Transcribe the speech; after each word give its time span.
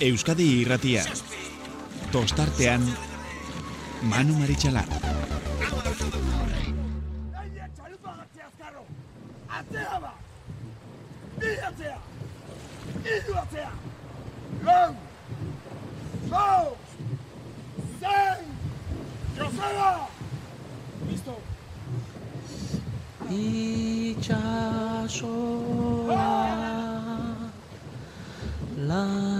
Euskadi 0.00 0.44
irratia. 0.62 1.02
Tostartean, 2.12 2.80
Manu 4.08 4.32
Maritxalar. 4.38 4.88
Atzea 9.58 9.98
ba! 10.00 10.12
Bi 11.40 11.50
atzea! 11.68 11.98
Idu 13.16 13.36
atzea! 13.42 13.72
Lau! 14.64 14.94
Lau! 16.30 16.76
Zein! 18.00 18.44
Joseba! 19.36 19.90
Listo! 21.10 21.36
itxasoa 23.30 24.40
laino 28.88 29.39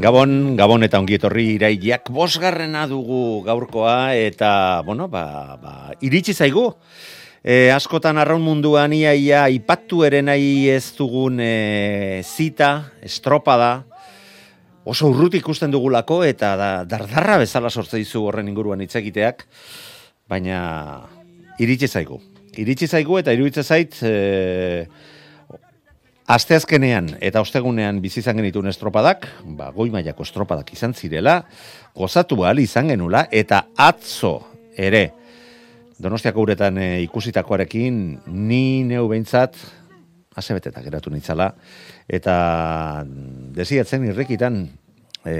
Gabon, 0.00 0.56
Gabon 0.56 0.86
eta 0.86 0.96
ongi 0.96 1.18
etorri 1.18 1.46
iraiak 1.58 2.08
bosgarrena 2.14 2.86
dugu 2.88 3.42
gaurkoa 3.44 4.14
eta, 4.16 4.80
bueno, 4.86 5.08
ba, 5.12 5.58
ba, 5.60 5.74
iritsi 6.00 6.32
zaigu. 6.32 6.70
E, 7.44 7.68
askotan 7.72 8.20
arraun 8.20 8.40
munduan 8.44 8.92
iaia 8.96 9.46
ipatu 9.52 10.04
ere 10.08 10.22
nahi 10.24 10.68
ez 10.72 10.92
dugun 10.96 11.40
e, 11.40 12.20
zita, 12.24 12.92
estropada, 13.04 13.84
oso 14.84 15.08
urruti 15.12 15.40
ikusten 15.40 15.72
dugulako 15.72 16.22
eta 16.24 16.54
da, 16.56 16.70
dardarra 16.88 17.38
bezala 17.40 17.70
sortze 17.70 18.00
dizu 18.00 18.24
horren 18.24 18.48
inguruan 18.48 18.80
hitz 18.80 18.94
egiteak, 19.00 19.46
baina 20.28 20.60
iritsi 21.60 21.88
zaigu. 21.88 22.20
Iritsi 22.60 22.88
zaigu 22.88 23.20
eta 23.20 23.36
iruditzen 23.36 23.64
zait, 23.64 24.00
e, 24.02 24.86
Asteazkenean 26.30 27.16
eta 27.18 27.40
ostegunean 27.42 27.96
bizi 27.98 28.20
izan 28.22 28.38
genituen 28.38 28.70
estropadak, 28.70 29.24
ba, 29.58 29.72
goi 29.74 29.88
mailako 29.90 30.22
estropadak 30.22 30.68
izan 30.76 30.92
zirela, 30.94 31.40
gozatu 31.96 32.44
ahal 32.44 32.60
izan 32.62 32.92
genula, 32.92 33.24
eta 33.34 33.64
atzo 33.74 34.36
ere, 34.78 35.08
Donostiako 36.00 36.46
uretan 36.46 36.78
e, 36.80 36.86
ikusitakoarekin, 37.04 37.96
ni 38.32 38.86
neu 38.88 39.02
behintzat, 39.10 39.58
asebetetak 40.40 40.86
geratu 40.86 41.10
nintzala, 41.12 41.50
eta 42.08 42.36
desiatzen 43.58 44.06
irrikitan, 44.08 44.62
e, 45.26 45.34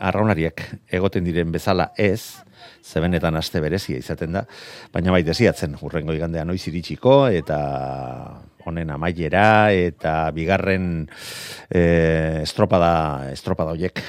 arraunariak 0.00 0.64
egoten 0.98 1.28
diren 1.28 1.52
bezala 1.54 1.92
ez, 1.94 2.42
zebenetan 2.82 3.38
aste 3.38 3.62
berezia 3.62 4.00
izaten 4.00 4.34
da, 4.40 4.46
baina 4.90 5.14
bai 5.14 5.22
desiatzen, 5.22 5.76
urrengo 5.84 6.16
igandean 6.16 6.50
noiz 6.50 6.64
iritsiko, 6.72 7.28
eta 7.28 7.60
honen 8.66 8.90
amaiera 8.90 9.72
eta 9.72 10.30
bigarren 10.36 11.06
e, 11.70 12.42
estropada 12.42 13.30
estropada 13.32 13.76
hoiek 13.76 14.02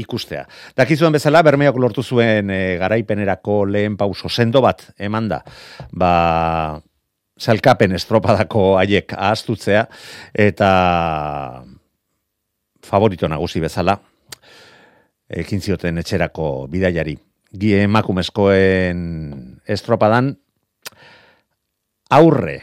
ikustea. 0.00 0.46
Dakizuen 0.76 1.12
bezala 1.12 1.42
Bermeok 1.44 1.78
lortu 1.80 2.02
zuen 2.02 2.50
e, 2.50 2.76
garaipenerako 2.80 3.64
lehen 3.68 3.96
pauso 4.00 4.28
sendo 4.28 4.62
bat 4.64 4.86
emanda. 4.98 5.42
Ba 5.92 6.80
salkapen 7.40 7.96
estropadako 7.96 8.76
haiek 8.80 9.14
ahaztutzea 9.16 9.86
eta 10.36 10.70
favorito 12.84 13.28
nagusi 13.28 13.60
bezala 13.60 13.96
ekin 15.30 15.60
zioten 15.62 16.00
etxerako 16.02 16.66
bidaiari. 16.70 17.16
Gie 17.50 17.82
emakumezkoen 17.86 19.00
estropadan 19.66 20.34
aurre 22.10 22.58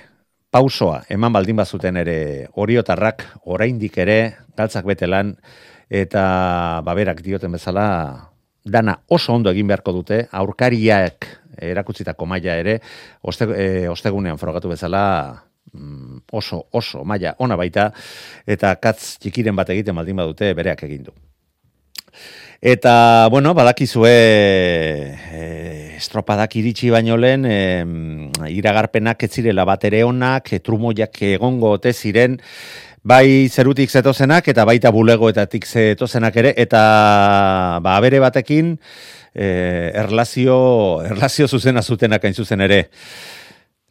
pausoa 0.52 1.02
eman 1.12 1.34
baldin 1.34 1.58
bazuten 1.60 1.98
ere 2.00 2.48
oriotarrak 2.56 3.26
oraindik 3.46 3.98
ere 4.04 4.20
galtzak 4.58 4.86
betelan 4.88 5.34
eta 5.90 6.24
baberak 6.88 7.22
dioten 7.24 7.52
bezala 7.52 7.88
dana 8.64 8.98
oso 9.08 9.36
ondo 9.36 9.52
egin 9.52 9.68
beharko 9.68 9.94
dute 10.00 10.22
aurkariak 10.32 11.28
erakutsitako 11.58 12.26
maila 12.26 12.56
ere 12.62 12.80
oste, 13.22 13.48
e, 13.56 13.88
ostegunean 13.90 14.38
frogatu 14.38 14.72
bezala 14.72 15.04
mm, 15.74 16.28
oso 16.32 16.64
oso 16.72 17.04
maila 17.04 17.36
ona 17.40 17.58
baita 17.60 17.90
eta 18.46 18.76
katz 18.76 19.18
txikiren 19.24 19.56
bat 19.56 19.70
egiten 19.76 19.96
baldin 19.96 20.16
badute 20.16 20.54
bereak 20.54 20.84
egin 20.88 21.10
du. 21.10 21.16
Eta, 22.62 23.28
bueno, 23.30 23.54
badakizue 23.54 24.12
e, 24.12 25.94
estropadak 25.98 26.56
iritsi 26.58 26.90
baino 26.90 27.18
lehen, 27.18 27.46
e, 27.46 27.60
iragarpenak 28.50 29.28
ez 29.28 29.32
zirela 29.32 29.66
bat 29.66 29.86
ere 29.86 30.02
onak, 30.04 30.54
e, 30.54 30.60
trumoiak 30.60 31.22
egongo 31.36 31.76
ote 31.78 31.94
ziren, 31.94 32.40
bai 33.08 33.48
zerutik 33.48 33.94
zetozenak 33.94 34.50
eta 34.50 34.66
baita 34.66 34.92
bulegoetatik 34.92 35.68
zetozenak 35.70 36.42
ere, 36.42 36.54
eta 36.58 36.82
ba, 37.86 38.00
bere 38.02 38.20
batekin 38.26 38.76
e, 39.38 39.92
erlazio, 39.94 40.58
erlazio 41.06 41.48
zuzena 41.48 41.86
zutenak 41.86 42.26
hain 42.26 42.34
zuzen 42.34 42.66
ere. 42.66 42.88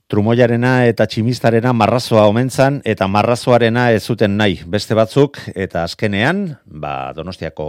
Trumoiarena 0.06 0.84
eta 0.86 1.02
tximistarena 1.10 1.72
marrazoa 1.74 2.28
omentzan 2.30 2.76
eta 2.86 3.08
marrazoarena 3.10 3.88
ez 3.90 4.04
zuten 4.06 4.36
nahi 4.38 4.60
beste 4.70 4.94
batzuk 4.94 5.40
eta 5.50 5.82
azkenean, 5.82 6.44
ba, 6.62 7.10
Donostiako 7.16 7.66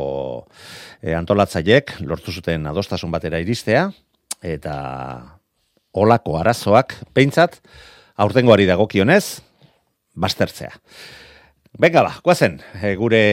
e, 1.02 1.16
antolatzaiek 1.18 1.96
lortu 2.06 2.30
zuten 2.30 2.70
adostasun 2.70 3.10
batera 3.10 3.42
iristea 3.42 3.88
eta 4.46 4.76
olako 5.98 6.38
arazoak 6.38 6.94
peintzat 7.18 7.58
aurtengoari 8.22 8.70
dagokionez 8.70 9.42
baztertzea. 10.14 10.76
Benga 11.74 12.06
ba, 12.06 12.16
guazen, 12.22 12.62
e, 12.78 12.94
gure 13.02 13.24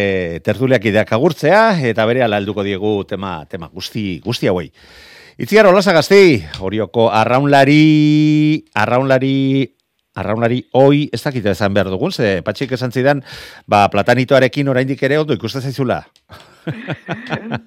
tertuliak 0.49 0.89
ideak 0.89 1.12
agurtzea 1.12 1.75
eta 1.93 2.09
bere 2.09 2.25
helduko 2.25 2.65
diegu 2.65 3.03
tema, 3.05 3.43
tema 3.53 3.69
guzti, 3.69 4.23
guzti 4.25 4.49
hauei. 4.49 4.71
Itziar 5.35 5.67
olasa 5.67 5.91
gazti, 5.91 6.45
horioko 6.63 7.09
arraunlari, 7.11 8.63
arraunlari, 8.79 9.67
arraunlari 10.15 10.61
oi, 10.79 11.09
ez 11.11 11.19
dakite 11.25 11.51
esan 11.51 11.75
behar 11.75 11.91
dugun, 11.91 12.13
ze 12.15 12.37
patxik 12.47 12.77
esan 12.77 12.95
zidan, 12.95 13.25
ba, 13.67 13.89
platanitoarekin 13.91 14.71
oraindik 14.71 15.03
ere 15.03 15.19
ondo 15.19 15.35
ikusten 15.35 15.65
zaizula. 15.67 16.05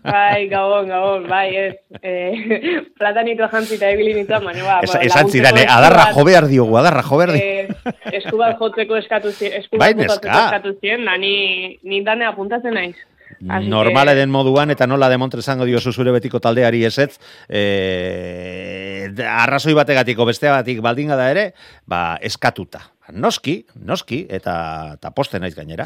bai, 0.07 0.47
gabon, 0.47 0.87
gabon, 0.87 1.27
bai, 1.27 1.49
ez. 1.59 1.75
Eh, 1.99 2.55
platanitoa 3.01 3.51
jantzita 3.51 3.91
ebili 3.91 4.15
nintzen, 4.15 4.47
baina, 4.47 4.63
ba, 4.63 4.79
Es, 4.87 4.95
esan 5.09 5.27
zidan, 5.27 5.59
eh, 5.59 5.67
adarra 5.67 6.07
jo 6.15 6.23
behar 6.23 6.47
diogu, 6.47 6.79
adarra 6.79 7.03
jo 7.03 7.19
behar 7.19 7.35
diogu. 7.35 7.83
Eh, 7.91 8.15
eskubat 8.21 8.55
jotzeko 8.63 9.01
eskatu 9.03 9.35
zien, 9.35 9.59
eskubat 9.59 9.83
Bai, 9.83 9.91
botatzeko 9.99 10.31
neska. 10.31 10.47
eskatu 10.47 10.75
zien, 10.79 11.03
da 11.03 11.19
ni, 11.19 11.35
ni 11.83 11.99
dane 12.07 12.31
apuntatzen 12.31 12.79
naiz. 12.79 12.95
Normale 13.41 14.15
den 14.17 14.31
moduan 14.33 14.71
eta 14.73 14.87
nola 14.89 15.09
demontre 15.09 15.43
esango 15.43 15.65
diozu 15.69 15.93
zure 15.93 16.11
betiko 16.15 16.39
taldeari 16.41 16.83
esetz, 16.87 17.19
e, 17.49 19.09
arrazoi 19.29 19.75
bategatiko 19.77 20.25
besteagatik 20.25 20.81
baldin 20.81 21.13
da 21.13 21.29
ere, 21.31 21.51
ba, 21.85 22.17
eskatuta. 22.21 22.96
Noski, 23.13 23.65
noski, 23.87 24.25
eta, 24.29 24.93
eta 24.97 25.11
poste 25.15 25.39
naiz 25.39 25.53
gainera. 25.55 25.85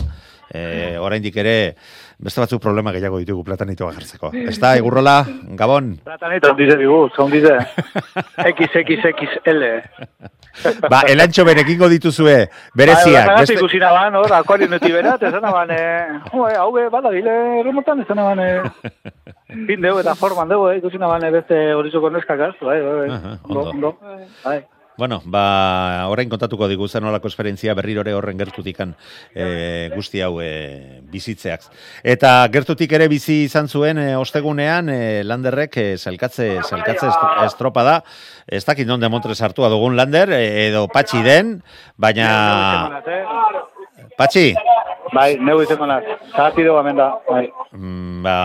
E, 0.51 0.97
oraindik 0.99 1.35
ere, 1.37 1.75
beste 2.19 2.41
batzuk 2.41 2.61
problema 2.63 2.91
gehiago 2.91 3.19
ditugu 3.21 3.43
platanitoa 3.47 3.93
jartzeko. 3.93 4.31
Ez 4.33 4.57
da, 4.59 4.73
egurrola, 4.81 5.21
Gabon? 5.59 5.93
Platanito, 6.03 6.53
dice 6.57 6.77
digu, 6.81 7.09
son 7.15 7.31
dice. 7.31 7.53
XXXL. 8.57 9.63
Ba, 10.89 11.03
elantxo 11.07 11.45
berekingo 11.47 11.87
dituzue, 11.87 12.49
bereziak. 12.75 13.29
Bai, 13.29 13.37
beste- 13.45 13.55
ikusi 13.55 13.79
naban, 13.79 14.17
hor, 14.19 14.33
akuario 14.35 14.67
neti 14.67 14.91
berat, 14.91 15.21
esan 15.23 15.45
naban, 15.45 15.71
eh, 15.71 16.19
hau 16.33 16.71
be, 16.75 16.89
bada, 16.91 17.13
gile, 17.15 17.37
remontan, 17.63 18.01
esan 18.03 18.19
naban, 18.19 18.39
eh, 18.43 18.59
fin 19.69 19.81
deu 19.81 20.01
eta 20.01 20.17
forman 20.19 20.49
deu, 20.51 20.65
eh, 20.71 20.77
ikusi 20.81 20.99
naban, 20.99 21.23
eh, 21.23 21.31
beste 21.31 21.61
horizuko 21.77 22.09
neskakaz, 22.11 22.53
bai, 22.59 22.81
bai, 22.81 22.97
bai, 23.07 23.37
ondo. 23.47 23.69
ondo, 23.69 23.97
bai. 24.43 24.59
Bueno, 24.97 25.21
ba, 25.25 26.05
orain 26.11 26.29
kontatuko 26.29 26.67
digu 26.69 26.85
zen 26.91 27.05
olako 27.07 27.29
esperientzia 27.31 27.73
berrirore 27.73 28.11
horren 28.13 28.37
gertutikan 28.37 28.91
e, 29.33 29.89
guzti 29.95 30.19
hau 30.21 30.35
e, 30.43 30.99
bizitzeak. 31.09 31.63
Eta 32.03 32.33
gertutik 32.53 32.91
ere 32.93 33.07
bizi 33.09 33.39
izan 33.47 33.69
zuen 33.71 33.97
e, 33.97 34.09
ostegunean 34.19 34.91
e, 34.93 34.99
Landerrek 35.25 35.77
e, 35.81 35.85
zelkatze, 35.97 36.49
zelkatze 36.67 37.07
est- 37.07 37.25
estropa 37.47 37.83
da. 37.87 37.95
Ez 38.45 38.61
dakit 38.67 38.85
non 38.85 38.99
demontre 39.01 39.33
sartua 39.33 39.71
dugun 39.73 39.95
Lander, 39.97 40.29
e, 40.37 40.67
edo 40.67 40.85
patxi 40.91 41.23
den, 41.25 41.55
baina... 41.97 43.01
Patxi, 44.19 44.51
Bai, 45.11 45.35
neu 45.43 45.59
izango 45.59 45.87
naz, 45.89 46.03
zahatido 46.31 46.77
gamen 46.77 46.95
da, 46.95 47.09
bai. 47.27 47.43
mm, 47.75 48.21
ba, 48.23 48.35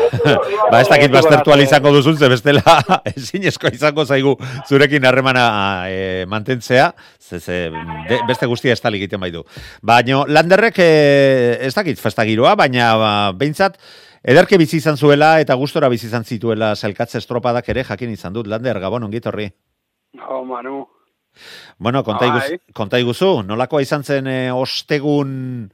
ba 0.72 0.80
ez 0.80 0.88
dakit 0.90 1.12
baztertu 1.14 1.54
izango 1.62 1.92
duzun, 1.94 2.16
ze 2.18 2.28
bestela 2.28 2.62
ezinezkoa 3.14 3.70
izango 3.70 4.04
zaigu 4.04 4.34
zurekin 4.66 5.06
harremana 5.06 5.44
e, 5.86 6.26
mantentzea, 6.26 6.90
ze, 7.20 7.38
ze, 7.38 7.70
de, 8.08 8.18
beste 8.26 8.46
guztia 8.50 8.72
ez 8.72 8.80
tali 8.80 8.98
egiten 8.98 9.22
baitu. 9.22 9.44
Baina 9.82 10.24
Landerrek 10.26 10.82
e, 10.82 10.90
ez 11.68 11.74
dakit 11.74 12.02
festa 12.02 12.26
giroa, 12.26 12.56
baina 12.58 12.90
ba, 12.98 13.12
behintzat, 13.38 13.78
ederke 14.26 14.58
bizi 14.58 14.82
izan 14.82 14.98
zuela 14.98 15.36
eta 15.40 15.54
gustora 15.54 15.88
bizi 15.88 16.10
izan 16.10 16.26
zituela 16.26 16.74
zelkatze 16.74 17.22
estropadak 17.22 17.68
ere 17.70 17.86
jakin 17.86 18.10
izan 18.10 18.34
dut. 18.34 18.50
Lander, 18.50 18.82
Gabon, 18.82 19.06
ongit 19.06 19.30
horri. 19.30 19.52
Oh, 20.26 20.42
Manu. 20.42 20.82
Bueno, 21.78 22.02
Bai. 22.02 22.58
konta 22.74 22.98
iguzu, 22.98 23.42
nolakoa 23.42 23.82
izan 23.82 24.02
zen 24.04 24.26
e, 24.26 24.52
ostegun... 24.52 25.70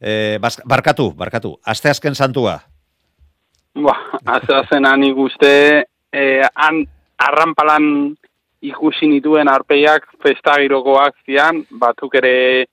E, 0.00 0.38
bas- 0.40 0.62
barkatu, 0.64 1.10
barkatu, 1.12 1.58
asteazken 1.64 2.14
santua. 2.14 2.56
Ba, 3.76 3.94
azazen 4.24 4.86
nik 4.98 5.16
uste, 5.16 5.84
eh, 6.12 6.42
han 6.54 6.86
arranpalan 7.20 8.16
ikusi 8.60 9.06
nituen 9.08 9.48
arpeiak 9.48 10.08
festa 10.22 10.56
girokoak 10.60 11.14
zian, 11.26 11.62
batzuk 11.70 12.16
ere 12.20 12.66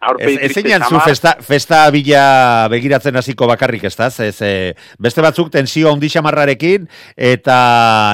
aurpegi 0.00 0.36
Ez, 0.36 0.38
ez 0.38 0.52
triste 0.54 0.70
zeinan 0.70 0.88
zu 0.88 1.00
festa, 1.04 1.34
festa 1.44 1.80
bila 1.92 2.68
begiratzen 2.72 3.16
hasiko 3.20 3.48
bakarrik, 3.50 3.84
ez 3.84 3.94
da? 3.98 4.08
Ez, 4.24 4.40
e, 4.42 4.72
beste 4.98 5.22
batzuk 5.24 5.50
tensio 5.52 5.92
handi 5.92 6.08
xamarrarekin, 6.12 6.88
eta 7.16 7.58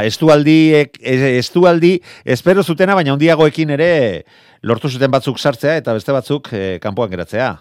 estualdi, 0.09 0.59
estualdi, 1.39 1.97
espero 2.25 2.65
zutena, 2.67 2.99
baina 2.99 3.15
handiagoekin 3.15 3.71
ere 3.77 3.91
lortu 4.67 4.91
zuten 4.91 5.11
batzuk 5.15 5.39
sartzea, 5.39 5.77
eta 5.83 5.95
beste 5.97 6.15
batzuk 6.17 6.53
e, 6.53 6.67
kanpoan 6.83 7.13
geratzea. 7.15 7.55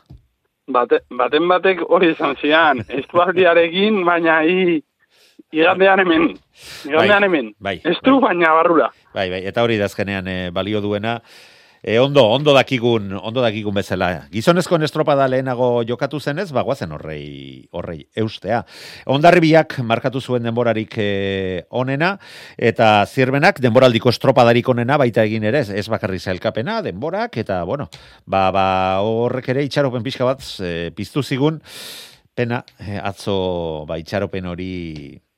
Bate, 0.74 1.04
baten 1.14 1.46
batek 1.48 1.84
hori 1.94 2.10
esan 2.16 2.34
zian, 2.42 2.82
estualdiarekin, 3.00 4.02
baina 4.08 4.42
i, 4.44 4.80
igandean 5.54 6.02
hemen, 6.02 6.32
igandean 6.90 7.22
Bai, 7.22 7.28
hemen. 7.30 7.52
bai, 7.60 7.76
Estu, 7.84 8.18
bai. 8.18 8.32
baina 8.32 8.56
barrura. 8.58 8.90
Bai, 9.14 9.30
bai, 9.30 9.44
eta 9.46 9.62
hori 9.64 9.78
da 9.78 9.86
azkenean 9.86 10.28
e, 10.28 10.40
balio 10.56 10.82
duena. 10.82 11.20
E, 11.86 12.00
ondo, 12.00 12.24
ondo 12.26 12.50
dakigun, 12.50 13.12
ondo 13.14 13.44
dakigun 13.46 13.76
bezala. 13.78 14.26
Gizonezko 14.34 14.80
estropada 14.82 15.28
lehenago 15.30 15.84
jokatu 15.86 16.18
zenez, 16.20 16.48
bagoazen 16.52 16.96
horrei, 16.96 17.68
horrei 17.70 18.08
eustea. 18.18 18.64
Ondarribiak 19.06 19.78
markatu 19.86 20.20
zuen 20.20 20.42
denborarik 20.42 20.98
e, 20.98 21.66
onena, 21.70 22.16
eta 22.58 23.06
zirbenak 23.06 23.62
denboraldiko 23.62 24.10
estropadarik 24.10 24.68
onena 24.74 24.98
baita 24.98 25.28
egin 25.30 25.46
ere, 25.46 25.62
ez, 25.62 25.86
bakarri 25.86 26.18
zailkapena, 26.18 26.80
denborak, 26.82 27.38
eta 27.38 27.62
bueno, 27.70 27.86
ba, 28.26 28.50
ba 28.50 28.66
horrek 29.06 29.52
ere 29.54 29.68
itxaropen 29.70 30.02
pixka 30.02 30.26
bat 30.26 30.42
e, 30.66 30.90
piztu 30.90 31.22
zigun, 31.22 31.62
pena, 32.34 32.64
atzo 33.06 33.86
ba, 33.86 34.02
itxaropen 34.02 34.50
hori 34.50 34.74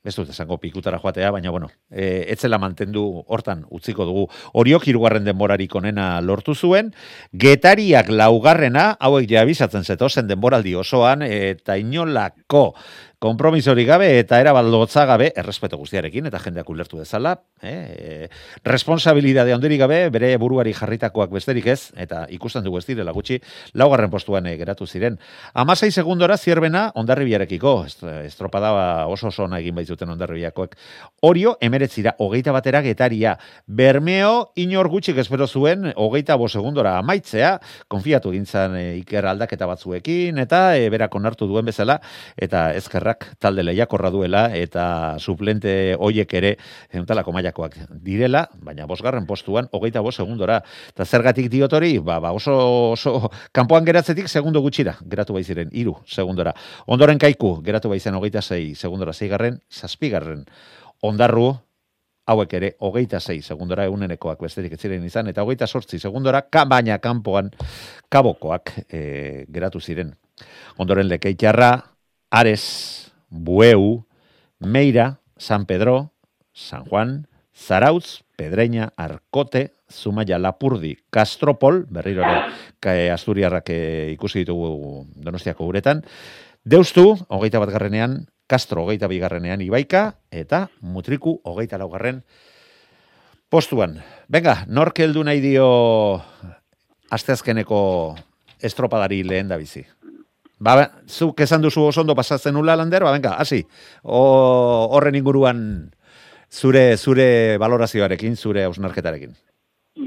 ez 0.08 0.14
dut 0.16 0.30
esango 0.32 0.58
pikutara 0.58 0.98
joatea, 1.02 1.30
baina 1.34 1.52
bueno, 1.54 1.70
e, 1.90 2.24
etzela 2.32 2.58
mantendu 2.58 3.04
hortan 3.28 3.64
utziko 3.74 4.06
dugu. 4.08 4.26
Oriok 4.58 4.88
hirugarren 4.88 5.26
denborarik 5.28 5.74
onena 5.78 6.08
lortu 6.24 6.54
zuen, 6.54 6.92
getariak 7.32 8.10
laugarrena, 8.10 8.90
hauek 9.00 9.28
ja 9.30 9.44
abisatzen 9.44 9.84
zetozen 9.84 10.28
denboraldi 10.30 10.74
osoan, 10.78 11.22
eta 11.22 11.76
inolako 11.78 12.72
kompromisori 13.18 13.84
gabe 13.84 14.18
eta 14.20 14.38
era 14.40 14.52
baldotza 14.54 15.04
gabe, 15.06 15.32
errespeto 15.36 15.76
guztiarekin, 15.76 16.26
eta 16.30 16.38
jendeak 16.38 16.68
ulertu 16.70 17.00
dezala, 17.00 17.32
eh, 17.62 18.28
responsabilidade 18.64 19.52
handirik 19.52 19.80
gabe, 19.80 19.98
bere 20.14 20.36
buruari 20.38 20.72
jarritakoak 20.72 21.32
besterik 21.34 21.66
ez, 21.66 21.90
eta 21.96 22.26
ikusten 22.30 22.62
dugu 22.62 22.78
ez 22.78 22.86
direla 22.86 23.12
gutxi, 23.12 23.40
laugarren 23.74 24.10
postuan 24.10 24.46
eh, 24.46 24.56
geratu 24.56 24.86
ziren. 24.86 25.18
Amasei 25.54 25.90
segundora 25.90 26.36
zierbena 26.38 26.92
ondarribiarekiko, 26.94 27.84
est- 27.86 28.04
estropada 28.24 29.06
oso 29.06 29.28
oso 29.28 29.48
egin 29.58 29.74
baitzuten 29.74 30.08
ondarribiakoek. 30.14 30.76
Orio, 31.22 31.56
emeretzira, 31.60 32.14
hogeita 32.18 32.52
batera 32.52 32.82
getaria. 32.82 33.36
Bermeo, 33.66 34.52
inor 34.54 34.88
gutxik 34.88 35.18
espero 35.18 35.48
zuen, 35.48 35.92
hogeita 35.96 36.36
bo 36.36 36.48
segundora 36.48 36.96
amaitzea, 36.98 37.58
konfiatu 37.88 38.30
gintzan 38.30 38.76
e, 38.76 38.96
iker 39.02 39.26
aldaketa 39.26 39.66
batzuekin, 39.66 40.38
eta 40.38 40.76
e, 40.78 40.88
berak 40.88 41.14
onartu 41.18 41.48
duen 41.50 41.66
bezala, 41.66 41.98
eta 42.36 42.68
ezkerrak 43.08 43.38
talde 43.40 43.62
lehiakorra 43.62 44.10
duela, 44.10 44.48
eta 44.54 45.16
suplente 45.18 45.96
hoiek 45.98 46.32
ere, 46.34 46.56
entalako 46.92 47.32
mailakoak 47.32 47.76
direla, 47.90 48.48
baina 48.62 48.86
bosgarren 48.86 49.26
postuan, 49.26 49.68
hogeita 49.72 50.00
bo 50.00 50.12
segundora. 50.12 50.62
Eta 50.92 51.04
zergatik 51.04 51.48
diotori, 51.50 51.98
ba, 51.98 52.18
ba 52.20 52.32
oso, 52.32 52.92
oso, 52.92 53.30
kanpoan 53.52 53.84
geratzetik 53.84 54.28
segundo 54.28 54.60
gutxira, 54.60 54.96
geratu 55.08 55.34
baiziren, 55.34 55.70
iru 55.72 55.96
segundora. 56.06 56.54
Ondoren 56.86 57.18
kaiku, 57.18 57.62
geratu 57.62 57.88
baizen 57.88 58.14
hogeita 58.14 58.42
sei 58.42 58.74
segundora, 58.74 59.12
zeigarren, 59.12 59.60
zazpigarren. 59.70 60.44
Ondarru, 61.02 61.54
hauek 62.28 62.52
ere, 62.52 62.74
hogeita 62.80 63.20
sei 63.20 63.40
segundora 63.42 63.86
egunenekoak 63.88 64.40
besterik 64.42 64.74
ez 64.74 64.80
ziren 64.80 65.04
izan, 65.04 65.28
eta 65.28 65.42
hogeita 65.42 65.66
sortzi 65.66 65.98
segundora, 65.98 66.42
ka, 66.42 66.66
baina 66.68 66.98
kanpoan 66.98 67.50
kabokoak 68.10 68.74
e, 68.92 69.46
geratu 69.48 69.80
ziren. 69.80 70.12
Ondoren 70.78 71.08
lekeitxarra, 71.08 71.97
Ares, 72.30 73.12
Bueu, 73.30 74.04
Meira, 74.58 75.20
San 75.36 75.66
Pedro, 75.66 76.12
San 76.52 76.84
Juan, 76.84 77.26
Zarautz, 77.54 78.22
Pedreña, 78.36 78.92
Arkote, 78.96 79.74
Zumaia, 79.90 80.38
Lapurdi, 80.38 80.98
Castropol, 81.10 81.86
berriro 81.88 82.22
ere 82.22 82.42
ka- 82.80 83.14
Asturiarrak 83.14 83.70
eh, 83.70 84.10
ikusi 84.12 84.40
ditugu 84.44 85.06
Donostiako 85.16 85.66
uretan, 85.66 86.04
Deustu, 86.64 87.16
hogeita 87.28 87.58
bat 87.62 87.70
garrenean, 87.72 88.26
Castro, 88.46 88.82
hogeita 88.84 89.08
bigarrenean, 89.08 89.60
Ibaika, 89.60 90.18
eta 90.30 90.68
Mutriku, 90.80 91.40
hogeita 91.44 91.78
laugarren 91.78 92.22
postuan. 93.48 94.02
Venga, 94.28 94.64
nork 94.68 94.98
heldu 95.00 95.22
nahi 95.24 95.40
dio 95.40 95.68
asteazkeneko 97.10 97.80
estropadari 98.60 99.22
lehen 99.24 99.48
da 99.48 99.56
bizi. 99.56 99.86
Ba, 100.58 100.74
ba, 100.74 100.86
zuk 101.06 101.40
esan 101.40 101.62
duzu 101.62 101.84
oso 101.86 102.02
ondo 102.02 102.16
pasatzen 102.18 102.54
nula, 102.54 102.74
Lander, 102.76 103.04
ba, 103.06 103.12
venga, 103.14 103.36
hasi. 103.38 103.62
Horren 104.02 105.14
inguruan 105.14 105.60
zure 106.50 106.96
zure 106.96 107.58
valorazioarekin, 107.62 108.34
zure 108.36 108.64
ausnarketarekin. 108.64 109.36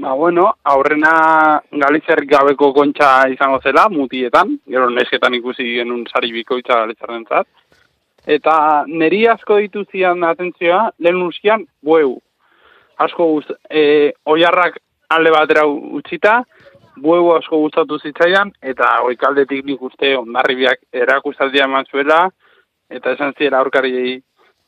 Ba, 0.02 0.12
bueno, 0.16 0.46
aurrena 0.64 1.60
galitzerrik 1.70 2.30
gabeko 2.30 2.72
kontxa 2.76 3.28
izango 3.32 3.60
zela, 3.64 3.88
mutietan, 3.92 4.58
gero 4.68 4.90
nesketan 4.90 5.34
ikusi 5.40 5.66
genuen 5.78 6.04
sari 6.12 6.32
bikoitza 6.32 6.82
galitzarren 6.84 7.24
zat. 7.28 7.48
Eta 8.26 8.54
neri 8.86 9.26
asko 9.28 9.58
ditu 9.60 9.84
zian 9.90 10.22
atentzioa, 10.24 10.90
lehen 10.98 11.20
usian, 11.26 11.66
bueu. 11.82 12.18
Asko 13.00 13.26
gust, 13.34 13.52
e, 13.68 14.12
oiarrak 14.24 14.78
alde 15.12 15.32
batera 15.34 15.64
utzita, 15.66 16.42
bueu 16.96 17.32
asko 17.36 17.58
gustatu 17.58 17.98
zitzaidan, 17.98 18.52
eta 18.62 19.00
oikaldetik 19.06 19.64
nik 19.64 19.82
uste 19.82 20.16
ondarribiak 20.16 20.78
erakustaldia 20.92 21.64
eman 21.64 21.84
zuela, 21.90 22.26
eta 22.90 23.12
esan 23.16 23.32
ziela 23.38 23.58
aurkariei 23.58 24.20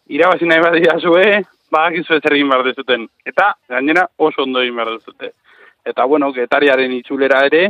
irabazi 0.08 0.46
nahi 0.48 0.60
badia 0.60 0.98
zue, 1.00 1.42
badakizu 1.72 2.14
ez 2.14 2.24
egin 2.30 2.48
behar 2.48 2.64
dezuten. 2.64 3.08
Eta, 3.26 3.54
gainera, 3.68 4.06
oso 4.18 4.42
ondo 4.42 4.60
egin 4.60 4.76
behar 4.76 4.92
dezute. 4.98 5.32
Eta, 5.84 6.04
bueno, 6.04 6.32
getariaren 6.32 6.92
itzulera 6.92 7.44
ere, 7.46 7.64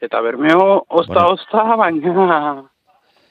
eta 0.00 0.20
bermeo, 0.20 0.84
osta, 0.88 1.24
Bueno. 1.24 1.28
osta, 1.32 1.76
baina... 1.76 2.68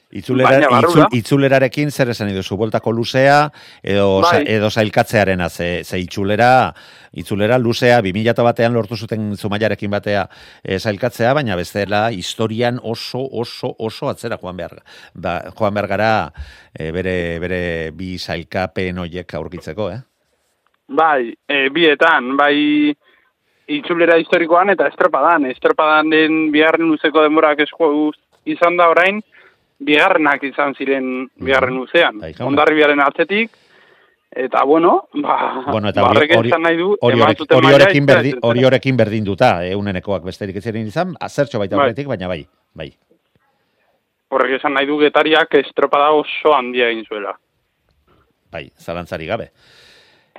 Itzulera, 0.08 0.48
Baina 0.48 0.68
barrura. 0.72 1.04
itzul, 1.04 1.18
itzulerarekin 1.18 1.90
zer 1.92 2.08
esan 2.14 2.30
duzu, 2.32 2.56
bueltako 2.56 2.94
luzea 2.96 3.50
edo, 3.82 4.22
Bai. 4.24 4.30
sa, 4.30 4.38
edo 4.56 4.70
zailkatzearena, 4.70 5.50
ze, 5.50 5.84
ze 5.84 5.98
itzulera, 6.00 6.72
itzulera 7.12 7.58
luzea, 7.60 8.00
2000 8.00 8.46
batean 8.46 8.72
lortu 8.72 8.96
zuten 8.96 9.36
zumaiarekin 9.36 9.90
batea 9.92 10.24
e, 10.64 10.78
zailkatzea, 10.78 11.34
baina 11.36 11.56
bestela 11.60 12.06
historian 12.10 12.80
oso, 12.82 13.20
oso, 13.20 13.74
oso 13.78 14.08
atzera 14.08 14.40
joan 14.40 14.56
behar, 14.56 14.78
ba, 15.12 15.42
joan 15.52 15.76
behar 15.76 15.90
gara 15.92 16.12
e, 16.72 16.88
bere, 16.90 17.16
bere 17.44 17.62
bi 17.92 18.16
zailkapen 18.16 19.04
hoiek 19.04 19.34
aurkitzeko, 19.34 19.90
eh? 19.92 20.00
Bai, 20.88 21.34
e, 21.52 21.66
bietan, 21.68 22.32
bai 22.40 22.96
itzulera 23.68 24.16
historikoan 24.16 24.72
eta 24.72 24.88
estropadan. 24.88 25.44
Estropadan 25.52 26.08
den 26.08 26.46
bigarren 26.54 26.88
luzeko 26.88 27.20
denborak 27.26 27.60
esko 27.66 27.90
izan 28.48 28.80
da 28.80 28.88
orain, 28.88 29.20
bigarrenak 29.78 30.42
izan 30.42 30.74
ziren 30.74 31.28
bigarren 31.38 31.76
luzean. 31.76 32.18
Bai. 32.18 32.32
Ondarribiaren 32.44 33.00
atzetik, 33.00 33.50
eta 34.30 34.64
bueno, 34.64 35.08
ba, 35.14 35.64
Bueno, 35.70 35.88
eta 35.88 36.02
ba, 36.02 36.10
hori, 36.10 36.28
hori, 36.36 36.52
nahi 36.62 36.76
du, 36.76 36.96
hori, 37.00 37.20
horrekin, 37.20 38.06
berdi, 38.06 38.28
etcétera. 38.34 38.48
hori 38.48 38.64
horrekin 38.64 38.96
berdinduta, 38.96 39.50
eh, 39.66 39.74
besterik 40.24 40.56
ez 40.56 40.64
ziren 40.64 40.86
izan, 40.86 41.14
azertxo 41.20 41.58
baita 41.58 41.76
Bai. 41.76 41.84
horretik, 41.86 42.06
baina 42.06 42.28
bai, 42.28 42.46
bai. 42.74 42.92
Horrek 44.28 44.58
esan 44.58 44.74
nahi 44.74 44.86
du 44.86 44.98
getariak 44.98 45.54
estropada 45.54 46.10
oso 46.10 46.54
handia 46.54 46.88
egin 46.88 47.04
zuela. 47.06 47.38
Bai, 48.52 48.70
zalantzari 48.76 49.26
gabe. 49.26 49.50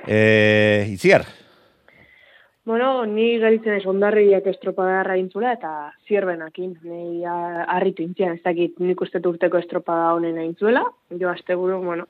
E, 0.06 0.86
itziar, 0.92 1.24
Bueno, 2.64 3.06
ni 3.06 3.38
geritzen 3.40 3.78
ez 3.78 3.86
ondarriak 3.88 4.46
estropada 4.50 5.16
intzula 5.16 5.54
eta 5.56 5.92
zierbenakin. 6.06 6.74
Nei 6.84 7.24
harritu 7.24 8.04
intzian, 8.04 8.36
ez 8.36 8.42
dakit 8.44 8.78
nik 8.78 9.00
uste 9.00 9.22
urteko 9.24 9.58
estropada 9.58 10.12
honen 10.14 10.38
aintzuela. 10.38 10.84
Jo 11.20 11.30
asteburu, 11.30 11.80
bueno, 11.82 12.06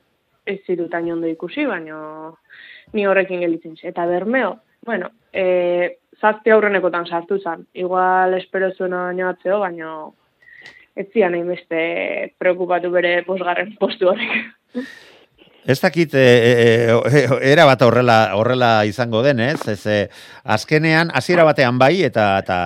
ez 0.47 0.59
zirutan 0.67 1.11
ondo 1.13 1.31
ikusi, 1.31 1.67
baina 1.67 2.33
ni 2.93 3.07
horrekin 3.07 3.41
gelitzen 3.41 3.77
ze. 3.77 3.89
Eta 3.89 4.07
bermeo, 4.07 4.57
bueno, 4.85 5.11
e, 5.33 5.99
zazpi 6.21 6.51
aurrenekotan 6.51 7.07
sartu 7.07 7.39
zen. 7.39 7.67
Igual 7.75 8.35
espero 8.35 8.73
zuena 8.75 9.05
baino 9.07 9.29
atzeo, 9.29 9.61
baina 9.61 9.95
ez 10.97 11.07
zian 11.13 11.35
hainbeste 11.35 12.35
preokupatu 12.39 12.91
bere 12.91 13.23
posgarren 13.23 13.77
postu 13.79 14.11
horrek. 14.11 14.37
Ez 15.67 15.79
dakit, 15.81 16.15
e, 16.15 16.25
e, 16.25 17.27
era 17.53 17.67
bat 17.69 17.83
horrela, 17.85 18.33
horrela 18.35 18.71
izango 18.89 19.21
den, 19.23 19.43
ez? 19.45 19.61
Ez, 19.69 19.83
e, 19.87 19.99
azkenean, 20.45 21.13
hasiera 21.15 21.45
batean 21.45 21.79
bai, 21.79 22.01
eta, 22.07 22.33
eta 22.41 22.59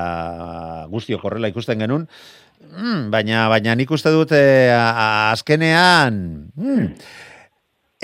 guztiok 0.93 1.25
horrela 1.27 1.51
ikusten 1.51 1.83
genuen, 1.83 2.07
mm, 2.71 3.09
baina, 3.11 3.49
baina 3.51 3.75
nik 3.75 3.91
uste 3.91 4.13
dut 4.15 4.33
e, 4.37 4.45
azkenean, 4.71 6.21
mm, 6.55 6.87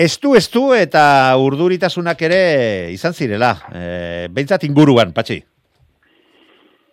estu, 0.01 0.35
estu 0.35 0.65
eta 0.75 1.05
urduritasunak 1.39 2.21
ere 2.27 2.43
izan 2.91 3.15
zirela. 3.15 3.55
E, 3.71 4.27
Behintzat 4.33 4.67
inguruan, 4.67 5.15
patxi. 5.15 5.39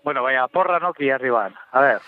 Bueno, 0.07 0.23
baina 0.23 0.47
porra 0.49 0.79
noki 0.81 1.11
arriban. 1.11 1.53
A 1.73 1.83
ver, 1.83 2.01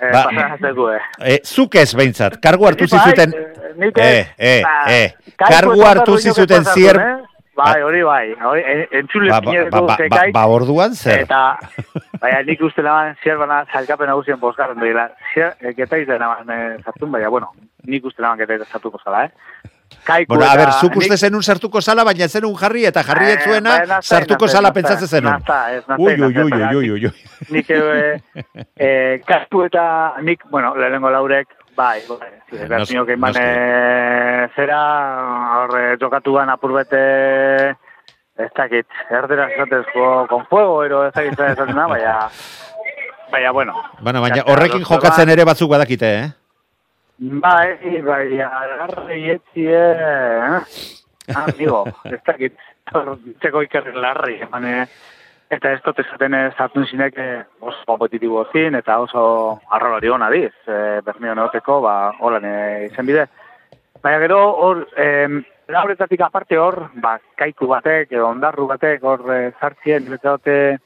eh, 0.00 0.10
Ba- 0.12 0.24
pasatzeko, 0.32 0.90
eh. 0.92 1.00
E, 1.18 1.38
zuk 1.44 1.74
ez 1.74 1.94
behintzat, 1.94 2.40
kargu 2.42 2.66
hartu 2.68 2.86
bai, 2.90 2.98
zizuten, 2.98 3.32
eh, 3.34 3.72
nik 3.76 3.98
eh, 3.98 4.26
eh, 4.38 4.62
Ba, 4.62 4.74
eh, 4.92 5.14
kargu 5.36 5.82
hartu 5.84 6.18
zizuten 6.18 6.64
zier, 6.74 6.96
eh? 7.00 7.14
Bai, 7.56 7.80
hori 7.80 8.02
bai, 8.04 8.34
hori, 8.44 8.62
en- 8.68 8.88
entzule 8.98 9.30
ba, 9.30 9.40
ba, 9.40 9.52
ba, 9.70 9.80
ba, 9.86 9.94
zekaik, 9.96 10.32
ba, 10.34 10.42
orduan 10.46 10.92
zer? 10.94 11.22
Eta, 11.24 11.58
baina 12.20 12.42
nik 12.44 12.60
uste 12.60 12.82
laban, 12.84 13.14
zier 13.22 13.38
bana 13.40 13.62
zalkapen 13.72 14.10
nagusien 14.12 14.36
bosgarren 14.40 14.78
dira. 14.82 15.06
Zier, 15.32 15.54
eh, 15.60 15.72
getaiz 15.78 16.04
dena 16.06 16.28
ban 16.34 16.50
eh, 16.52 16.76
sartun, 16.84 17.10
baina, 17.12 17.30
bueno, 17.32 17.54
nik 17.88 18.04
uste 18.04 18.20
laban 18.20 18.38
getaiz 18.44 18.60
sartuko 18.68 19.00
zala, 19.02 19.24
eh? 19.24 19.70
Kaiku 20.06 20.34
Bueno, 20.34 20.46
a 20.50 20.56
ber, 20.56 20.70
zuk 20.80 20.96
uste 21.00 21.16
zenun 21.18 21.42
sartuko 21.42 21.80
zala, 21.82 22.04
baina 22.06 22.24
ez 22.28 22.32
zenun 22.38 22.54
jarri 22.60 22.84
eta 22.86 23.02
jarri 23.02 23.26
ez 23.32 23.38
Eh, 23.40 23.44
zuena 23.44 23.72
nazte, 23.86 24.14
sartuko 24.14 24.46
zala 24.48 24.68
nazte, 24.68 24.74
pentsatzen 24.80 25.08
zenun. 25.08 25.32
nazte, 25.32 25.76
ez, 25.76 25.84
nazte, 25.88 26.02
Ui, 26.02 26.14
ui, 26.14 26.38
ui, 26.44 26.52
ui, 26.76 26.90
ui, 26.90 27.04
ui. 27.06 27.12
nik 27.50 27.70
eh, 27.70 28.20
eh, 28.76 29.20
kastu 29.26 29.64
eta 29.66 30.14
nik, 30.22 30.44
bueno, 30.50 30.74
lehenengo 30.76 31.10
laurek, 31.10 31.48
bai, 31.76 32.00
bai, 32.08 32.30
Eh, 32.52 32.68
bertinok 32.70 33.08
eman 33.10 33.34
eh, 33.40 34.48
zera, 34.54 34.78
horre, 35.64 35.96
jokatuan 36.00 36.48
apurbete, 36.54 37.02
ez 38.38 38.50
dakit, 38.54 38.86
erdera 39.10 39.48
esatezko, 39.50 40.26
con 40.30 40.46
fuego, 40.46 40.84
ero 40.84 41.06
ez 41.08 41.12
dakit 41.12 41.34
zer 41.36 41.50
esaten 41.50 41.74
da, 41.74 41.86
baina, 41.90 42.28
baina, 43.32 43.50
bueno. 43.50 43.74
Bueno, 44.00 44.20
baina 44.22 44.44
horrekin 44.46 44.84
jokatzen 44.86 45.28
ere 45.34 45.44
batzuk 45.44 45.70
badakite, 45.70 46.12
eh? 46.20 46.28
Bai, 47.18 47.78
bai, 48.04 48.40
agarri 48.44 49.30
etzie, 49.32 49.78
eh? 49.80 50.58
Amigo, 51.32 51.86
ez 52.12 52.20
dakit, 52.26 52.58
hor, 52.92 53.14
txeko 53.40 53.62
ikerri 53.64 53.94
larri, 53.96 54.36
eman, 54.44 54.66
eh, 54.68 54.82
eta 55.48 55.72
ez 55.72 55.80
dut 55.86 56.02
esaten 56.04 56.36
eh, 56.36 56.50
sartun 56.58 56.84
zinek 56.84 57.16
eh, 57.16 57.38
oso 57.62 57.80
kompetitibo 57.88 58.44
zin, 58.52 58.76
eta 58.76 58.98
oso 59.00 59.22
arrolari 59.72 60.12
hona 60.12 60.28
diz, 60.34 60.52
eh, 60.68 61.00
Bermeo 61.06 61.32
neoteko, 61.38 61.80
ba, 61.80 61.96
holan 62.20 62.44
eh, 62.44 62.88
izen 62.90 63.08
bide. 63.08 63.24
Baina 64.04 64.20
gero, 64.20 64.42
hor, 64.66 64.84
eh, 65.00 65.40
lauretatik 65.72 66.20
aparte 66.20 66.60
hor, 66.60 66.82
ba, 67.00 67.16
kaiku 67.40 67.70
batek, 67.72 68.12
edo 68.12 68.28
ondarru 68.28 68.68
batek, 68.68 69.00
hor 69.08 69.24
eh, 69.32 69.54
sartzien, 69.56 70.04
niretzate, 70.04 70.76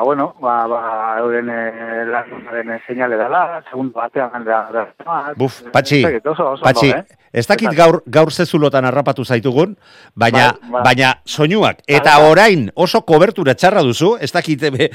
ba, 0.00 0.04
bueno, 0.04 0.34
ba, 0.40 0.66
ba, 0.66 1.18
euren 1.20 1.48
eh, 1.52 2.04
lanaren 2.08 2.70
eh, 2.72 2.80
seinale 2.86 3.16
dela, 3.20 3.62
segundo 3.70 3.92
batean 4.00 4.44
da, 4.44 4.68
da, 4.72 4.86
da, 5.04 5.32
Buf, 5.36 5.60
patxi, 5.72 6.00
ez 6.04 6.24
oso, 6.26 6.52
oso 6.56 6.64
patxi, 6.64 6.88
ondo, 6.94 7.04
eh? 7.04 7.18
ez 7.32 7.44
dakit 7.46 7.70
gaur, 7.76 8.00
gaur 8.10 8.32
zezulotan 8.32 8.84
harrapatu 8.88 9.24
zaitugun, 9.24 9.76
baina, 10.18 10.48
Bai, 10.62 10.70
bai. 10.72 10.82
baina 10.88 11.10
soinuak, 11.24 11.82
eta 11.86 12.16
Bai, 12.16 12.22
bai. 12.22 12.30
orain 12.32 12.64
oso 12.74 13.02
kobertura 13.06 13.54
txarra 13.54 13.82
duzu, 13.86 14.14
ez 14.20 14.32
dakit 14.32 14.62
ebe, 14.70 14.88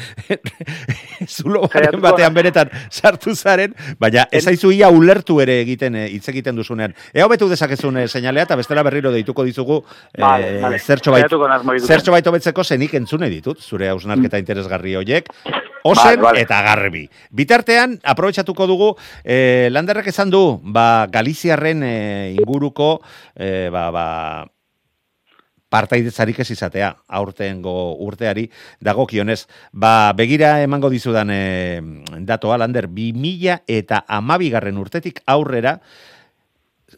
zulo 1.36 1.62
baren 1.68 1.92
Saiatuko 1.92 2.02
batean 2.04 2.34
da. 2.34 2.42
benetan 2.42 2.74
sartu 2.90 3.36
zaren, 3.36 3.76
baina 4.00 4.26
ez 4.32 4.44
aizu 4.52 4.72
ia 4.76 4.90
ulertu 4.92 5.38
ere 5.44 5.60
egiten, 5.62 5.96
eh, 5.96 6.08
hitz 6.16 6.28
egiten 6.34 6.58
duzunean. 6.58 6.96
Ea 7.14 7.26
hobetu 7.30 7.48
dezakezun 7.52 8.02
eh, 8.02 8.08
seinalea, 8.10 8.44
eta 8.50 8.58
bestela 8.60 8.84
berriro 8.84 9.12
deituko 9.14 9.46
dizugu 9.48 9.82
Vale, 10.18 10.58
eh, 10.58 10.62
vale. 10.62 10.80
zertxo 10.80 11.12
bait, 11.14 11.32
zertxo 11.86 12.12
bait 12.12 12.28
hobetzeko 12.28 12.64
zenik 12.64 12.94
entzune 12.98 13.30
ditut, 13.30 13.62
zure 13.62 13.90
hausnarketa 13.94 14.40
interesgarri 14.42 14.95
hoiek, 14.98 15.30
osen 15.86 16.18
Vale, 16.18 16.22
vale. 16.22 16.42
eta 16.42 16.62
garbi. 16.66 17.06
Bitartean, 17.30 18.00
aprobetsatuko 18.04 18.68
dugu, 18.68 18.90
eh, 19.24 19.70
Landerrek 19.72 20.08
esan 20.10 20.34
du, 20.34 20.60
ba, 20.64 21.08
Galiziarren 21.12 21.84
eh, 21.86 22.36
inguruko, 22.40 23.02
eh, 23.36 23.70
ba, 23.72 23.92
ba, 23.94 24.06
partaidetzarik 25.76 26.40
ez 26.40 26.50
izatea, 26.56 26.90
aurtengo 27.20 27.96
urteari 28.06 28.48
dagokionez. 28.84 29.46
Ba, 29.74 30.14
begira 30.18 30.62
emango 30.64 30.90
dizudan 30.94 31.32
e, 31.34 31.82
datoa, 32.28 32.60
Lander, 32.62 32.88
2000 32.88 33.66
eta 33.68 34.04
amabigarren 34.08 34.78
urtetik 34.80 35.22
aurrera, 35.26 35.80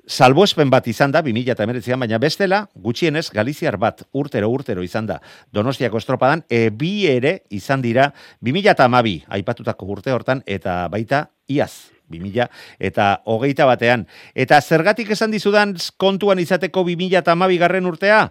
salbuespen 0.07 0.71
bat 0.71 0.87
izan 0.87 1.11
da, 1.11 1.21
2000 1.21 1.51
eta 1.51 1.65
emeretzean, 1.67 1.99
baina 1.99 2.17
bestela, 2.17 2.63
gutxienez, 2.73 3.27
Galiziar 3.35 3.77
bat 3.77 4.05
urtero 4.15 4.49
urtero 4.49 4.83
izan 4.83 5.05
da, 5.09 5.19
Donostiako 5.53 5.99
estropadan, 5.99 6.45
e, 6.49 6.69
bi 6.71 7.07
ere 7.11 7.41
izan 7.51 7.83
dira, 7.83 8.13
2000 8.41 8.71
eta 8.71 8.87
amabi, 8.87 9.19
aipatutako 9.27 9.91
urte 9.97 10.15
hortan, 10.15 10.41
eta 10.47 10.85
baita, 10.91 11.27
iaz, 11.47 11.91
2000 12.07 12.47
eta 12.79 13.21
hogeita 13.27 13.65
batean. 13.67 14.05
Eta 14.31 14.61
zergatik 14.61 15.11
esan 15.11 15.31
dizudan 15.31 15.75
kontuan 15.99 16.39
izateko 16.39 16.85
2000 16.87 17.19
eta 17.19 17.35
amabi 17.35 17.59
garren 17.59 17.85
urtea, 17.85 18.21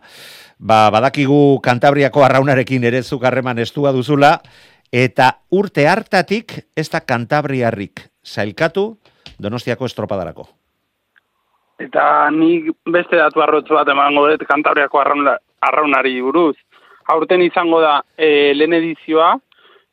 ba, 0.59 0.88
badakigu 0.90 1.61
Kantabriako 1.62 2.25
arraunarekin 2.25 2.88
ere 2.88 3.02
zuk 3.02 3.25
harreman 3.28 3.61
estua 3.61 3.92
duzula, 3.92 4.38
eta 4.92 5.42
urte 5.52 5.87
hartatik 5.88 6.62
ez 6.76 6.88
da 6.88 7.04
Kantabriarrik 7.04 8.09
zailkatu 8.25 8.95
Donostiako 9.37 9.85
estropadarako. 9.85 10.49
Eta 11.83 12.30
nik 12.33 12.71
beste 12.88 13.18
datu 13.21 13.42
arrotz 13.45 13.68
bat 13.68 13.88
emango 13.92 14.26
dut 14.30 14.47
kantabriako 14.49 15.00
arrauna, 15.00 15.37
arraunari 15.61 16.14
buruz. 16.25 16.56
Aurten 17.12 17.42
izango 17.45 17.80
da 17.80 18.00
e, 18.16 18.54
lehen 18.54 18.75
edizioa, 18.78 19.35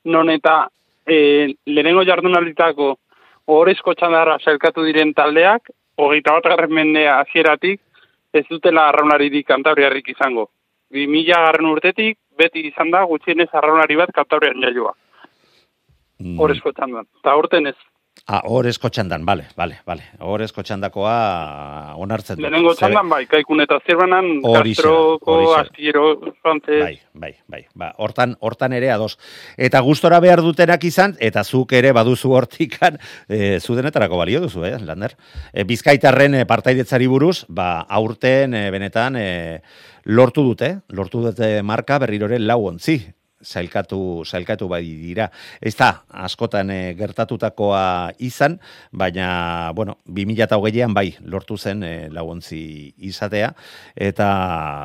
non 0.05 0.29
eta 0.31 0.67
e, 1.05 1.53
lehenengo 1.67 2.05
jardunalditako 2.07 2.95
ohorezko 3.51 3.93
txandarra 3.99 4.39
sailkatu 4.39 4.85
diren 4.87 5.13
taldeak, 5.13 5.69
hogeita 5.99 6.37
bat 6.37 6.49
garren 6.53 6.73
mendea 6.73 7.19
hasieratik 7.19 7.81
ez 8.33 8.45
dutela 8.49 8.87
arraunaririk 8.89 9.45
kantabriarrik 9.47 10.09
izango. 10.15 10.47
2000 10.93 11.41
garren 11.45 11.69
urtetik, 11.69 12.17
beti 12.37 12.67
izan 12.69 12.91
da 12.93 13.03
gutxienez 13.09 13.49
arraunari 13.53 13.97
bat 13.99 14.13
kantabrian 14.15 14.61
jaioa. 14.61 14.93
Mm. 16.21 16.37
Horezko 16.39 16.71
txandan. 16.71 17.05
Eta 17.19 17.33
aurten 17.33 17.69
ez. 17.69 17.77
Ah, 18.23 18.39
horrezko 18.47 18.87
txandan, 18.87 19.25
bale, 19.27 19.49
bale, 19.59 19.81
bale. 19.83 20.05
Horrezko 20.23 20.63
txandakoa 20.63 21.15
onartzen 21.99 22.37
dut. 22.37 22.45
Lehenengo 22.45 22.71
txandan 22.79 23.09
bai, 23.11 23.25
kaikun 23.27 23.59
eta 23.59 23.81
da, 23.83 24.19
Castroko, 24.63 25.35
astillero, 25.57 26.03
frantez, 26.41 26.79
Bai, 26.79 27.01
bai, 27.13 27.33
bai. 27.51 27.65
Ba, 27.75 27.89
hortan, 27.97 28.37
hortan 28.39 28.71
ere 28.71 28.91
ados. 28.91 29.17
Eta 29.57 29.81
gustora 29.83 30.21
behar 30.23 30.39
dutenak 30.39 30.85
izan, 30.87 31.17
eta 31.19 31.43
zuk 31.43 31.73
ere 31.73 31.91
baduzu 31.91 32.31
hortikan, 32.31 32.97
e, 33.27 33.59
zu 33.59 33.75
denetarako 33.75 34.17
balio 34.17 34.39
duzu, 34.39 34.63
eh, 34.63 34.77
Lander? 34.79 35.17
E, 35.51 35.65
Bizkaitarren 35.67 36.35
e, 36.35 36.45
partaidetzari 36.45 37.07
buruz, 37.11 37.43
ba, 37.49 37.81
aurten, 37.89 38.53
e, 38.53 38.71
benetan, 38.71 39.17
e, 39.19 39.59
lortu 40.05 40.47
dute, 40.47 40.77
lortu 40.87 41.25
dute 41.27 41.61
marka 41.61 41.99
berrirore 41.99 42.39
lau 42.39 42.61
ontzi, 42.71 43.01
sailkatu, 43.43 44.23
sailkatu 44.25 44.67
bai 44.71 44.81
dira. 44.83 45.29
Ez 45.61 45.75
da, 45.77 46.03
askotan 46.25 46.71
e, 46.73 46.79
gertatutakoa 46.97 48.13
izan, 48.23 48.59
baina, 48.91 49.71
bueno, 49.75 49.97
2008an 50.09 50.95
bai, 50.95 51.09
lortu 51.21 51.57
zen 51.57 51.83
e, 51.83 51.93
lauontzi 52.13 52.93
izatea, 52.97 53.53
eta 53.95 54.29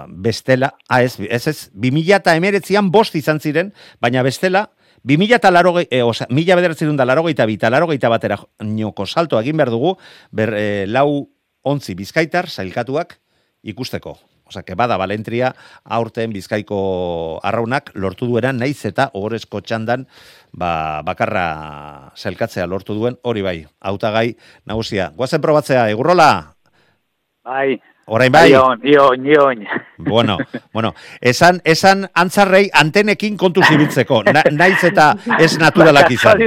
bestela, 0.09 0.75
ah, 0.89 1.03
ez, 1.03 1.17
ez, 1.29 1.47
ez, 1.47 1.59
2008an 1.75 2.91
bost 2.91 3.17
izan 3.19 3.41
ziren, 3.41 3.73
baina 4.03 4.23
bestela, 4.27 4.69
2000 5.05 5.39
eta 5.39 5.51
laro, 5.55 5.75
e, 5.81 6.03
oza, 6.03 6.27
mila 6.31 6.57
bederatzen 6.59 6.97
da 6.99 7.07
laro 7.07 7.25
gehieta 7.27 7.47
bita, 7.47 7.71
laro 7.71 7.87
gehieta 7.87 8.11
batera 8.11 8.39
nioko 8.65 9.07
salto 9.07 9.39
egin 9.41 9.57
behar 9.57 9.71
dugu, 9.71 9.95
ber, 10.35 10.55
e, 10.59 10.87
lau 10.91 11.29
ontzi 11.63 11.95
bizkaitar, 11.95 12.49
sailkatuak 12.51 13.19
ikusteko. 13.63 14.19
Osa, 14.49 14.63
que 14.65 14.75
bada 14.75 14.97
balentria 14.97 15.53
aurten 15.85 16.33
bizkaiko 16.33 16.79
arraunak 17.45 17.91
lortu 17.95 18.27
duena, 18.31 18.53
naiz 18.57 18.81
eta 18.89 19.11
ohorezko 19.13 19.61
txandan 19.61 20.07
ba, 20.57 21.03
bakarra 21.05 22.13
zelkatzea 22.17 22.67
lortu 22.67 22.97
duen, 22.97 23.19
hori 23.23 23.45
bai, 23.45 23.59
hautagai 23.81 24.33
nagusia. 24.65 25.13
Guazen 25.17 25.45
probatzea, 25.45 25.89
egurrola? 25.93 26.31
Bai. 27.45 27.77
Orain 28.09 28.33
bai? 28.33 28.49
Ion, 28.49 28.81
ion, 28.89 29.27
ion. 29.27 29.67
Bueno, 29.99 30.39
bueno, 30.73 30.95
esan, 31.21 31.61
esan 31.65 32.07
antzarrei 32.17 32.71
antenekin 32.73 33.37
kontu 33.37 33.61
zibiltzeko, 33.69 34.23
na, 34.33 34.47
naiz 34.49 34.81
eta 34.89 35.11
ez 35.37 35.59
naturalak 35.61 36.09
izan. 36.17 36.41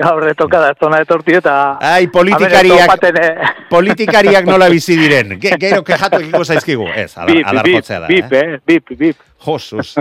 Gaur 0.00 0.24
etoka 0.30 0.60
da 0.62 0.70
zona 0.80 1.02
etorti 1.04 1.34
eta... 1.36 1.54
Ai, 1.84 2.06
politikariak, 2.08 3.04
politikariak 3.74 4.46
nola 4.48 4.70
bizi 4.72 4.96
diren. 4.96 5.34
Ge, 5.42 5.56
gero 5.60 5.82
kejatu 5.84 6.22
ekiko 6.22 6.44
zaizkigu. 6.44 6.86
Ez, 6.94 7.10
adar, 7.18 7.28
Bip, 7.28 7.42
bip, 7.42 7.50
adarjotzea 7.52 7.98
da. 8.00 8.08
bip, 8.08 8.32
eh? 8.32 8.44
eh? 8.54 8.60
Bip, 8.66 8.94
bip. 8.96 9.26
Josuz. 9.44 9.92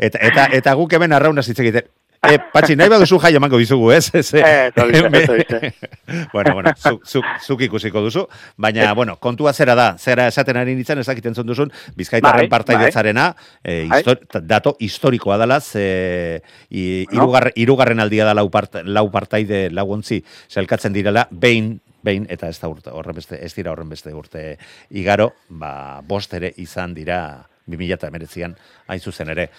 Eta, 0.00 0.18
eta, 0.30 0.46
eta 0.60 0.74
guk 0.78 0.94
hemen 0.94 1.14
arrauna 1.18 1.42
hitz 1.42 1.58
egiten. 1.58 1.90
E, 2.18 2.34
patxi, 2.52 2.74
nahi 2.74 2.90
baduzu 2.90 3.18
jai 3.22 3.30
emango 3.38 3.58
dizugu, 3.60 3.92
ez? 3.94 4.08
ez 4.14 4.32
Eh, 4.34 4.72
ez 4.74 5.02
ez 5.06 5.72
bueno, 6.32 6.54
bueno, 6.54 6.72
zuk, 6.76 7.04
zuk, 7.06 7.24
zuk 7.46 7.60
ikusiko 7.62 8.00
duzu, 8.02 8.24
baina, 8.56 8.92
bueno, 8.94 9.16
kontua 9.22 9.52
zera 9.52 9.74
da, 9.78 9.96
zera 9.98 10.26
esaten 10.26 10.56
ari 10.58 10.74
nintzen, 10.74 10.98
ezakiten 10.98 11.34
zon 11.38 11.46
duzun, 11.46 11.70
bizkaitarren 11.94 12.48
Bai, 12.48 12.50
partaidetzarena, 12.50 13.28
eh, 13.62 13.86
Bai. 13.88 14.00
histori, 14.00 14.26
dato 14.50 14.74
historikoa 14.80 15.38
dela, 15.38 15.60
ze, 15.60 16.42
i, 16.70 17.06
No. 17.12 17.30
irugarren, 17.54 18.00
aldia 18.00 18.24
da 18.26 18.34
lau, 18.34 18.48
part, 18.50 18.80
lau 18.84 19.06
partaide 19.14 19.68
laguntzi 19.70 20.22
zelkatzen 20.50 20.92
direla, 20.92 21.28
behin, 21.30 21.78
behin, 22.02 22.26
eta 22.30 22.48
ez 22.48 22.58
da 22.58 22.68
urte, 22.68 22.90
horren 22.90 23.14
beste, 23.14 23.38
ez 23.44 23.54
dira 23.54 23.70
horren 23.70 23.88
beste 23.88 24.12
urte 24.14 24.56
igaro, 24.90 25.34
ba, 25.48 26.00
bost 26.02 26.34
ere 26.34 26.52
izan 26.56 26.94
dira 26.94 27.44
2019an 27.68 28.56
hain 28.88 29.00
zuzen 29.00 29.28
ere. 29.30 29.50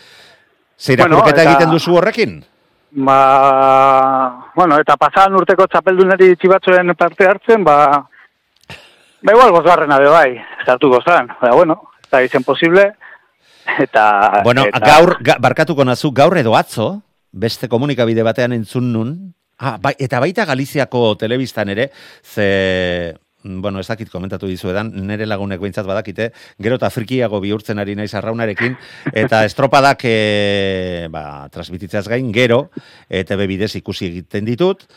Zeira 0.80 1.04
Bueno, 1.08 1.24
eta- 1.28 1.44
egiten 1.44 1.72
duzu 1.72 1.96
horrekin? 2.00 2.38
Ba, 2.92 4.52
bueno, 4.56 4.80
eta 4.82 4.96
pasadan 4.98 5.38
urteko 5.38 5.68
txapeldunari 5.70 6.34
txibatzuen 6.42 6.96
parte 6.98 7.28
hartzen, 7.30 7.64
ba, 7.64 7.76
ba 9.22 9.36
igual 9.36 9.54
gozgarrena 9.54 10.00
be 10.02 10.10
bai, 10.10 10.32
sartuko 10.66 11.02
zan. 11.06 11.30
Ba, 11.42 11.54
bueno, 11.54 11.78
eta 12.08 12.24
izen 12.26 12.44
posible, 12.44 12.88
eta... 13.78 14.42
Bueno, 14.44 14.66
eta, 14.66 14.82
gaur, 14.82 15.18
ga, 15.22 15.38
barkatuko 15.38 15.86
nazu, 15.86 16.12
gaur 16.12 16.38
edo 16.42 16.56
atzo, 16.58 16.96
beste 17.32 17.70
komunikabide 17.70 18.26
batean 18.26 18.58
entzun 18.58 18.90
nun, 18.94 19.14
ah, 19.60 19.78
bai, 19.78 19.94
eta 20.02 20.20
baita 20.24 20.48
Galiziako 20.50 21.14
telebistan 21.22 21.70
ere, 21.70 21.92
ze, 22.26 23.14
bueno, 23.44 23.80
ez 23.80 23.88
dakit 23.88 24.10
komentatu 24.10 24.48
dizuedan, 24.48 24.92
nere 25.08 25.26
lagunek 25.26 25.62
behintzat 25.62 25.88
badakite, 25.88 26.32
gero 26.60 26.80
eta 26.80 26.90
frikiago 26.92 27.40
bihurtzen 27.44 27.80
ari 27.80 27.96
naiz 27.96 28.14
arraunarekin, 28.16 28.76
eta 29.14 29.44
estropadak 29.50 30.04
e, 30.04 31.08
ba, 31.12 31.48
transmititzeaz 31.54 32.08
gain, 32.12 32.34
gero, 32.36 32.70
eta 33.10 33.40
bebidez 33.40 33.76
ikusi 33.80 34.12
egiten 34.12 34.46
ditut, 34.50 34.88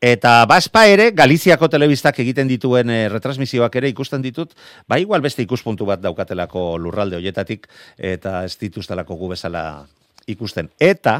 Eta 0.00 0.46
baspa 0.48 0.86
ere, 0.88 1.10
Galiziako 1.12 1.68
telebistak 1.68 2.22
egiten 2.22 2.48
dituen 2.48 2.88
e, 2.88 3.02
retransmisioak 3.12 3.74
ere 3.76 3.90
ikusten 3.92 4.22
ditut, 4.24 4.54
ba 4.88 4.96
igual 4.96 5.20
beste 5.20 5.44
ikuspuntu 5.44 5.84
bat 5.84 6.00
daukatelako 6.00 6.78
lurralde 6.80 7.18
hoietatik, 7.18 7.68
eta 7.98 8.46
ez 8.48 8.54
dituztelako 8.56 9.18
gu 9.20 9.28
bezala 9.34 9.64
ikusten. 10.24 10.70
Eta, 10.80 11.18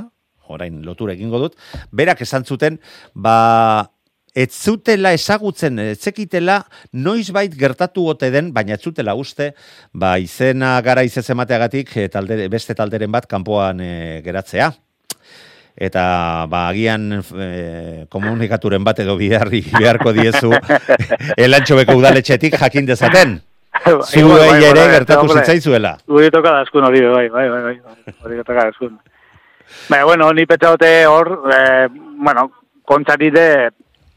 orain 0.48 0.80
lotura 0.86 1.12
egingo 1.12 1.42
dut, 1.42 1.58
berak 1.92 2.24
esan 2.24 2.48
zuten, 2.48 2.80
ba, 3.12 3.90
ez 4.34 4.50
zutela 4.50 5.12
ezagutzen, 5.16 5.78
ez 5.78 5.98
zekitela 5.98 6.60
noizbait 6.92 7.54
gertatu 7.58 8.06
ote 8.12 8.30
den, 8.30 8.52
baina 8.54 8.76
ez 8.76 8.82
zutela 8.82 9.14
uste, 9.18 9.52
ba, 9.92 10.16
izena 10.18 10.76
gara 10.86 11.02
izez 11.06 11.26
emateagatik 11.30 11.96
e, 11.96 12.06
talde, 12.12 12.46
beste 12.52 12.76
talderen 12.78 13.10
bat 13.12 13.26
kanpoan 13.30 13.80
e, 13.82 13.92
geratzea 14.24 14.70
eta 15.80 16.02
ba 16.50 16.66
agian 16.68 17.06
e, 17.16 18.06
komunikaturen 18.12 18.84
bat 18.84 18.98
edo 19.00 19.16
biharri 19.16 19.62
beharko 19.78 20.12
diezu 20.12 20.52
elantxobeko 21.46 21.96
udaletxetik 22.00 22.58
jakin 22.60 22.90
dezaten. 22.90 23.38
Zuei 23.80 24.64
ere 24.66 24.82
gertatu 24.92 25.30
zitzaizuela. 25.30 25.94
Guri 26.10 26.28
toka 26.34 26.56
da 26.56 26.64
eskun 26.66 26.84
hori, 26.84 27.00
bai, 27.06 27.28
bai, 27.32 27.46
bai, 27.48 27.60
bai, 27.70 28.14
hori 28.26 28.40
toka 28.42 28.64
da 28.64 28.68
eskun. 28.74 28.98
Baina, 29.88 30.04
bueno, 30.04 30.32
ni 30.34 30.44
petxaute 30.50 30.90
hor, 31.06 31.30
eh, 31.54 31.86
bueno, 32.26 32.48
kontzari 32.84 33.30
de 33.30 33.46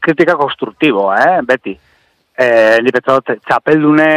kritika 0.04 0.36
konstruktiboa, 0.40 1.16
eh, 1.24 1.40
beti. 1.48 1.74
Eh, 2.34 2.78
ni 2.82 2.90
petxaute 2.92 3.38
txapeldune 3.46 4.10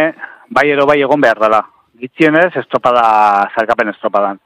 bai 0.50 0.69
edo 0.73 0.88
bai 0.89 1.00
egon 1.06 1.21
behar 1.21 1.39
dela. 1.39 1.62
Gitzienez, 1.97 2.52
estropada, 2.60 3.04
zarkapen 3.56 3.89
estropadan. 3.93 4.39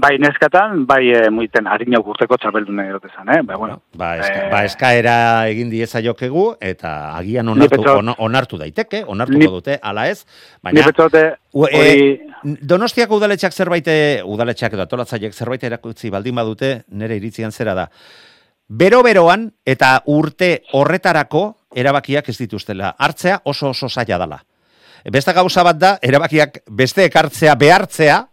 Bai 0.00 0.14
neskatan, 0.22 0.84
bai 0.86 1.00
e, 1.10 1.20
muiten 1.34 1.66
harina 1.68 1.98
urteko 1.98 2.36
txapeldune 2.38 2.84
erotezan, 2.88 3.26
eh? 3.34 3.40
Ba, 3.44 3.56
bueno, 3.58 3.80
Ba, 3.98 4.12
eska, 4.20 4.44
Eh, 4.46 4.50
ba 4.52 4.60
eskaera 4.64 5.14
egin 5.50 5.68
dieza 5.68 6.00
jokegu, 6.00 6.44
eta 6.62 7.16
agian 7.18 7.46
Ni 7.50 7.52
onartu, 7.52 7.82
on, 7.98 8.12
onartu 8.16 8.56
daiteke, 8.56 9.02
onartuko 9.06 9.42
Ni- 9.42 9.50
dute, 9.50 9.78
ala 9.82 10.06
ez, 10.08 10.24
ni 10.62 10.70
baina... 10.70 10.86
U- 11.52 11.66
e, 11.66 11.82
hori... 11.82 12.56
Donostiako 12.62 13.18
udaletxeak 13.18 13.52
zerbait, 13.52 13.90
e, 13.90 14.22
udaletxeak 14.24 14.78
edo 14.78 14.86
atolatzaiek 14.86 15.34
zerbait 15.34 15.64
erakutsi 15.68 16.08
baldin 16.10 16.38
badute, 16.38 16.84
nere 16.88 17.18
iritzian 17.18 17.50
zera 17.52 17.74
da. 17.74 17.88
Bero-beroan 18.70 19.48
eta 19.66 19.96
urte 20.06 20.60
horretarako 20.78 21.42
erabakiak 21.74 22.28
ez 22.30 22.36
dituztela. 22.38 22.94
Hartzea 22.98 23.40
oso 23.44 23.70
oso 23.74 23.88
zaila 23.90 24.18
dela. 24.18 24.38
Beste 25.10 25.32
gauza 25.32 25.62
bat 25.64 25.78
da, 25.80 25.90
erabakiak 26.02 26.60
beste 26.70 27.04
ekartzea 27.08 27.54
behartzea, 27.56 28.26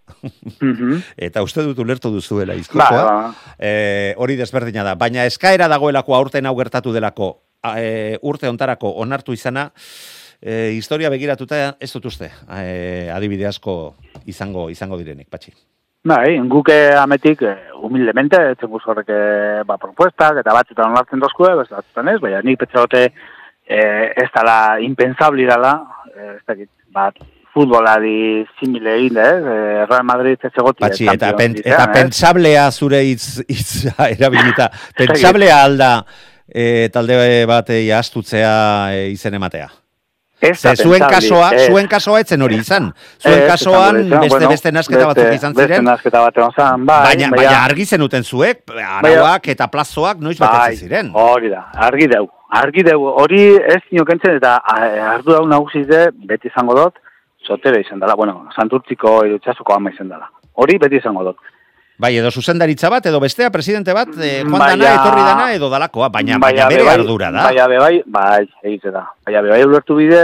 Mhm. 0.60 0.98
eta 1.28 1.44
uste 1.46 1.62
dut 1.64 1.78
ulertu 1.80 2.10
duzuela 2.12 2.56
izkokoa, 2.58 3.04
ba. 3.06 3.34
e, 3.60 4.14
hori 4.18 4.36
desberdina 4.36 4.84
da. 4.84 4.96
Baina 4.96 5.26
eskaera 5.30 5.68
dagoelako 5.70 6.16
aurten 6.16 6.46
hau 6.46 6.56
gertatu 6.58 6.92
delako, 6.92 7.44
e, 7.78 8.18
urte 8.22 8.50
ontarako 8.50 8.96
onartu 9.04 9.34
izana, 9.34 9.72
e, 10.42 10.74
historia 10.74 11.10
begiratuta 11.14 11.78
ez 11.80 11.92
dut 11.94 12.06
uste, 12.10 12.32
e, 12.50 13.10
adibide 13.14 13.46
asko 13.48 13.96
izango 14.26 14.70
izango 14.74 14.98
direnik, 14.98 15.30
patxi. 15.30 15.54
Bai, 16.08 16.38
guke 16.48 16.76
ametik, 16.96 17.42
eh, 17.44 17.72
humildemente, 17.84 18.40
etzen 18.54 18.70
guz 18.72 18.84
horrek 18.86 19.10
eh, 19.12 19.64
ba, 19.68 19.78
propuestak, 19.82 20.40
eta 20.42 20.54
batzutan 20.56 20.94
onartzen 20.94 21.20
dozkue, 21.20 21.54
beste 21.60 21.76
batzutan 21.76 22.12
ez, 22.14 22.20
baina 22.24 22.44
nik 22.46 22.60
petxagote 22.62 23.08
eh, 23.08 24.14
ez 24.24 24.30
dala 24.36 24.78
impensabli 24.84 25.48
dala, 25.50 25.74
eh, 26.14 26.36
ez 26.38 26.46
dakit, 26.48 26.70
bat, 26.96 27.18
futbolari 27.58 28.46
simile 28.60 28.94
egin, 29.00 29.18
ez? 29.18 29.42
Eh, 29.42 29.84
Real 29.90 30.06
Madrid 30.06 30.38
ez 30.38 30.54
egotia. 30.54 30.86
Patxi, 30.86 31.08
eta, 31.10 31.32
Champions 31.32 31.62
pen, 31.62 31.74
eta 31.74 31.90
pentsablea 31.96 32.70
zure 32.72 33.02
hitz, 33.08 33.42
hitza 33.48 34.10
erabilita, 34.16 34.70
pentsablea 34.98 35.60
alda 35.66 35.92
e, 36.48 36.88
talde 36.94 37.20
batei 37.50 37.84
astutzea 37.92 38.56
e, 38.94 39.10
izen 39.16 39.40
ematea. 39.40 39.70
Ez 40.40 40.62
da 40.62 40.76
Ze 40.76 40.84
zuen 40.84 41.02
kasoa, 41.02 41.50
ez. 41.56 41.68
zuen 41.68 41.88
kasoa 41.88 42.20
etzen 42.20 42.42
hori 42.42 42.56
izan. 42.62 42.92
Zuen 43.18 43.40
Ez, 43.42 43.48
kasoan 43.50 43.96
esango 44.04 44.20
beste 44.22 44.38
izan, 44.38 44.50
beste 44.52 44.72
nasketa 44.72 45.08
batzuk 45.08 45.34
izan 45.34 45.54
ziren, 45.56 45.68
Beste 45.70 45.82
nasketa 45.84 46.22
bat 46.22 46.36
zan, 46.56 46.86
bai. 46.86 47.04
baina, 47.08 47.30
baina 47.36 47.64
argi 47.64 47.86
zenuten 47.86 48.24
zuek, 48.24 48.62
arauak 49.00 49.48
eta 49.48 49.68
plazoak 49.68 50.20
noiz 50.20 50.38
bai, 50.40 50.48
betetzen 50.48 50.78
ziren. 50.88 51.10
hori 51.14 51.50
da, 51.50 51.64
argi 51.76 52.08
deu. 52.08 52.28
Argi 52.50 52.84
deu, 52.84 53.02
hori 53.24 53.42
ez 53.58 53.82
niokentzen 53.92 54.36
eta 54.38 54.56
ardu 55.16 55.34
hau 55.36 55.46
nagusiz 55.48 55.88
de, 55.88 56.12
beti 56.30 56.48
izango 56.48 56.76
dut, 56.76 56.94
sotero 57.46 57.80
izan 57.80 58.00
dela, 58.00 58.16
bueno, 58.16 58.48
santurtziko 58.56 59.26
irutxasuko 59.26 59.74
ama 59.74 59.90
izan 59.92 60.08
dela. 60.10 60.30
Hori 60.54 60.78
beti 60.78 60.96
izango 61.02 61.24
dut. 61.24 61.38
Bai, 61.98 62.12
edo 62.20 62.30
zuzendaritza 62.30 62.90
bat, 62.94 63.06
edo 63.10 63.20
bestea, 63.20 63.50
presidente 63.50 63.94
bat, 63.94 64.10
eh, 64.22 64.44
joan 64.44 64.52
Baina- 64.60 64.76
dana, 64.86 64.94
etorri 65.02 65.24
dana, 65.26 65.54
edo 65.54 65.70
dalakoa, 65.70 66.10
baina, 66.14 66.38
baina 66.38 66.68
be 66.70 66.76
bere 66.78 66.90
ardura 66.92 67.32
da. 67.32 67.44
Baina 67.50 67.68
be 67.68 67.78
bai, 68.06 68.44
egize 68.62 68.92
da. 68.92 69.02
Baina 69.26 69.42
be 69.42 69.50
bai 69.50 69.64
ulertu 69.66 69.96
bide, 69.98 70.22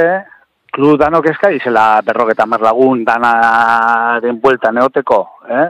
klub 0.71 0.99
danok 1.01 1.25
eska, 1.31 1.49
izela 1.51 2.01
berroketa 2.05 2.45
mar 2.45 2.61
lagun 2.61 3.03
dana 3.03 4.19
den 4.21 4.39
bueltan 4.39 4.77
eoteko, 4.77 5.19
eh? 5.49 5.67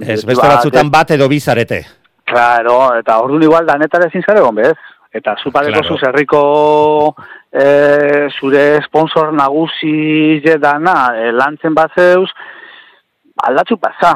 Ez, 0.00 0.24
beste 0.24 0.46
batzutan 0.46 0.88
bat 0.90 1.10
edo 1.10 1.26
bizarete. 1.28 1.82
Claro, 2.24 2.94
eta 2.96 3.18
orduan 3.20 3.42
igual 3.42 3.66
danetara 3.66 4.06
ezin 4.06 4.22
zare 4.22 4.38
egon 4.40 4.54
bez. 4.54 4.76
Eta 5.12 5.34
zupadeko 5.44 5.80
Claro. 5.82 5.88
zuz 5.88 6.02
herriko 6.08 7.14
e, 7.52 8.28
zure 8.40 8.80
sponsor 8.86 9.32
nagusi 9.36 10.40
dana 10.58 11.12
e, 11.18 11.32
lantzen 11.32 11.74
bat 11.74 11.92
zeuz, 11.94 12.30
aldatzu 13.48 13.76
pasa. 13.82 14.12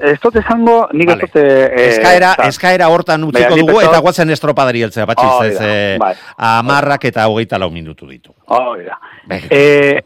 Ez, 0.00 0.16
dut 0.22 0.36
esango, 0.40 0.76
nik 0.92 1.08
Vale. 1.08 1.24
ez 1.24 1.30
dut... 1.32 1.36
E, 1.42 1.84
Eskaera, 1.88 2.32
eta- 2.36 2.48
eskaera 2.52 2.88
hortan 2.92 3.24
utziko 3.24 3.56
dugu, 3.56 3.72
pentsat- 3.78 3.88
eta 3.90 4.00
guatzen 4.04 4.30
estropadari 4.34 4.82
heltzea, 4.86 5.06
batxiz, 5.08 5.28
Hori 5.32 5.48
ez, 5.48 5.60
eh, 5.64 5.96
bai. 6.00 6.12
amarrak 6.50 7.04
eta 7.10 7.26
hogeita 7.28 7.58
lau 7.58 7.70
minutu 7.72 8.06
ditu. 8.06 8.34
Hori 8.46 8.84
da. 8.84 8.98
Venga. 9.26 9.48
E, 9.50 10.02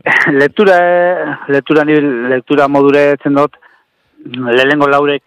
lektura, 0.40 0.78
lektura, 1.48 1.84
ni, 1.84 2.00
lektura 2.32 2.68
modure 2.68 3.10
etzen 3.18 3.34
dut, 3.38 3.56
lehenengo 4.24 4.88
laurek, 4.90 5.22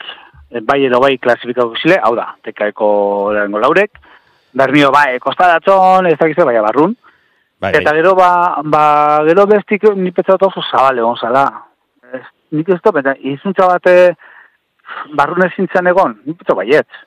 eh, 0.52 0.62
bai 0.62 0.82
edo 0.86 1.00
bai 1.00 1.18
klasifikako 1.18 1.76
zile, 1.82 2.00
hau 2.04 2.16
da, 2.20 2.34
tekaeko 2.44 3.32
lehenengo 3.34 3.60
laurek, 3.64 3.92
Bernio 4.54 4.92
bai, 4.94 5.18
kostadatzon, 5.18 6.06
ez 6.12 6.18
dakizu, 6.20 6.44
bai, 6.46 6.60
barrun. 6.62 6.92
Bai, 7.64 7.72
Eta 7.74 7.90
bai. 7.90 7.96
gero 8.02 8.12
ba, 8.14 8.28
ba 8.70 8.84
gero 9.26 9.48
bestik 9.50 9.88
ni 9.96 10.12
petza 10.12 10.36
dut 10.36 10.50
oso 10.52 10.62
zabale 10.70 11.00
egon 11.02 11.16
zala. 11.18 11.46
Ez, 11.48 11.72
nik 12.54 12.70
ez 12.70 12.80
dut, 12.82 13.00
eta 13.02 13.16
izuntza 13.34 13.68
bate 13.72 13.96
barrun 15.18 15.48
ezintzen 15.48 15.90
egon, 15.92 16.16
nik 16.26 16.38
petza 16.40 16.56
baiet. 16.58 17.02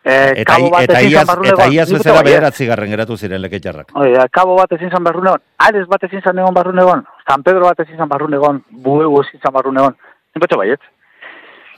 E, 0.00 0.12
Eta, 0.40 0.54
kabo 0.54 0.70
bat 0.72 0.86
eta 0.86 1.00
iaz, 1.04 1.20
zan 1.20 1.28
barrun 1.28 1.48
eta 1.50 1.66
iaz 1.74 1.88
bezala 1.92 2.22
bederatzi 2.24 2.68
garren 2.70 2.94
geratu 2.94 3.18
ziren 3.20 3.42
leketxarrak. 3.44 3.90
Hori 4.00 4.14
da, 4.16 4.28
kabo 4.32 4.54
bat 4.56 4.72
ezin 4.72 4.88
zan 4.88 5.04
barrun 5.04 5.28
egon, 5.28 5.42
Ares 5.66 5.84
bat 5.90 6.06
ezin 6.08 6.22
zan 6.24 6.40
egon 6.40 6.56
barrun 6.56 6.80
egon, 6.80 7.04
San 7.28 7.44
Pedro 7.44 7.68
bat 7.68 7.84
ezin 7.84 8.00
zan 8.00 8.08
barrun 8.08 8.38
egon, 8.38 8.62
Bueu 8.86 9.12
ezin 9.20 9.42
zan 9.44 9.52
barrun 9.52 9.82
egon, 9.82 9.98
nik 10.32 10.46
petza 10.46 10.60
baiet. 10.60 10.80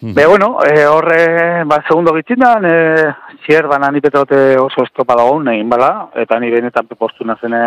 Mhm. 0.03 0.15
Be, 0.15 0.27
bueno, 0.27 0.59
e, 0.67 0.85
horre, 0.87 1.63
ba, 1.65 1.81
segundo 1.87 2.15
gitzindan, 2.15 2.65
e, 2.67 3.15
zier, 3.47 3.69
bana 3.71 3.91
ni 3.91 4.01
petrote 4.01 4.59
oso 4.59 4.83
estropa 4.83 5.15
dagoen, 5.15 5.47
egin 5.53 5.69
bala, 5.71 6.09
eta 6.19 6.41
ni 6.43 6.51
benetan 6.51 6.89
postu 6.99 7.25
nazene, 7.25 7.61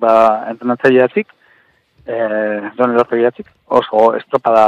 ba, 0.00 0.14
entrenatzaileatik, 0.48 1.28
e, 2.06 2.16
don 2.78 2.94
elortegiatik, 2.94 3.46
oso 3.68 4.14
estropa 4.16 4.54
da, 4.56 4.64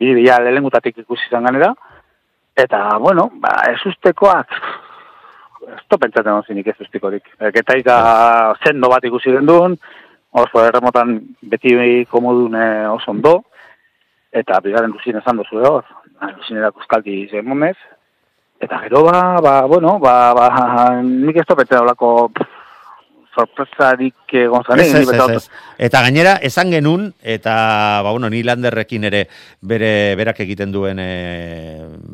bi 0.00 0.14
bila 0.16 0.38
lehengutatik 0.40 1.02
ikusi 1.02 1.28
izan 1.28 1.44
ganera, 1.44 1.74
eta, 2.56 2.98
bueno, 2.98 3.28
ba, 3.42 3.52
ez 3.68 3.78
ustekoak, 3.86 4.56
ez 5.68 5.84
pentsatzen 5.92 6.32
hon 6.32 6.46
zinik 6.48 6.70
ez 6.72 6.80
ustikorik. 6.80 7.28
Eta 7.38 7.76
da 7.84 7.98
zendo 8.64 8.88
bat 8.88 9.04
ikusi 9.04 9.32
genduen, 9.36 9.76
oso 10.32 10.64
erremotan 10.64 11.18
beti 11.42 11.76
komodun 12.10 12.56
e, 12.56 12.66
oso 12.88 13.12
ondo, 13.12 13.34
eta 14.32 14.60
bigarren 14.64 14.92
duzin 14.94 15.18
esan 15.20 15.36
dozu 15.36 15.60
hor, 15.60 15.84
duzinera 16.38 16.70
kuskaldi 16.70 17.26
zemonez, 17.30 17.76
eta 18.60 18.80
gero 18.86 19.04
ba, 19.04 19.40
ba, 19.42 19.54
bueno, 19.66 19.98
ba, 19.98 20.32
ba, 20.36 20.48
nik 21.02 21.36
ez 21.36 21.46
topetzen 21.48 21.82
olako 21.82 22.30
sorpresarik 23.34 24.34
egon 24.34 24.64
zanik. 24.66 24.84
Ez, 24.84 24.94
ez, 24.94 25.00
ez, 25.00 25.08
betot- 25.08 25.34
ez. 25.36 25.44
Eta 25.78 26.02
gainera, 26.06 26.34
esan 26.42 26.70
genuen, 26.72 27.10
eta, 27.22 27.54
ba, 28.04 28.10
bueno, 28.10 28.30
ni 28.30 28.42
landerrekin 28.46 29.06
ere 29.08 29.24
bere, 29.60 29.92
berak 30.18 30.42
egiten 30.44 30.72
duen 30.74 30.98
e, 31.02 31.10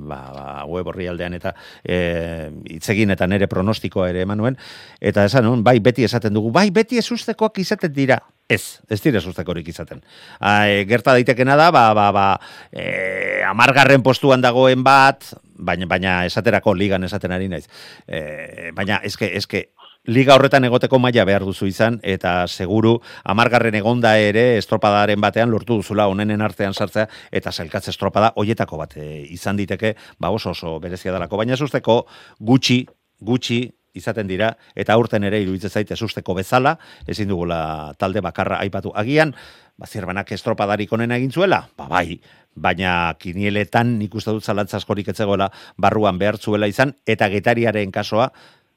ba, 0.09 0.21
ba, 0.35 0.47
web 0.71 0.87
horri 0.93 1.09
aldean 1.11 1.37
eta 1.39 1.55
e, 1.83 2.51
itzegin 2.77 3.15
eta 3.17 3.29
nere 3.31 3.49
pronostikoa 3.51 4.11
ere 4.13 4.27
eman 4.27 4.43
nuen, 4.43 4.59
eta 5.01 5.27
esan 5.29 5.49
nuen, 5.49 5.65
bai, 5.67 5.79
beti 5.81 6.07
esaten 6.07 6.35
dugu, 6.37 6.53
bai, 6.55 6.69
beti 6.71 7.01
ez 7.01 7.09
ustekoak 7.11 7.63
izaten 7.65 7.93
dira. 7.97 8.21
Ez, 8.47 8.79
ez 8.87 9.01
dira 9.03 9.19
sustekorik 9.19 9.67
izaten. 9.73 10.05
A, 10.39 10.69
e, 10.71 10.85
gerta 10.87 11.17
daitekena 11.17 11.57
da, 11.59 11.73
ba, 11.75 11.89
ba, 11.99 12.13
ba, 12.15 12.29
e, 12.71 13.43
amargarren 13.49 14.05
postuan 14.07 14.45
dagoen 14.45 14.85
bat, 14.87 15.33
baina, 15.57 15.89
baina 15.91 16.13
esaterako 16.29 16.75
ligan 16.77 17.05
esaten 17.09 17.33
ari 17.35 17.49
naiz. 17.51 17.67
E, 18.07 18.71
baina, 18.77 19.01
eske, 19.03 19.33
eske, 19.39 19.65
liga 20.07 20.35
horretan 20.35 20.65
egoteko 20.65 20.99
maila 21.03 21.25
behar 21.27 21.45
duzu 21.47 21.67
izan, 21.67 21.99
eta 22.03 22.47
seguru 22.47 22.97
amargarren 23.25 23.75
egonda 23.75 24.17
ere 24.23 24.57
estropadaren 24.59 25.21
batean 25.21 25.51
lortu 25.51 25.81
duzula 25.81 26.07
onenen 26.09 26.43
artean 26.43 26.75
sartzea, 26.75 27.09
eta 27.33 27.53
zelkatze 27.53 27.91
estropada 27.91 28.33
hoietako 28.37 28.79
bat 28.83 28.97
e, 28.97 29.25
izan 29.35 29.57
diteke, 29.59 29.97
ba 30.19 30.31
oso 30.31 30.51
oso 30.55 30.79
berezia 30.81 31.13
dalako. 31.13 31.41
Baina 31.43 31.57
zuzteko 31.57 32.05
gutxi, 32.39 32.85
gutxi 33.21 33.65
izaten 33.97 34.29
dira, 34.29 34.53
eta 34.77 34.95
aurten 34.95 35.25
ere 35.25 35.41
iruditzen 35.43 35.73
zaite 35.73 35.97
zuzteko 35.97 36.35
bezala, 36.37 36.77
ezin 37.09 37.29
dugula 37.33 37.95
talde 37.99 38.21
bakarra 38.21 38.61
aipatu. 38.61 38.93
Agian, 38.95 39.33
ba, 39.77 39.89
zirbanak 39.89 40.33
estropadarik 40.37 40.93
onena 40.93 41.17
egin 41.17 41.33
zuela? 41.33 41.63
Ba, 41.79 41.89
bai, 41.89 42.21
baina 42.57 43.15
kinieletan 43.21 43.97
nik 43.99 44.15
uste 44.17 44.33
dut 44.33 44.45
zalantza 44.45 44.79
askorik 44.81 45.09
etzegoela 45.13 45.51
barruan 45.81 46.19
behar 46.21 46.39
zuela 46.39 46.69
izan, 46.69 46.95
eta 47.07 47.29
getariaren 47.33 47.93
kasoa, 47.93 48.31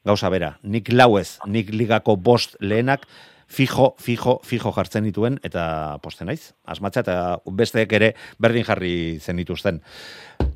gauza 0.05 0.29
bera, 0.29 0.57
nik 0.63 0.91
lauez, 0.93 1.39
nik 1.47 1.69
ligako 1.73 2.15
bost 2.15 2.55
lehenak, 2.59 3.05
fijo, 3.49 3.95
fijo, 3.99 4.39
fijo 4.45 4.71
jartzen 4.71 5.03
dituen, 5.03 5.39
eta 5.43 5.97
posten 6.03 6.29
naiz, 6.29 6.53
asmatza, 6.69 7.01
eta 7.03 7.15
besteek 7.45 7.93
ere 7.97 8.13
berdin 8.39 8.65
jarri 8.67 8.93
zen 9.19 9.41
dituzten. 9.41 9.81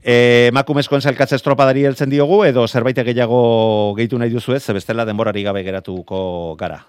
E, 0.04 0.50
emakumezkoen 0.52 1.02
zelkatze 1.02 1.36
estropadari 1.40 1.86
heltzen 1.90 2.14
diogu, 2.14 2.44
edo 2.46 2.68
zerbait 2.68 3.02
gehiago 3.04 3.96
gehitu 3.98 4.20
nahi 4.22 4.32
duzu 4.34 4.56
ez, 4.56 4.64
bestela 4.72 5.06
denborari 5.10 5.44
gabe 5.44 5.64
geratuko 5.64 6.56
gara. 6.60 6.84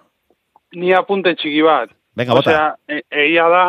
Ni 0.74 0.92
apunte 0.92 1.34
txiki 1.34 1.62
bat. 1.62 1.90
Venga, 2.14 2.36
bota. 2.36 2.50
Osea, 2.50 2.68
e- 2.88 3.24
egia 3.24 3.48
da, 3.50 3.64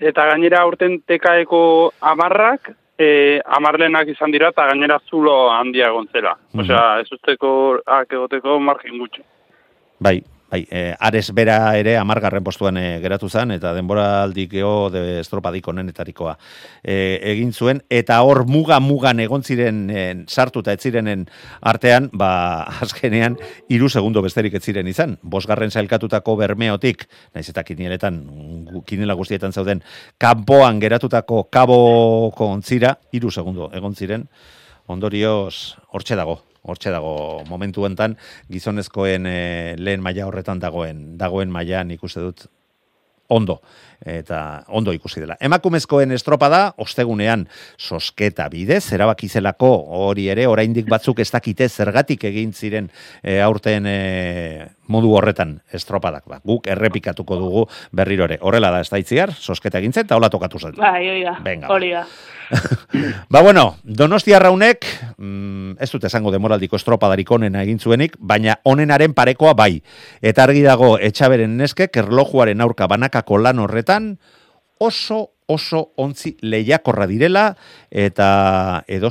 eta 0.00 0.26
gainera 0.32 0.64
urten 0.66 1.00
tekaeko 1.06 1.92
amarrak, 2.00 2.72
e, 2.98 3.40
amarlenak 3.58 4.08
izan 4.08 4.32
dira, 4.32 4.50
eta 4.54 4.68
gainera 4.70 4.98
zulo 5.10 5.36
handia 5.52 5.90
egon 5.92 6.08
zela. 6.12 6.36
Mhm. 6.52 6.64
Osea, 6.64 6.84
ez 7.00 7.12
usteko, 7.12 7.50
egoteko 8.10 8.58
margin 8.60 8.98
gutxi. 8.98 9.22
Bai, 10.00 10.20
bai, 10.50 10.66
e, 10.70 10.94
Ares 10.98 11.30
bera 11.34 11.58
ere 11.78 11.96
amargarren 11.98 12.44
postuan 12.44 12.78
e, 12.78 12.98
geratu 13.02 13.28
zen, 13.28 13.52
eta 13.56 13.72
denbora 13.74 14.22
aldikeo 14.22 14.90
de 14.90 15.20
estropadik 15.20 15.66
onenetarikoa 15.68 16.36
e, 16.82 17.18
egin 17.32 17.52
zuen, 17.52 17.82
eta 17.90 18.20
hor 18.22 18.44
muga-mugan 18.48 19.20
egon 19.24 19.42
ziren 19.42 19.84
e, 19.90 20.06
sartuta 20.28 20.74
ez 20.76 20.80
zirenen 20.86 21.26
artean, 21.60 22.10
ba, 22.12 22.30
azkenean, 22.86 23.38
iru 23.68 23.90
segundo 23.90 24.22
besterik 24.22 24.54
ez 24.58 24.64
ziren 24.64 24.86
izan. 24.88 25.16
Bosgarren 25.22 25.70
zailkatutako 25.70 26.36
bermeotik, 26.40 27.06
naiz 27.34 27.48
eta 27.50 27.64
kinieletan, 27.66 28.22
kiniela 28.86 29.16
guztietan 29.18 29.52
zauden, 29.52 29.82
kanpoan 30.18 30.80
geratutako 30.82 31.46
kaboko 31.50 32.52
ontzira, 32.54 32.96
iru 33.12 33.30
segundo 33.30 33.70
egon 33.74 33.94
ziren, 33.94 34.28
ondorioz, 34.86 35.76
hortxe 35.90 36.14
dago, 36.18 36.40
hortxe 36.66 36.92
dago 36.94 37.42
momentu 37.48 37.86
hontan 37.86 38.16
gizonezkoen 38.50 39.26
eh, 39.30 39.74
lehen 39.78 40.02
maila 40.04 40.26
horretan 40.28 40.62
dagoen 40.62 41.16
dagoen 41.18 41.52
mailan 41.52 41.90
ikuste 41.94 42.24
dut 42.24 42.46
ondo 43.28 43.60
eta 44.04 44.64
ondo 44.68 44.92
ikusi 44.92 45.20
dela. 45.20 45.36
Emakumezkoen 45.40 46.12
estropada 46.12 46.74
ostegunean 46.82 47.46
sosketa 47.78 48.48
bidez 48.52 48.84
erabaki 48.92 49.28
zelako 49.28 49.70
hori 50.06 50.28
ere 50.32 50.46
oraindik 50.46 50.88
batzuk 50.90 51.20
ez 51.20 51.30
dakite 51.30 51.68
zergatik 51.68 52.24
egin 52.24 52.52
ziren 52.52 52.90
e, 53.22 53.40
aurten 53.40 53.86
e, 53.86 53.98
modu 54.92 55.12
horretan 55.18 55.58
estropadak. 55.74 56.26
Ba, 56.30 56.40
guk 56.44 56.66
errepikatuko 56.70 57.38
dugu 57.40 57.66
berriro 57.92 58.26
ere. 58.28 58.38
Horrela 58.40 58.70
da 58.74 58.80
ez 58.84 58.90
da 58.90 59.00
itziar, 59.02 59.34
sosketa 59.34 59.80
egin 59.82 59.92
zen 59.92 60.06
eta 60.06 60.16
hola 60.18 60.30
tokatu 60.30 60.58
zen. 60.62 60.78
Bai, 60.78 61.08
hori 61.08 61.22
da. 61.26 61.36
Venga. 61.44 61.70
Hori 61.72 61.92
da. 61.94 62.06
Ba 63.32 63.42
bueno, 63.42 63.76
Donostia 63.82 64.38
raunek, 64.38 64.86
mm, 65.18 65.76
ez 65.82 65.90
dut 65.90 66.04
esango 66.06 66.30
demoraldiko 66.30 66.78
estropadarik 66.78 67.30
onena 67.34 67.62
egin 67.66 67.78
zuenik, 67.78 68.16
baina 68.18 68.56
onenaren 68.64 69.14
parekoa 69.14 69.54
bai. 69.58 69.80
Eta 70.22 70.46
argi 70.46 70.62
dago 70.62 70.94
etxaberen 71.02 71.56
neskek 71.58 71.96
erlojuaren 72.02 72.60
aurka 72.62 72.86
banakako 72.90 73.40
lan 73.42 73.58
horretan 73.86 74.18
oso 74.78 75.30
oso 75.46 75.92
ontzi 75.96 76.36
lehiakorra 76.42 77.06
direla 77.06 77.56
eta 77.90 78.82
edo 78.88 79.08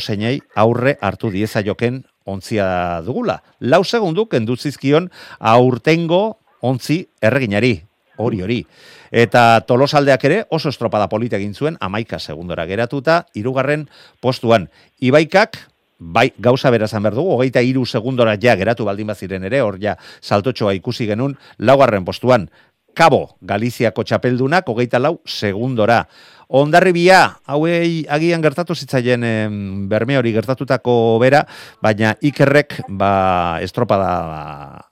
aurre 0.56 0.98
hartu 1.02 1.32
dieza 1.32 1.64
joken 1.64 2.04
ontzia 2.26 3.02
dugula. 3.06 3.42
Lau 3.62 3.84
segundu 3.84 4.28
kendu 4.28 4.58
zizkion 4.58 5.10
aurtengo 5.40 6.40
ontzi 6.62 7.08
erreginari. 7.22 7.84
Hori, 8.18 8.42
hori. 8.42 8.66
Eta 9.12 9.62
tolosaldeak 9.68 10.24
ere 10.26 10.46
oso 10.50 10.70
estropada 10.70 11.08
polita 11.08 11.38
egin 11.38 11.54
zuen, 11.54 11.78
amaika 11.80 12.20
segundora 12.20 12.66
geratuta, 12.66 13.26
irugarren 13.34 13.88
postuan. 14.22 14.70
Ibaikak, 15.00 15.58
bai, 16.00 16.32
gauza 16.38 16.72
berazan 16.72 17.04
behar 17.04 17.16
dugu, 17.16 17.36
hogeita 17.36 17.62
iru 17.62 17.86
segundora 17.86 18.38
ja 18.42 18.56
geratu 18.56 18.86
baldin 18.86 19.08
baziren 19.08 19.44
ere, 19.44 19.62
hor 19.62 19.80
ja 19.80 19.98
saltotxoa 20.22 20.74
ikusi 20.74 21.08
genuen, 21.08 21.38
laugarren 21.60 22.06
postuan. 22.06 22.50
Kabo, 22.96 23.36
Galiziako 23.44 24.06
txapeldunak, 24.08 24.70
hogeita 24.72 25.02
lau 25.04 25.18
segundora. 25.28 26.06
Ondarribia, 26.48 27.40
hauei 27.50 28.06
agian 28.10 28.44
gertatu 28.44 28.76
zitzaien 28.76 29.24
em, 29.26 29.56
berme 29.90 30.18
hori 30.20 30.34
gertatutako 30.36 31.18
bera, 31.22 31.42
baina 31.82 32.14
ikerrek 32.22 32.82
ba, 32.88 33.58
estropada 33.66 34.10
ba, 34.30 34.42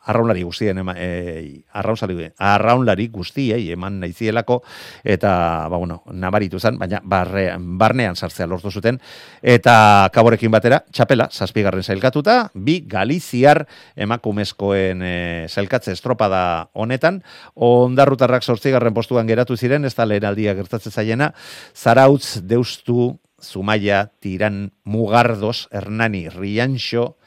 arraunlari 0.09 0.43
guztien, 0.43 0.77
ema, 0.81 0.95
e, 0.97 1.61
arraunlari, 1.71 2.31
arraunlari 2.37 3.07
guztiei 3.13 3.69
eman 3.75 3.99
naizielako, 4.01 4.61
eta, 5.03 5.33
ba, 5.69 5.77
bueno, 5.77 6.01
nabaritu 6.11 6.59
zen, 6.59 6.79
baina 6.81 6.99
barre, 7.03 7.45
barnean 7.57 8.17
sartzea 8.17 8.47
lortu 8.49 8.71
zuten, 8.71 8.97
eta 9.41 10.09
kaborekin 10.13 10.51
batera, 10.51 10.81
txapela, 10.91 11.29
zazpigarren 11.31 11.85
zailkatuta, 11.85 12.49
bi 12.53 12.79
Galiziar 12.89 13.63
emakumezkoen 13.95 15.05
e, 15.05 15.13
zailkatze 15.49 15.93
estropada 15.93 16.71
honetan, 16.73 17.21
ondarrutarrak 17.55 18.43
sortzigarren 18.43 18.93
postuan 18.93 19.29
geratu 19.29 19.55
ziren, 19.55 19.85
ez 19.85 19.93
da 19.95 20.09
lehen 20.09 20.25
aldia 20.25 20.57
gertatzen 20.57 20.91
zaiena, 20.91 21.31
Zarautz, 21.75 22.41
Deustu, 22.43 23.19
Zumaia, 23.41 24.11
Tiran, 24.19 24.71
Mugardos, 24.83 25.67
Hernani, 25.71 26.29
Rianxo, 26.29 27.17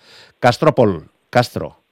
Castropol, 0.40 1.10
Castro, 1.30 1.82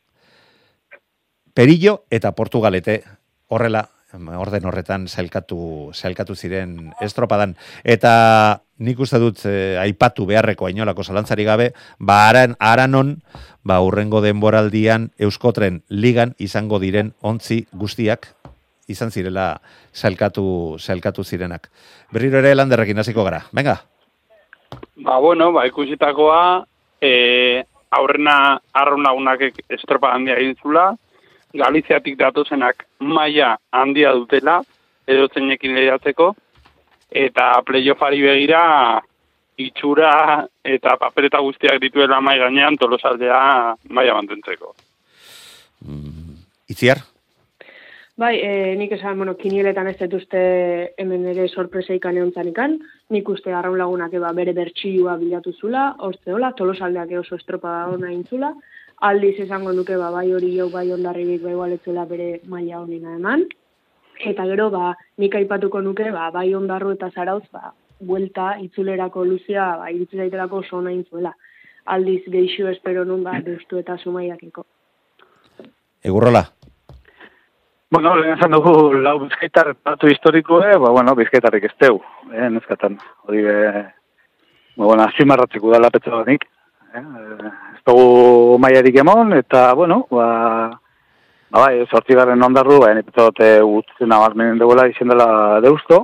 Perillo 1.55 2.05
eta 2.11 2.33
Portugalete. 2.33 3.05
Horrela 3.49 3.89
orden 4.15 4.67
horretan 4.67 5.07
zailkatu, 5.09 5.91
zailkatu 5.95 6.35
ziren 6.35 6.93
estropadan. 7.03 7.57
Eta 7.83 8.63
nik 8.79 9.01
uste 9.01 9.19
dut 9.23 9.43
eh, 9.47 9.77
aipatu 9.81 10.27
beharreko 10.27 10.67
ainolako 10.67 11.05
zalantzari 11.05 11.45
gabe, 11.45 11.73
ba 11.99 12.29
aran, 12.29 12.57
aranon, 12.59 13.17
ba 13.63 13.81
urrengo 13.83 14.21
denboraldian 14.23 15.11
Euskotren 15.19 15.83
ligan 15.89 16.35
izango 16.39 16.79
diren 16.79 17.15
ontzi 17.23 17.65
guztiak 17.73 18.33
izan 18.89 19.11
zirela 19.11 19.61
zailkatu, 19.95 20.77
zailkatu 20.79 21.25
zirenak. 21.25 21.71
Berriro 22.13 22.39
ere 22.39 22.55
landerrekin 22.55 22.99
hasiko 22.99 23.25
gara. 23.25 23.43
Venga. 23.53 23.79
Ba, 24.97 25.19
bueno, 25.19 25.53
ba, 25.53 25.67
ikusitakoa, 25.67 26.65
e, 27.01 27.65
aurrena 27.95 28.61
arraunagunak 28.73 29.49
estropa 29.69 30.13
handia 30.15 30.39
egin 30.41 30.57
zula, 30.63 30.93
Galiziatik 31.55 32.17
datozenak 32.19 32.83
maila 32.99 33.53
handia 33.71 34.11
dutela, 34.17 34.57
edo 35.07 35.29
zeinekin 35.31 35.77
lehiatzeko, 35.77 36.33
eta 37.15 37.45
playoffari 37.63 38.25
begira 38.25 38.63
itxura 39.63 40.49
eta 40.67 40.97
papereta 40.99 41.39
guztiak 41.47 41.79
dituela 41.79 42.19
mai 42.21 42.41
gainean 42.43 42.75
tolosaldea 42.81 43.39
maila 43.87 44.17
mantentzeko. 44.19 44.75
Mm, 45.87 46.43
itziar? 46.75 47.05
Bai, 48.17 48.39
e, 48.39 48.77
nik 48.79 48.93
esan, 48.95 49.17
bueno, 49.19 49.33
kinieletan 49.35 49.89
ez 49.91 49.97
dituzte 49.99 50.41
hemen 51.03 51.25
ere 51.33 51.49
sorpresa 51.49 51.97
ikan 51.97 52.21
eontzan 52.21 52.47
ikan, 52.53 52.77
nik 53.11 53.29
uste 53.29 53.51
arraun 53.51 53.81
lagunak 53.81 54.13
eba 54.15 54.31
bere 54.37 54.53
bertxilua 54.55 55.17
bilatu 55.19 55.51
zula, 55.59 55.89
orte 55.99 56.31
hola, 56.31 56.53
tolosaldeak 56.55 57.11
oso 57.19 57.35
estropa 57.41 57.73
hona 57.91 58.13
intzula, 58.15 58.53
aldiz 59.09 59.35
esango 59.43 59.73
nuke 59.75 59.99
ba, 59.99 60.13
bai 60.15 60.29
hori 60.31 60.53
jau 60.55 60.69
bai 60.71 60.87
ondarribik 60.95 61.43
bai 61.43 61.57
gualetzela 61.59 62.05
bere 62.07 62.29
maila 62.47 62.85
honena 62.85 63.17
eman, 63.19 63.43
eta 64.31 64.47
gero, 64.47 64.69
ba, 64.71 64.95
nik 65.19 65.35
aipatuko 65.35 65.83
nuke, 65.83 66.07
ba, 66.15 66.31
bai 66.31 66.53
ondarru 66.55 66.95
eta 66.95 67.11
zarauz, 67.11 67.43
ba, 67.51 67.73
buelta 67.99 68.53
itzulerako 68.63 69.25
luzea, 69.27 69.73
ba, 69.83 69.91
iritzu 69.91 70.23
daitelako 70.23 70.63
oso 70.63 70.79
ona 70.79 70.95
intzuela. 70.95 71.35
Aldiz 71.91 72.23
geixo 72.31 72.71
espero 72.71 73.03
nun, 73.05 73.27
ba, 73.27 73.41
deustu 73.43 73.83
eta 73.83 73.99
sumaiakiko. 73.99 74.65
Egurrola? 76.05 76.45
Bueno, 77.95 78.17
lehen 78.19 78.35
esan 78.35 78.51
dugu 78.51 78.97
lau 78.99 79.21
bizkaitar 79.21 79.69
batu 79.87 80.09
historikoe, 80.11 80.73
ba, 80.83 80.89
bueno, 80.97 81.13
bizkaitarrik 81.15 81.69
ez 81.69 81.77
teu, 81.79 82.01
eh, 82.33 82.49
neskatan. 82.51 82.97
Hori, 83.29 83.45
eh, 83.47 83.85
ba, 84.75 84.89
bueno, 84.89 85.05
azimarratzeko 85.05 85.71
da 85.71 85.79
lapetza 85.79 86.11
banik. 86.11 86.43
Eh, 86.99 87.53
ez 87.77 87.83
dugu 87.87 88.59
maiarik 88.59 88.99
emon, 88.99 89.37
eta, 89.39 89.63
bueno, 89.79 90.01
ba, 90.11 90.27
ba, 91.53 91.61
bai, 91.61 91.87
sortzigarren 91.87 92.43
ondarru, 92.43 92.81
ba, 92.83 92.91
nipetot 92.99 93.39
gutzen 93.63 94.19
abarmenen 94.19 94.59
dugula 94.59 94.89
izen 94.91 95.15
dela 95.15 95.61
deusto. 95.63 96.03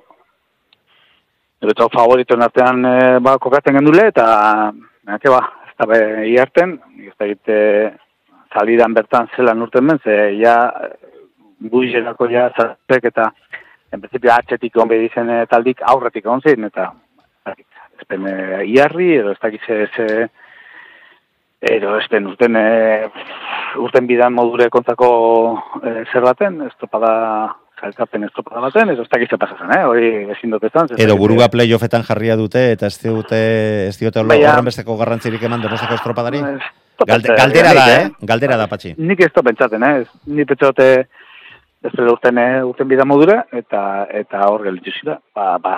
Eta 1.74 1.90
favoritoen 1.90 2.46
artean, 2.46 2.85
eh, 2.87 3.18
ba, 3.18 3.35
kokatzen 3.42 3.81
gendule, 3.81 4.07
eta, 4.14 4.31
nake, 5.11 5.35
ba, 5.35 5.42
ez 5.66 5.74
da 5.74 5.90
be, 5.90 6.03
iarten, 6.37 6.79
ez 7.03 7.16
da 7.18 7.26
egite, 7.26 7.61
salidan 8.55 8.94
bertan 8.94 9.26
zelan 9.35 9.66
urten 9.66 9.90
ben, 9.90 10.05
ze, 10.05 10.20
ja, 10.38 10.59
buizelako 11.60 12.28
ja 12.30 12.48
zartek 12.56 13.04
eta 13.12 13.30
en 13.92 14.00
principio 14.00 14.32
atxetik 14.32 14.76
onbe 14.76 14.98
dizen 14.98 15.30
eh, 15.30 15.46
taldik 15.50 15.82
aurretik 15.92 16.24
egon 16.24 16.40
zein 16.40 16.64
eta 16.64 16.92
ezpen 18.00 18.26
e, 18.26 18.64
iarri 18.72 19.14
edo 19.18 19.34
ez 19.34 19.40
dakiz 19.42 19.62
ez 19.68 20.28
edo 21.60 21.96
ezpen 22.00 22.26
urten 22.26 22.56
e, 22.56 23.08
urten 23.84 24.06
bidan 24.08 24.32
modure 24.32 24.70
kontzako 24.72 25.10
e, 25.82 26.04
zer 26.12 26.24
baten 26.24 26.62
estropada 26.66 27.12
zailkapen 27.80 28.24
estropada 28.24 28.60
baten 28.64 28.92
edo 28.94 29.04
ez 29.04 29.12
dakiz 29.12 29.28
pasazen, 29.38 29.72
eh? 29.76 29.84
hori 29.84 30.10
ezin 30.36 30.56
dut 30.56 30.64
ezan 30.64 30.88
edo 30.96 31.16
buruga 31.20 31.48
playoffetan 31.52 32.04
jarria 32.08 32.36
dute 32.36 32.70
eta 32.72 32.88
ez 32.88 32.98
dute 33.02 33.40
ez 33.88 33.96
diote 33.98 34.20
horren 34.24 34.68
besteko 34.68 34.96
garrantzirik 34.96 35.42
eman 35.42 35.62
donosako 35.62 36.00
estropadari 36.00 36.44
Galde, 37.08 37.32
galdera 37.32 37.70
da, 37.72 37.84
eh? 37.96 38.08
Galdera 38.28 38.56
da, 38.60 38.66
patxi. 38.68 38.90
Nik 39.00 39.22
ez 39.24 39.30
da 39.32 39.40
pentsaten, 39.40 39.84
eh? 39.88 40.02
Ni 40.36 40.44
pentsaten, 40.44 41.06
ez 41.82 41.92
dut 41.94 42.10
urten, 42.12 42.38
eh, 42.38 42.62
urten 42.64 42.88
bida 42.88 43.06
modura, 43.08 43.44
eta 43.52 44.06
eta 44.22 44.44
hor 44.48 44.64
gelitu 44.68 44.92
zira. 44.92 45.18
Ba, 45.34 45.56
ba, 45.58 45.74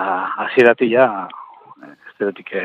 azierati 0.47 0.91
ja, 0.91 1.29
ez 1.87 2.15
dut 2.19 2.41
e, 2.53 2.65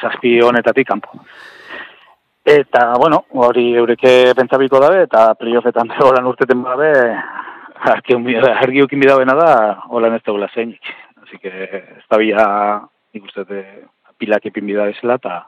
zazpi 0.00 0.40
honetatik 0.42 0.86
kanpo. 0.88 1.18
Eta, 2.46 2.92
bueno, 2.98 3.24
hori 3.42 3.72
eureke 3.74 4.32
pentsabiko 4.38 4.78
dabe, 4.80 5.02
eta 5.08 5.32
playoffetan 5.34 5.90
holan 6.06 6.30
urteten 6.30 6.62
babe, 6.62 6.92
argi 7.90 8.82
ukin 8.84 9.02
bidabena 9.02 9.34
da, 9.34 9.50
holan 9.90 10.14
ez 10.14 10.22
da 10.24 10.48
zeinik. 10.54 10.94
Así 11.24 11.38
que, 11.38 11.50
ez 11.98 12.06
da 12.08 12.18
bila, 12.18 12.46
ikustete, 13.12 13.64
pilak 14.16 14.46
epin 14.46 14.66
bida 14.66 14.86
bezala, 14.86 15.18
eta 15.18 15.42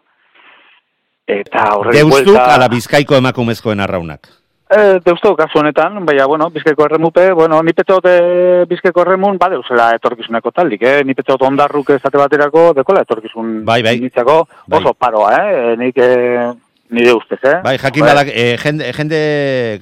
eta 1.29 1.65
horren 1.77 1.95
Deustuk 1.95 2.37
ala 2.41 2.69
bizkaiko 2.73 3.17
emakumezkoen 3.21 3.81
arraunak. 3.85 4.29
E, 4.69 5.01
deusto, 5.01 5.33
kasu 5.33 5.63
honetan, 5.63 5.95
baina, 6.05 6.27
bueno, 6.29 6.51
bizkaiko 6.53 6.85
erremupe, 6.85 7.31
bueno, 7.33 7.63
ni 7.65 7.73
petot 7.73 8.05
e, 8.05 8.65
bizkaiko 8.69 9.01
erremun, 9.01 9.39
ba, 9.41 9.49
deusela 9.49 9.95
etorkizuneko 9.97 10.53
taldik, 10.53 10.83
eh? 10.85 10.99
Ni 11.09 11.17
petot 11.17 11.41
ondarruk 11.49 11.95
ezate 11.95 12.21
baterako, 12.21 12.75
dekola 12.77 13.01
etorkizun 13.07 13.63
bai, 13.65 13.81
bai. 13.87 13.97
Nitzako, 14.03 14.43
oso 14.69 14.91
bai. 14.91 14.99
paroa, 15.07 15.31
eh? 15.39 15.77
Nik, 15.81 15.97
e, 15.97 16.51
nire 16.93 17.15
ustez, 17.17 17.39
eh? 17.49 17.55
Bai, 17.65 17.79
jakin 17.81 18.05
bai. 18.05 18.11
balak, 18.13 18.33
e, 18.35 18.45
jende, 18.61 18.93
jende 18.93 19.23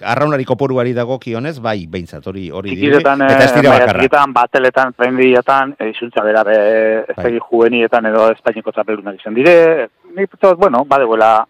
arraunari 0.06 0.46
koporuari 0.46 0.94
dago 0.94 1.18
kionez, 1.18 1.56
bai, 1.58 1.80
behintzat, 1.90 2.30
hori 2.30 2.46
hori 2.54 2.78
dire, 2.78 3.02
eta 3.02 3.16
ez 3.18 3.50
dira 3.58 3.74
bakarra. 3.74 3.98
Ikizetan, 3.98 4.38
bateletan, 4.38 4.94
prendietan, 4.94 5.74
edizultza 5.82 6.22
bera, 6.22 6.46
e, 6.46 7.02
ez 7.10 7.18
bai. 7.18 7.34
juvenietan 7.50 8.06
edo 8.14 8.30
espainiko 8.38 8.70
tzapelunak 8.70 9.18
izan 9.18 9.34
dire, 9.34 9.90
nik 10.14 10.30
petot, 10.30 10.54
bueno, 10.62 10.86
badegoela, 10.86 11.40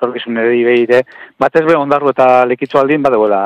etorkizun 0.00 0.40
ere 0.40 0.54
dibeire, 0.56 1.02
bat 1.38 1.60
ez 1.60 1.66
be 1.68 1.76
ondarru 1.76 2.14
eta 2.14 2.46
lekitzu 2.48 2.80
aldin, 2.80 3.04
bat 3.04 3.14
egoela, 3.16 3.42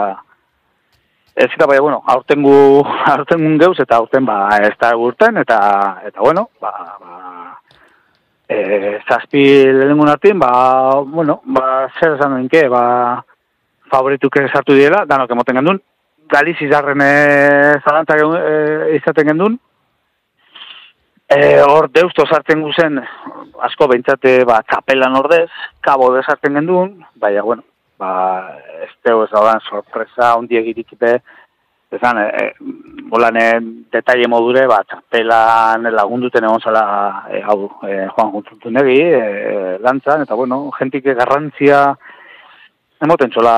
ez 1.34 1.50
eta 1.50 1.66
bai, 1.66 1.80
bueno, 1.82 2.00
aurten 2.06 2.42
gu, 2.46 2.54
aurten 3.14 3.42
gun 3.42 3.58
geuz, 3.58 3.76
eta 3.82 3.98
aurten 3.98 4.26
ba, 4.26 4.38
ez 4.62 4.74
da 4.80 4.94
gurten, 4.98 5.42
eta, 5.42 5.58
eta 6.06 6.22
bueno, 6.22 6.48
ba, 6.62 6.72
ba, 7.02 7.58
e, 8.48 9.00
zazpi 9.08 9.44
lehengun 9.80 10.12
artin, 10.12 10.38
ba, 10.38 10.52
bueno, 11.02 11.40
ba, 11.44 11.88
zer 11.98 12.14
esan 12.14 12.38
duen 12.38 12.70
ba, 12.70 12.84
favorituke 13.90 14.46
sartu 14.48 14.78
diela, 14.78 15.04
danok 15.10 15.34
emoten 15.34 15.60
gendun, 15.62 15.82
Galiz 16.24 16.56
izarren 16.64 17.02
e, 17.04 17.14
zalantzak 17.84 18.22
e, 18.24 18.94
izaten 18.96 19.28
gendun, 19.28 19.58
E, 21.34 21.60
hor 21.66 21.88
deusto 21.90 22.26
sartzen 22.30 22.60
guzen, 22.62 23.00
asko 23.66 23.88
behintzate, 23.90 24.36
ba, 24.46 24.60
txapelan 24.68 25.16
ordez, 25.18 25.48
kabo 25.82 26.12
de 26.14 26.22
sartzen 26.22 26.54
gendun, 26.58 26.92
baina, 27.18 27.42
bueno, 27.42 27.64
ba, 27.98 28.10
ez 28.84 28.92
teo 29.02 29.24
ez 29.24 29.30
da 29.32 29.56
sorpresa, 29.66 30.34
ondi 30.38 30.60
egirikipe, 30.60 31.16
ezan, 31.94 32.20
e, 32.22 32.46
bolan, 33.10 33.38
e, 33.40 33.48
detaile 33.96 34.28
modure, 34.30 34.66
ba, 34.70 34.82
txapelan 34.86 35.90
lagunduten 35.96 36.46
egon 36.46 36.62
zala, 36.62 36.86
e, 37.30 37.42
hau, 37.42 37.58
e, 37.82 38.04
joan 38.14 38.34
juntzuntu 38.36 38.70
negi, 38.70 39.00
e, 39.02 39.76
lantzan, 39.82 40.22
eta, 40.28 40.38
bueno, 40.38 40.68
jentik 40.78 41.10
garrantzia, 41.10 41.86
emoten 43.02 43.34
txola, 43.34 43.56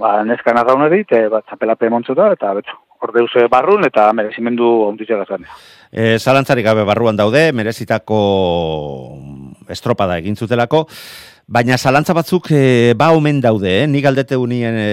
ba, 0.00 0.16
neskan 0.28 0.60
arrauneri, 0.60 1.06
e, 1.08 1.26
ba, 1.32 1.40
txapelape 1.48 1.88
montzuta, 1.92 2.32
eta, 2.36 2.52
betxo, 2.60 2.83
ordeuse 3.04 3.46
barrun 3.52 3.84
eta 3.86 4.08
merezimendu 4.16 4.70
onditxe 4.88 5.20
gazan. 5.20 5.46
E, 5.92 6.16
zalantzarik 6.18 6.66
gabe 6.66 6.86
barruan 6.88 7.16
daude, 7.16 7.50
merezitako 7.52 8.18
estropada 9.70 10.18
egin 10.18 10.36
zutelako, 10.36 10.84
Baina 11.44 11.76
zalantza 11.76 12.14
batzuk 12.16 12.46
e, 12.56 12.94
ba 12.96 13.10
omen 13.12 13.42
daude, 13.44 13.68
eh? 13.82 13.86
nik 13.86 14.06
aldete 14.08 14.36
unien 14.40 14.76
e, 14.80 14.86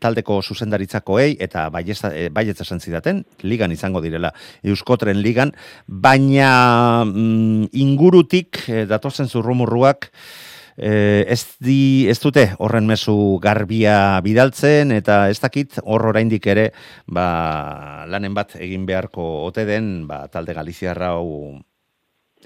taldeko 0.00 0.38
zuzendaritzakoei, 0.40 1.34
eta 1.44 1.66
baietza 1.68 2.64
esan 2.64 2.80
zidaten, 2.80 3.20
ligan 3.44 3.74
izango 3.74 4.00
direla, 4.00 4.30
Euskotren 4.64 5.20
ligan, 5.20 5.52
baina 5.86 7.04
mm, 7.04 7.68
ingurutik 7.76 8.62
e, 8.72 8.86
datozen 8.88 9.28
zurrumurruak, 9.28 10.08
e, 10.78 11.24
ez, 11.28 11.58
di, 11.58 12.06
ez 12.08 12.18
dute 12.22 12.44
horren 12.62 12.86
mezu 12.86 13.38
garbia 13.42 14.20
bidaltzen, 14.24 14.94
eta 14.94 15.26
ez 15.28 15.38
dakit 15.42 15.80
hor 15.82 16.06
oraindik 16.12 16.46
ere 16.46 16.70
ba, 17.06 18.06
lanen 18.08 18.36
bat 18.36 18.54
egin 18.62 18.86
beharko 18.86 19.24
ote 19.48 19.66
den 19.68 20.06
ba, 20.08 20.26
talde 20.32 20.54
Galiziarra 20.56 21.16
hau 21.18 21.58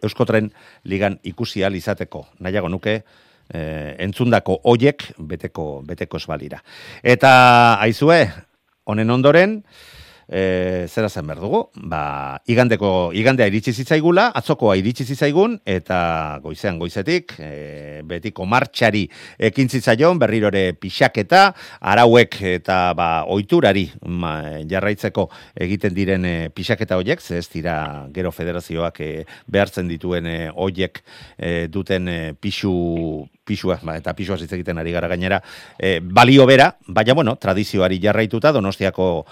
Euskotren 0.02 0.48
ligan 0.88 1.20
ikusi 1.22 1.62
izateko. 1.62 2.26
Nahiago 2.40 2.68
nuke, 2.68 3.04
eh, 3.54 3.94
entzundako 4.02 4.58
hoiek 4.64 5.12
beteko 5.18 5.82
beteko 5.86 6.16
esbalira. 6.16 6.62
Eta 7.02 7.78
aizue, 7.78 8.26
honen 8.84 9.10
ondoren, 9.10 9.62
e, 10.28 10.86
zera 10.88 11.08
zen 11.08 11.26
behar 11.26 11.40
dugu, 11.42 11.62
ba, 11.88 12.40
igandeko, 12.46 13.12
igandea 13.16 13.48
iritsi 13.50 13.72
zitzaigula, 13.72 14.28
atzokoa 14.38 14.76
iritsi 14.80 15.04
zitzaigun, 15.04 15.58
eta 15.66 16.38
goizean 16.44 16.78
goizetik, 16.80 17.34
e, 17.38 18.02
betiko 18.08 18.46
martxari 18.48 19.04
ekin 19.50 19.68
zitzaion, 19.68 20.20
berrirore 20.22 20.64
pixaketa, 20.80 21.44
arauek 21.80 22.38
eta 22.54 22.78
ba, 22.98 23.10
oiturari 23.32 23.88
ma, 24.06 24.34
jarraitzeko 24.68 25.28
egiten 25.66 25.94
diren 25.96 26.26
e, 26.28 26.36
pixaketa 26.54 26.98
horiek, 27.00 27.22
ez 27.32 27.46
dira 27.52 27.76
gero 28.14 28.32
federazioak 28.32 29.00
e, 29.00 29.12
behartzen 29.46 29.90
dituen 29.90 30.26
e, 30.26 30.38
horiek 30.54 31.02
e, 31.38 31.68
duten 31.72 32.08
e, 32.08 32.18
pixu 32.38 32.72
pisua, 33.44 33.78
ba, 33.82 33.96
eta 33.98 34.14
pisua 34.14 34.38
hitz 34.38 34.52
egiten 34.54 34.78
ari 34.78 34.92
gara 34.94 35.08
gainera, 35.10 35.40
e, 35.78 35.98
balio 36.00 36.46
bera, 36.46 36.70
baina 36.86 37.14
bueno, 37.18 37.34
tradizioari 37.42 37.98
jarraituta 38.02 38.52
Donostiako 38.54 39.26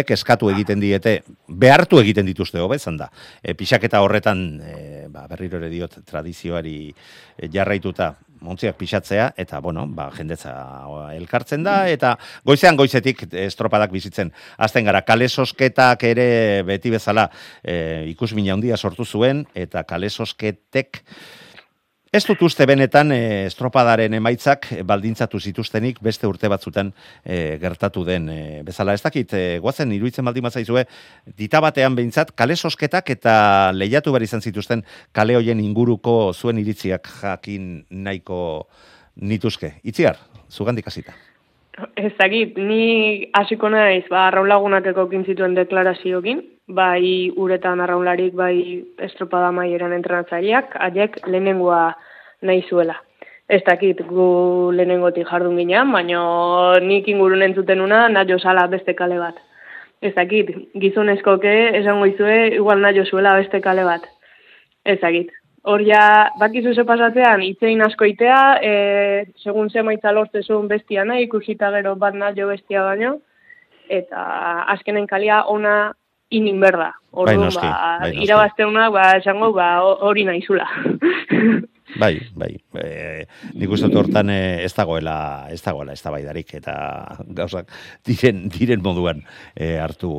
antolatzaileek 0.00 0.10
eskatu 0.10 0.50
egiten 0.50 0.80
diete, 0.80 1.22
behartu 1.48 2.00
egiten 2.00 2.26
dituzte 2.26 2.60
hobezan 2.60 2.96
da. 2.96 3.10
E, 3.42 3.54
pixaketa 3.54 4.00
horretan, 4.00 4.60
e, 4.60 5.08
ba, 5.08 5.26
berriro 5.28 5.58
ere 5.58 5.70
diot, 5.70 6.00
tradizioari 6.04 6.92
e, 7.36 7.48
jarraituta 7.48 8.16
montziak 8.40 8.76
pixatzea, 8.76 9.34
eta, 9.36 9.60
bueno, 9.60 9.86
ba, 9.86 10.10
jendetza 10.16 10.54
elkartzen 11.14 11.62
da, 11.62 11.88
eta 11.88 12.16
goizean 12.44 12.76
goizetik 12.76 13.26
estropadak 13.32 13.90
bizitzen. 13.92 14.32
Azten 14.56 14.84
gara, 14.84 15.02
kale 15.02 15.28
sosketak 15.28 16.04
ere 16.04 16.62
beti 16.64 16.90
bezala 16.90 17.28
e, 17.62 18.06
ikusmina 18.10 18.54
handia 18.54 18.76
sortu 18.76 19.04
zuen, 19.04 19.44
eta 19.54 19.84
kale 19.84 20.08
sosketek 20.08 21.04
Ez 22.10 22.24
dut 22.26 22.40
uste 22.42 22.64
benetan 22.66 23.12
e, 23.14 23.18
estropadaren 23.46 24.16
emaitzak 24.18 24.64
baldintzatu 24.82 25.38
zituztenik 25.38 26.00
beste 26.02 26.26
urte 26.26 26.50
batzutan 26.50 26.90
e, 27.22 27.54
gertatu 27.62 28.02
den 28.02 28.26
e, 28.34 28.38
bezala. 28.66 28.96
Ez 28.98 29.04
dakit, 29.04 29.30
e, 29.30 29.60
guazen 29.62 29.94
iruditzen 29.94 30.26
baldin 30.26 30.42
mazaizue, 30.48 30.82
dita 31.38 31.62
batean 31.62 31.94
behintzat, 31.94 32.34
kale 32.34 32.58
sosketak 32.58 33.14
eta 33.14 33.36
lehiatu 33.78 34.10
behar 34.10 34.26
izan 34.26 34.42
zituzten 34.42 34.82
kale 35.14 35.38
hoien 35.38 35.62
inguruko 35.62 36.18
zuen 36.34 36.58
iritziak 36.58 37.14
jakin 37.22 37.76
nahiko 37.94 38.42
nituzke. 39.14 39.76
Itziar, 39.86 40.18
zugandik 40.50 40.90
hasita. 40.90 41.14
Ez 41.96 42.12
dakit, 42.18 42.56
ni 42.58 43.30
hasiko 43.36 43.68
naiz, 43.72 44.04
ba, 44.10 44.26
arraulagunak 44.28 44.86
ekokin 44.92 45.24
zituen 45.24 45.54
deklaraziokin, 45.56 46.42
bai 46.68 47.30
uretan 47.36 47.80
arraunlarik, 47.80 48.34
bai 48.36 48.54
estropada 49.06 49.50
maieran 49.54 49.94
entrenatzaileak, 49.96 50.76
haiek 50.86 51.20
lehenengoa 51.26 51.82
nahi 52.42 52.62
zuela. 52.68 52.96
Ez 53.50 53.62
dakit 53.66 54.02
gu 54.06 54.26
lehenengotik 54.76 55.28
jardun 55.30 55.58
ginean, 55.58 55.90
baina 55.92 56.20
nik 56.84 57.08
ingurun 57.08 57.42
entzuten 57.42 57.80
una 57.80 58.06
nahi 58.08 58.38
sala 58.38 58.66
beste 58.66 58.94
kale 58.94 59.18
bat. 59.18 59.36
Ez 60.02 60.14
dakit, 60.14 60.50
gizonezkoke 60.74 61.54
esango 61.80 62.06
izue, 62.06 62.54
igual 62.56 62.80
nahi 62.80 63.04
zuela 63.04 63.36
beste 63.36 63.60
kale 63.60 63.84
bat. 63.84 64.06
Ez 64.84 65.00
dakit. 65.00 65.39
Hor 65.62 65.82
ja, 65.84 66.30
bakizu 66.40 66.72
ze 66.72 66.86
pasatzean, 66.88 67.42
itzein 67.44 67.82
asko 67.84 68.06
itea, 68.08 68.40
e, 68.64 68.70
segun 69.42 69.68
ze 69.68 69.82
maitza 69.84 70.12
lortzezun 70.12 70.68
bestia 70.68 71.04
nahi, 71.04 71.26
ikusita 71.26 71.68
gero 71.74 71.96
bat 72.00 72.14
nahi 72.16 72.46
bestia 72.48 72.84
baino, 72.86 73.18
eta 73.88 74.22
azkenen 74.72 75.06
kalia 75.06 75.42
ona 75.44 75.92
inin 76.30 76.60
berda. 76.62 76.94
Bai, 77.12 77.34
noski, 77.36 77.66
ba, 77.66 77.98
bai, 78.00 78.12
irabazteuna, 78.24 78.86
ba, 78.94 79.04
esango, 79.18 79.50
ba, 79.52 79.82
hori 79.82 80.24
nahizula. 80.24 80.64
bai, 82.02 82.14
bai. 82.38 82.52
E, 82.80 83.26
nik 83.58 83.74
uste 83.74 83.90
hortan 83.92 84.30
e, 84.30 84.40
ez 84.64 84.72
dagoela, 84.76 85.48
ez 85.50 85.60
dagoela, 85.60 85.92
ez 85.92 86.00
da 86.00 86.14
baidarik, 86.14 86.54
eta 86.56 86.76
gauzak 87.36 87.68
diren, 88.06 88.46
diren 88.54 88.80
moduan 88.84 89.24
e, 89.56 89.74
hartu, 89.82 90.12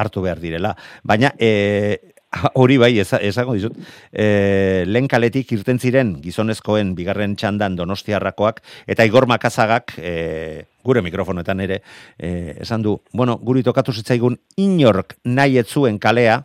hartu 0.00 0.24
behar 0.24 0.40
direla. 0.40 0.72
Baina, 1.04 1.34
e, 1.36 2.14
hori 2.60 2.76
bai, 2.78 2.92
esango 3.00 3.54
dizut, 3.56 3.76
e, 4.12 4.84
lehen 4.86 5.08
kaletik 5.10 5.50
irten 5.56 5.80
ziren 5.82 6.14
gizonezkoen 6.22 6.94
bigarren 6.98 7.34
txandan 7.38 7.76
donostiarrakoak, 7.78 8.60
eta 8.90 9.06
igor 9.08 9.26
makazagak, 9.30 9.96
e, 9.98 10.66
gure 10.86 11.02
mikrofonetan 11.02 11.64
ere, 11.66 11.80
e, 12.18 12.56
esan 12.62 12.86
du, 12.86 12.96
bueno, 13.12 13.36
guri 13.42 13.64
tokatu 13.66 13.92
zitzaigun 13.92 14.38
inork 14.62 15.16
nahi 15.24 15.58
etzuen 15.60 15.98
kalea, 15.98 16.40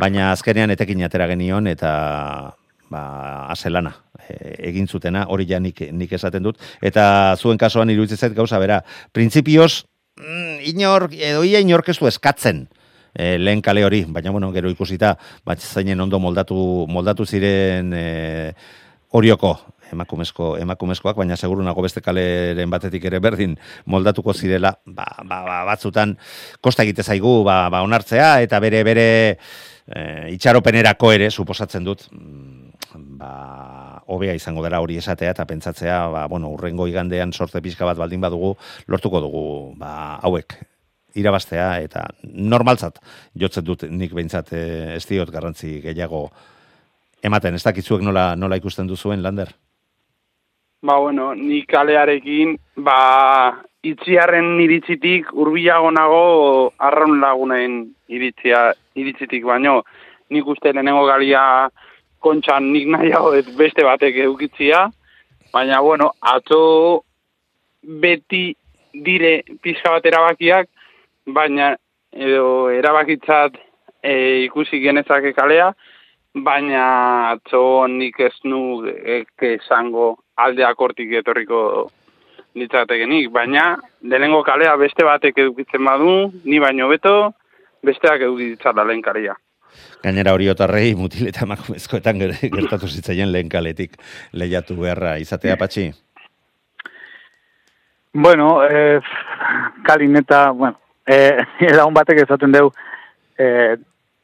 baina 0.00 0.32
azkenean 0.32 0.74
etekin 0.74 1.04
atera 1.06 1.28
genion, 1.30 1.70
eta 1.70 1.92
ba, 2.90 3.04
azelana 3.52 3.94
e, 4.26 4.34
egin 4.72 4.90
zutena, 4.90 5.26
hori 5.30 5.46
ja 5.48 5.62
nik, 5.62 5.86
nik 5.92 6.18
esaten 6.18 6.50
dut, 6.50 6.60
eta 6.82 7.36
zuen 7.38 7.60
kasuan 7.60 7.94
iruditzen 7.94 8.18
zait 8.18 8.36
gauza, 8.36 8.58
bera, 8.62 8.82
printzipioz, 9.14 9.84
mm, 10.18 10.62
inork, 10.74 11.14
edo 11.14 11.46
ia 11.46 11.62
inork 11.62 11.94
ez 11.94 12.00
du 12.02 12.10
eskatzen, 12.10 12.66
e, 13.14 13.36
lehen 13.38 13.62
kale 13.62 13.84
hori, 13.84 14.04
baina 14.08 14.30
bueno, 14.30 14.52
gero 14.52 14.70
ikusita, 14.70 15.16
bat 15.44 15.60
zainen 15.60 16.00
ondo 16.00 16.18
moldatu, 16.18 16.86
moldatu 16.88 17.26
ziren 17.26 17.92
e, 17.94 18.06
orioko, 19.12 19.56
emakumezko, 19.92 20.56
emakumezkoak, 20.62 21.16
baina 21.20 21.36
seguru 21.36 21.64
nago 21.64 21.84
beste 21.84 22.00
kaleren 22.04 22.70
batetik 22.72 23.04
ere 23.10 23.20
berdin 23.20 23.58
moldatuko 23.84 24.32
zirela, 24.32 24.74
ba, 24.86 25.06
ba, 25.24 25.42
ba 25.44 25.58
batzutan 25.68 26.16
kosta 26.64 26.86
egite 26.86 27.04
zaigu 27.04 27.42
ba, 27.44 27.66
ba 27.72 27.82
onartzea, 27.84 28.40
eta 28.46 28.60
bere 28.64 28.82
bere 28.88 29.06
e, 29.86 30.02
itxaropenerako 30.32 31.12
ere, 31.12 31.30
suposatzen 31.30 31.84
dut, 31.84 32.08
mm, 32.10 33.12
ba, 33.20 33.32
hobea 34.12 34.34
izango 34.36 34.64
dela 34.64 34.80
hori 34.80 34.96
esatea 35.00 35.36
eta 35.36 35.46
pentsatzea, 35.48 36.06
ba, 36.12 36.26
bueno, 36.32 36.50
urrengo 36.56 36.88
igandean 36.88 37.32
sorte 37.32 37.60
pixka 37.64 37.88
bat 37.88 38.00
baldin 38.00 38.24
badugu, 38.24 38.56
lortuko 38.88 39.20
dugu 39.20 39.46
ba, 39.76 40.18
hauek 40.24 40.56
irabastea 41.18 41.68
eta 41.84 42.06
normaltzat 42.22 43.00
jotzen 43.38 43.64
dut 43.64 43.84
nik 43.90 44.14
behintzat 44.14 44.52
e, 44.52 44.62
ez 44.96 45.04
diot 45.08 45.30
garrantzi 45.30 45.80
gehiago 45.84 46.28
ematen, 47.22 47.54
ez 47.54 47.62
dakitzuek 47.62 48.02
nola, 48.02 48.32
nola 48.36 48.58
ikusten 48.58 48.88
duzuen, 48.88 49.22
Lander? 49.22 49.52
Ba, 50.82 50.96
bueno, 50.98 51.30
nik 51.38 51.68
kalearekin, 51.70 52.56
ba, 52.82 52.96
itziarren 53.86 54.56
iritzitik 54.62 55.30
urbilago 55.38 55.92
nago 55.94 56.24
arraun 56.82 57.20
lagunen 57.22 57.76
iritzia, 58.10 58.72
iritzitik, 58.98 59.46
baino, 59.46 59.82
nik 60.34 60.48
uste 60.48 60.72
lehenengo 60.72 61.04
galia 61.06 61.44
kontxan 62.22 62.72
nik 62.72 62.88
nahiago 62.90 63.30
beste 63.58 63.86
batek 63.86 64.18
edukitzia, 64.24 64.88
baina, 65.54 65.80
bueno, 65.82 66.10
atzo 66.20 67.04
beti 67.82 68.52
dire 68.92 69.42
pizka 69.62 69.94
bat 69.94 70.06
erabakiak, 70.06 70.68
baina 71.26 71.76
edo 72.12 72.70
erabakitzat 72.70 73.56
e, 74.02 74.44
ikusi 74.44 74.80
genezake 74.82 75.32
kalea, 75.32 75.72
baina 76.34 76.84
atzo 77.32 77.86
nik 77.88 78.20
ez 78.20 78.34
nu 78.44 78.84
esango 79.40 80.16
alde 80.36 80.64
akortik 80.64 81.12
etorriko 81.20 81.90
nitzatekenik, 82.54 83.30
baina 83.32 83.76
lehenengo 84.02 84.42
kalea 84.44 84.76
beste 84.76 85.04
batek 85.04 85.38
edukitzen 85.38 85.84
badu, 85.84 86.32
ni 86.44 86.60
baino 86.60 86.88
beto, 86.88 87.32
besteak 87.84 88.20
edukitzen 88.20 88.76
da 88.76 88.84
lehen 88.84 89.02
kalea. 89.02 89.36
Gainera 90.02 90.34
hori 90.34 90.50
otarrei 90.52 90.92
mutil 90.98 91.28
eta 91.30 91.46
emakumezkoetan 91.46 92.18
gertatu 92.20 92.88
zitzaien 92.88 93.32
lehen 93.32 93.48
kaletik 93.48 93.96
lehiatu 94.32 94.76
beharra 94.76 95.16
izatea 95.22 95.56
patxi? 95.56 95.92
Bueno, 98.12 98.58
eh, 98.68 99.00
kalin 99.86 100.18
eta, 100.20 100.50
bueno, 100.52 100.76
eh, 101.06 101.38
lagun 101.76 101.94
batek 101.94 102.22
ezaten 102.24 102.52
deu, 102.54 102.70
eh, 103.38 103.76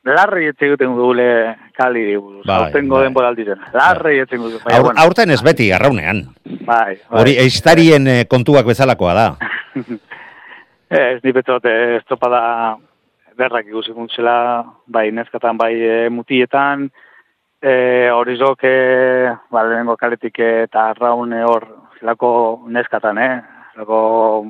larri 0.08 0.48
etxe 0.52 0.68
egiten 0.68 0.94
dugule 0.96 1.28
kali 1.76 2.04
buruz. 2.16 2.44
Bai, 2.46 2.58
Aurten 2.64 2.88
goden 2.88 3.14
bai. 3.14 3.24
aldiren. 3.28 3.64
Larri 3.74 4.18
etxe 4.22 4.38
egiten 4.38 4.76
Aur, 4.78 4.92
Aurten 5.04 5.30
ez 5.30 5.40
beti, 5.44 5.70
arraunean. 5.72 6.24
Bai. 6.44 6.96
bai. 6.96 7.20
Hori, 7.20 7.36
eistarien 7.44 8.06
eh, 8.06 8.24
kontuak 8.28 8.66
bezalakoa 8.66 9.14
da. 9.14 9.26
ez, 10.88 11.18
ni 11.24 11.32
betot, 11.36 11.64
ez 11.64 12.04
topa 12.08 12.30
da 12.32 12.42
berrak 13.38 13.68
ikusi 13.68 13.92
bai 14.86 15.10
neskatan, 15.10 15.56
bai 15.56 15.74
e, 15.74 16.08
mutietan, 16.08 16.90
e, 17.62 18.10
horizok, 18.10 18.64
e, 18.64 19.30
ba, 19.50 19.62
lehenengo 19.62 19.96
kaletik 19.96 20.38
eta 20.38 20.90
arraune 20.90 21.44
hor, 21.44 21.66
zelako 22.00 22.62
neskatan, 22.66 23.18
eh? 23.18 23.42
Zelako 23.74 24.46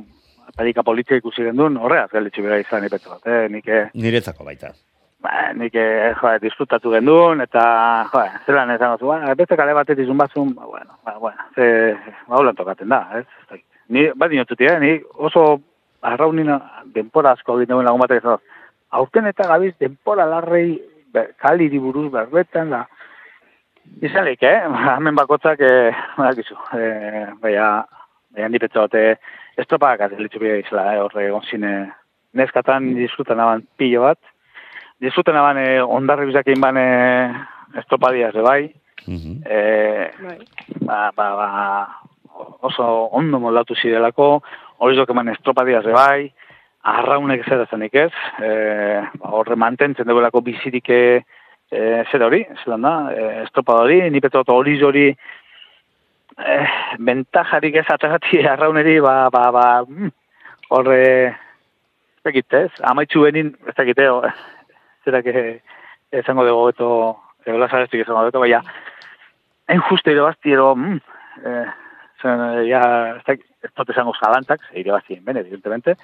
pedika 0.58 0.84
politzia 0.86 1.18
ikusi 1.20 1.46
gendun, 1.46 1.78
horreaz 1.78 2.10
gelditzu 2.12 2.44
bera 2.44 2.58
izan 2.60 2.86
ipetzu 2.86 3.14
bat, 3.14 3.26
eh? 3.26 3.46
Nik, 3.52 3.68
eh, 3.68 3.88
Niretzako 3.94 4.44
baita. 4.44 4.72
ba, 5.22 5.52
nik 5.58 5.74
eh, 5.74 6.12
jo, 6.18 6.34
disfrutatu 6.42 6.92
gendun, 6.94 7.40
eta, 7.42 7.62
jo, 8.12 8.24
zelan 8.46 8.70
esan 8.74 8.94
gozu, 8.94 9.10
ba, 9.10 9.34
beste 9.38 9.56
kale 9.58 9.74
batet 9.74 9.98
izun 9.98 10.18
batzun, 10.18 10.52
ba, 10.54 10.66
bueno, 10.66 10.98
ba, 11.04 11.16
bueno, 11.18 11.48
ze, 11.54 11.96
ba, 12.26 12.36
holan 12.38 12.58
tokaten 12.58 12.94
da, 12.94 13.00
ez? 13.18 13.26
Ez. 13.50 13.62
Ni, 13.88 14.04
ba, 14.14 14.28
dinotuti, 14.28 14.68
eh? 14.68 14.78
Ni 14.82 14.92
oso 15.26 15.48
arraunina 16.02 16.60
denpora 16.94 17.32
asko 17.34 17.58
egiten 17.58 17.74
duen 17.74 17.88
lagun 17.88 18.04
batek, 18.04 18.24
ez 18.24 18.58
aurten 18.90 19.26
eta 19.26 19.48
gabiz 19.48 19.74
denpora 19.80 20.26
larrei 20.28 20.78
be, 21.12 21.28
kaliri 21.42 21.80
buruz 21.82 22.08
berbetan 22.12 22.70
da. 22.76 22.84
Izalik, 24.04 24.42
eh? 24.42 24.58
Hemen 24.96 25.16
bakotzak, 25.18 25.60
eh, 25.64 25.92
badakizu, 26.16 26.58
eh, 26.78 27.26
baina, 27.42 27.70
baina 28.34 28.48
nipetza 28.48 28.80
bate, 28.86 29.04
estropak 29.58 30.00
azelitzu 30.06 30.38
bia 30.42 30.56
izela, 30.60 30.94
eh, 30.94 31.00
horre 31.02 31.26
egon 31.28 31.42
zine, 31.50 31.72
neskatan 32.34 32.92
disfrutan 32.94 33.40
aban 33.40 33.64
pilo 33.76 34.02
bat, 34.02 34.18
disfrutan 35.00 35.36
aban 35.36 35.58
eh, 35.62 35.80
ondarri 35.82 36.26
bizak 36.30 36.46
egin 36.48 36.60
ban 36.62 36.76
eh, 36.76 37.32
estropadiaz, 37.78 38.34
de 38.34 38.42
bai, 38.42 38.74
Mhm. 39.08 39.42
eh, 39.46 40.10
Bai. 40.20 40.38
ba, 40.84 41.12
ba, 41.16 41.26
ba, 41.36 41.88
oso 42.62 42.84
ondo 43.12 43.38
moldatu 43.40 43.74
zirelako, 43.74 44.42
hori 44.78 44.96
zok 44.96 45.10
eman 45.10 45.28
estropadiaz 45.28 45.84
de 45.84 45.92
bai, 45.92 46.32
arraunek 46.84 47.44
zer 47.48 47.66
zenik 47.70 47.94
ez, 47.94 48.12
e, 48.42 49.00
ba, 49.18 49.30
horre 49.30 49.56
mantentzen 49.56 50.06
dugulako 50.06 50.40
bizirik 50.42 50.88
e, 50.90 51.22
e, 51.70 52.04
zer 52.10 52.22
hori, 52.22 52.44
zelan 52.64 52.82
da, 52.82 52.92
e, 53.12 53.42
estropada 53.44 53.82
hori, 53.86 53.98
nipetot 54.10 54.48
hori 54.48 54.76
hori, 54.82 55.06
e, 56.38 56.58
bentajarik 56.98 57.80
ez 57.82 57.86
atzagati 57.88 58.42
arrauneri, 58.52 58.98
ba, 59.04 59.28
ba, 59.34 59.48
ba, 59.54 59.66
mm, 59.86 60.12
horre, 60.70 61.02
ez 62.18 62.24
dakit 62.26 62.58
ez, 62.60 62.70
amaitzu 62.90 63.24
benin, 63.26 63.54
ez 63.66 63.74
dakit, 63.76 63.98
eh, 63.98 64.32
zerak 65.04 65.26
eh, 65.32 65.60
esango 66.12 66.46
dugu 66.46 66.70
beto, 66.70 66.88
egola 67.46 67.68
zarestik 67.68 68.04
esango 68.04 68.24
beto, 68.28 68.40
baina, 68.44 68.62
hain 69.68 69.84
juste 69.90 70.12
irabazti 70.12 70.56
ero, 70.56 70.74
mm, 70.76 70.98
eh, 71.44 71.68
zen, 72.22 72.40
eh, 72.48 72.64
ja, 72.70 72.82
ez 73.16 73.24
dakit, 73.26 73.46
ez 73.64 73.72
dut 73.74 73.94
esango 73.94 74.14
zalantzak, 74.18 74.64
irabazti 74.74 75.20
ben, 75.24 75.40
evidentemente, 75.40 75.96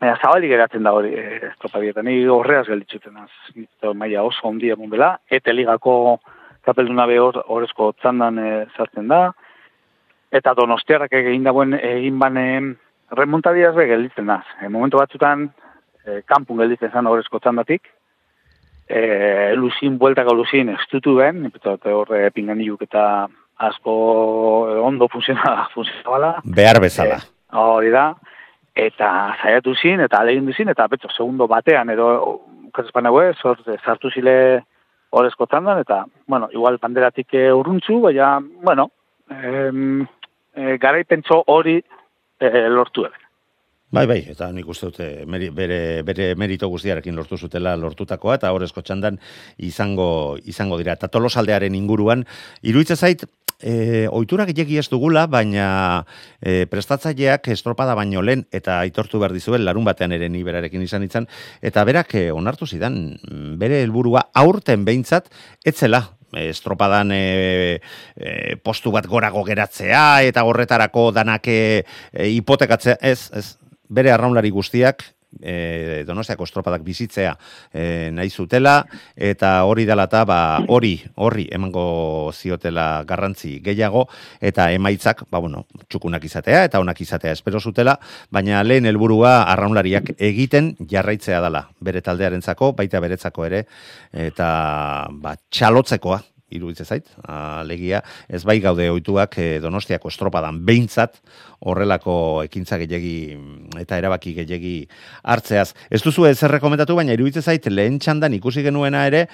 baina 0.00 0.16
zabalik 0.20 0.52
geratzen 0.52 0.84
da 0.84 0.92
hori 0.92 1.14
eh, 1.16 1.40
estropabietan, 1.50 2.04
ni 2.08 2.24
horreaz 2.28 2.66
gelditzuten 2.68 3.16
az, 3.22 3.30
maia 3.94 4.24
oso 4.24 4.48
ondia 4.48 4.76
munbela, 4.76 5.16
eta 5.30 5.54
ligako 5.54 6.18
kapelduna 6.66 7.06
behor 7.06 7.38
horrezko 7.46 7.92
txandan 8.02 8.38
eh, 8.42 8.64
sartzen 8.76 9.08
da, 9.08 9.30
eta 10.32 10.54
donostiarrak 10.54 11.12
egin 11.12 11.44
dauen 11.44 11.74
egin 11.78 12.18
bane 12.18 12.46
remontadiaz 13.16 13.74
be 13.76 13.86
gelditzen 13.86 14.26
da. 14.26 14.40
E, 14.60 14.68
momentu 14.68 14.98
batzutan, 14.98 15.48
e, 16.04 16.22
kanpun 16.26 16.58
gelditzen 16.62 16.90
zen 16.92 17.06
horrezko 17.06 17.38
txandatik, 17.38 17.88
e, 18.88 19.54
luzin, 19.54 19.98
bueltako 19.98 20.34
luzin, 20.34 20.70
estutu 20.74 21.16
ben, 21.20 21.42
nipetot 21.44 21.86
horre 21.92 22.30
pinganiluk 22.34 22.82
eta 22.88 23.26
asko 23.56 23.92
ondo 24.84 25.08
funziona 25.08 25.68
bala. 26.04 26.36
Behar 26.58 26.80
bezala. 26.80 27.16
Eh, 27.16 27.56
hori 27.56 27.90
da, 27.90 28.10
eta 28.76 29.10
saiatu 29.40 29.74
zin, 29.74 30.02
eta 30.04 30.20
alegin 30.20 30.46
duzin, 30.46 30.68
eta 30.68 30.86
betxo, 30.92 31.10
segundo 31.14 31.46
batean, 31.48 31.90
edo, 31.94 32.08
kasespan 32.74 33.08
haue, 33.08 33.30
sartu 33.40 34.10
zile 34.12 34.36
horrezko 35.10 35.46
txandan, 35.46 35.80
eta, 35.80 36.04
bueno, 36.28 36.50
igual 36.52 36.78
banderatik 36.82 37.32
eh, 37.34 37.52
urruntzu, 37.54 38.00
baina, 38.04 38.36
bueno, 38.62 38.90
em, 39.30 40.04
e, 40.56 40.78
garaipentso 40.82 41.42
hori 41.52 41.76
e, 42.40 42.50
lortu 42.72 43.06
ere. 43.06 43.22
Bai, 43.96 44.02
bai, 44.10 44.18
eta 44.32 44.48
nik 44.50 44.66
uste 44.68 44.88
dute 44.90 45.06
bere, 45.54 46.02
bere 46.02 46.32
merito 46.34 46.66
guztiarekin 46.68 47.14
lortu 47.14 47.38
zutela 47.38 47.76
lortutakoa, 47.78 48.34
eta 48.40 48.50
horrezko 48.52 48.82
txandan 48.82 49.20
izango, 49.62 50.08
izango 50.42 50.78
dira. 50.80 50.96
Eta 50.98 51.08
tolosaldearen 51.12 51.76
inguruan, 51.78 52.24
iruitza 52.66 52.96
zait, 52.96 53.22
e, 53.60 54.06
ohitura 54.10 54.46
gilegi 54.46 54.78
ez 54.78 54.88
dugula, 54.92 55.26
baina 55.26 56.04
e, 56.40 56.66
prestatzaileak 56.70 57.48
estropada 57.54 57.94
baino 57.94 58.22
lehen, 58.22 58.46
eta 58.52 58.80
aitortu 58.80 59.20
behar 59.22 59.34
dizuen, 59.36 59.64
larun 59.64 59.84
batean 59.84 60.12
ere 60.12 60.28
ni 60.28 60.44
izan 60.82 61.02
itzan, 61.02 61.26
eta 61.62 61.84
berak 61.84 62.14
e, 62.14 62.30
onartu 62.32 62.66
zidan, 62.66 63.18
bere 63.58 63.82
helburua 63.82 64.28
aurten 64.34 64.84
behintzat, 64.84 65.30
etzela 65.64 66.04
estropadan 66.36 67.12
e, 67.12 67.80
e, 68.16 68.56
postu 68.62 68.90
bat 68.92 69.06
gorago 69.06 69.44
geratzea 69.46 70.22
eta 70.26 70.44
horretarako 70.44 71.10
danak 71.12 71.48
e, 71.48 71.84
e, 72.12 72.28
hipotekatzea, 72.36 72.98
ez, 73.00 73.30
ez, 73.32 73.56
bere 73.88 74.10
arraunlari 74.12 74.50
guztiak 74.50 75.04
e, 75.40 76.04
donostiako 76.06 76.44
estropadak 76.44 76.84
bizitzea 76.86 77.34
e, 77.72 78.10
nahi 78.12 78.30
zutela 78.30 78.76
eta 79.16 79.64
hori 79.64 79.86
dela 79.88 80.06
eta 80.10 80.24
ba, 80.28 80.38
hori, 80.68 80.94
horri 81.16 81.48
emango 81.52 82.32
ziotela 82.34 83.04
garrantzi 83.08 83.60
gehiago 83.64 84.06
eta 84.40 84.70
emaitzak, 84.72 85.24
ba 85.30 85.40
bueno, 85.42 85.64
txukunak 85.88 86.24
izatea 86.24 86.64
eta 86.68 86.80
onak 86.80 87.00
izatea 87.00 87.32
espero 87.36 87.60
zutela, 87.60 87.98
baina 88.30 88.62
lehen 88.64 88.86
helburua 88.86 89.42
arraunlariak 89.52 90.14
egiten 90.18 90.74
jarraitzea 90.90 91.40
dela 91.44 91.66
bere 91.80 92.02
taldearentzako, 92.02 92.72
baita 92.78 93.00
beretzako 93.00 93.46
ere 93.48 93.66
eta 94.12 94.48
ba, 95.10 95.36
txalotzekoa 95.50 96.22
iruditze 96.50 96.84
zait, 96.86 97.08
alegia, 97.26 98.02
ez 98.28 98.44
bai 98.46 98.60
gaude 98.62 98.86
ohituak 98.92 99.34
eh, 99.42 99.58
Donostiako 99.62 100.10
estropadan 100.12 100.60
behintzat 100.66 101.18
horrelako 101.66 102.44
ekintza 102.44 102.78
gehiegi 102.78 103.34
eta 103.80 103.98
erabaki 103.98 104.34
gehiegi 104.36 104.74
hartzeaz. 105.24 105.72
Ez 105.90 106.02
duzu 106.04 106.26
ez 106.28 106.38
rekomendatu, 106.46 106.94
baina 106.98 107.16
iruditze 107.16 107.42
zait 107.42 107.66
lehen 107.72 107.98
txandan 107.98 108.36
ikusi 108.36 108.62
genuena 108.62 109.06
ere 109.08 109.24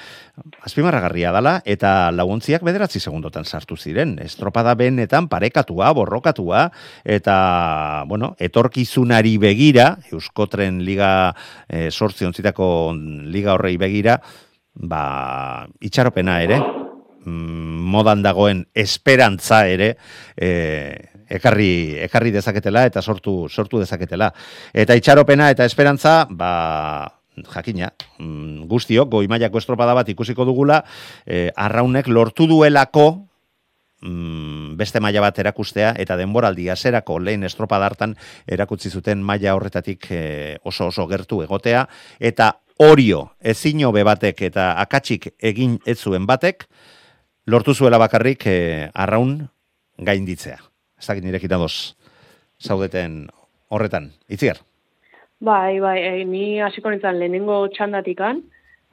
azpimarragarria 0.65 1.33
dala 1.35 1.59
eta 1.69 2.11
laguntziak 2.15 2.65
bederatzi 2.65 3.03
segundotan 3.03 3.45
sartu 3.45 3.77
ziren. 3.77 4.17
Estropada 4.23 4.75
benetan 4.79 5.29
parekatua, 5.29 5.93
borrokatua 5.97 6.69
eta, 7.05 8.05
bueno, 8.09 8.35
etorkizunari 8.39 9.37
begira, 9.43 9.97
Euskotren 10.13 10.81
liga 10.87 11.11
e, 11.69 11.91
sortzi 11.91 12.25
ontzitako 12.29 12.95
liga 13.33 13.57
horrei 13.57 13.77
begira, 13.81 14.17
ba, 14.75 15.67
itxaropena 15.85 16.41
ere, 16.45 16.59
mm, 16.59 16.82
modan 17.25 18.23
dagoen 18.23 18.65
esperantza 18.75 19.67
ere 19.71 19.97
e, 20.37 20.51
ekarri, 21.33 21.99
ekarri 22.05 22.33
dezaketela 22.35 22.85
eta 22.89 23.03
sortu, 23.03 23.49
sortu 23.49 23.81
dezaketela. 23.83 24.33
Eta 24.73 24.97
itxaropena 24.99 25.51
eta 25.55 25.65
esperantza, 25.65 26.27
ba, 26.31 26.53
jakina, 27.55 27.93
mm, 28.19 28.67
guztiok, 28.69 29.11
goi 29.11 29.27
mailako 29.29 29.63
estropada 29.63 29.95
bat 29.95 30.09
ikusiko 30.09 30.45
dugula, 30.49 30.83
e, 31.27 31.51
arraunek 31.57 32.09
lortu 32.09 32.47
duelako 32.51 33.07
mm, 34.03 34.77
beste 34.77 35.01
maila 35.01 35.23
bat 35.25 35.39
erakustea 35.39 35.95
eta 36.03 36.17
denboraldi 36.21 36.69
aserako 36.71 37.19
lehen 37.23 37.45
estropada 37.49 37.89
hartan 37.89 38.17
erakutsi 38.47 38.91
zuten 38.91 39.23
maila 39.23 39.55
horretatik 39.57 40.11
e, 40.11 40.23
oso 40.65 40.91
oso 40.91 41.07
gertu 41.07 41.43
egotea 41.43 41.87
eta 42.21 42.53
orio 42.83 43.31
ezino 43.41 43.93
be 43.93 44.03
batek 44.05 44.43
eta 44.51 44.73
akatsik 44.83 45.33
egin 45.39 45.79
ez 45.87 45.99
zuen 45.99 46.27
batek 46.27 46.67
lortu 47.47 47.75
zuela 47.75 47.99
bakarrik 47.99 48.47
e, 48.47 48.91
arraun 48.95 49.49
gainditzea. 49.99 50.59
Ez 50.99 51.07
dakit 51.07 51.25
nirekin 51.25 51.55
adoz 51.57 51.95
zaudeten 52.63 53.27
horretan. 53.69 54.11
Itziar? 54.29 54.61
Bai, 55.43 55.81
bai, 55.81 55.99
e, 55.99 56.25
ni 56.25 56.61
hasiko 56.63 56.91
nintzen 56.91 57.19
lehenengo 57.19 57.65
txandatikan, 57.75 58.45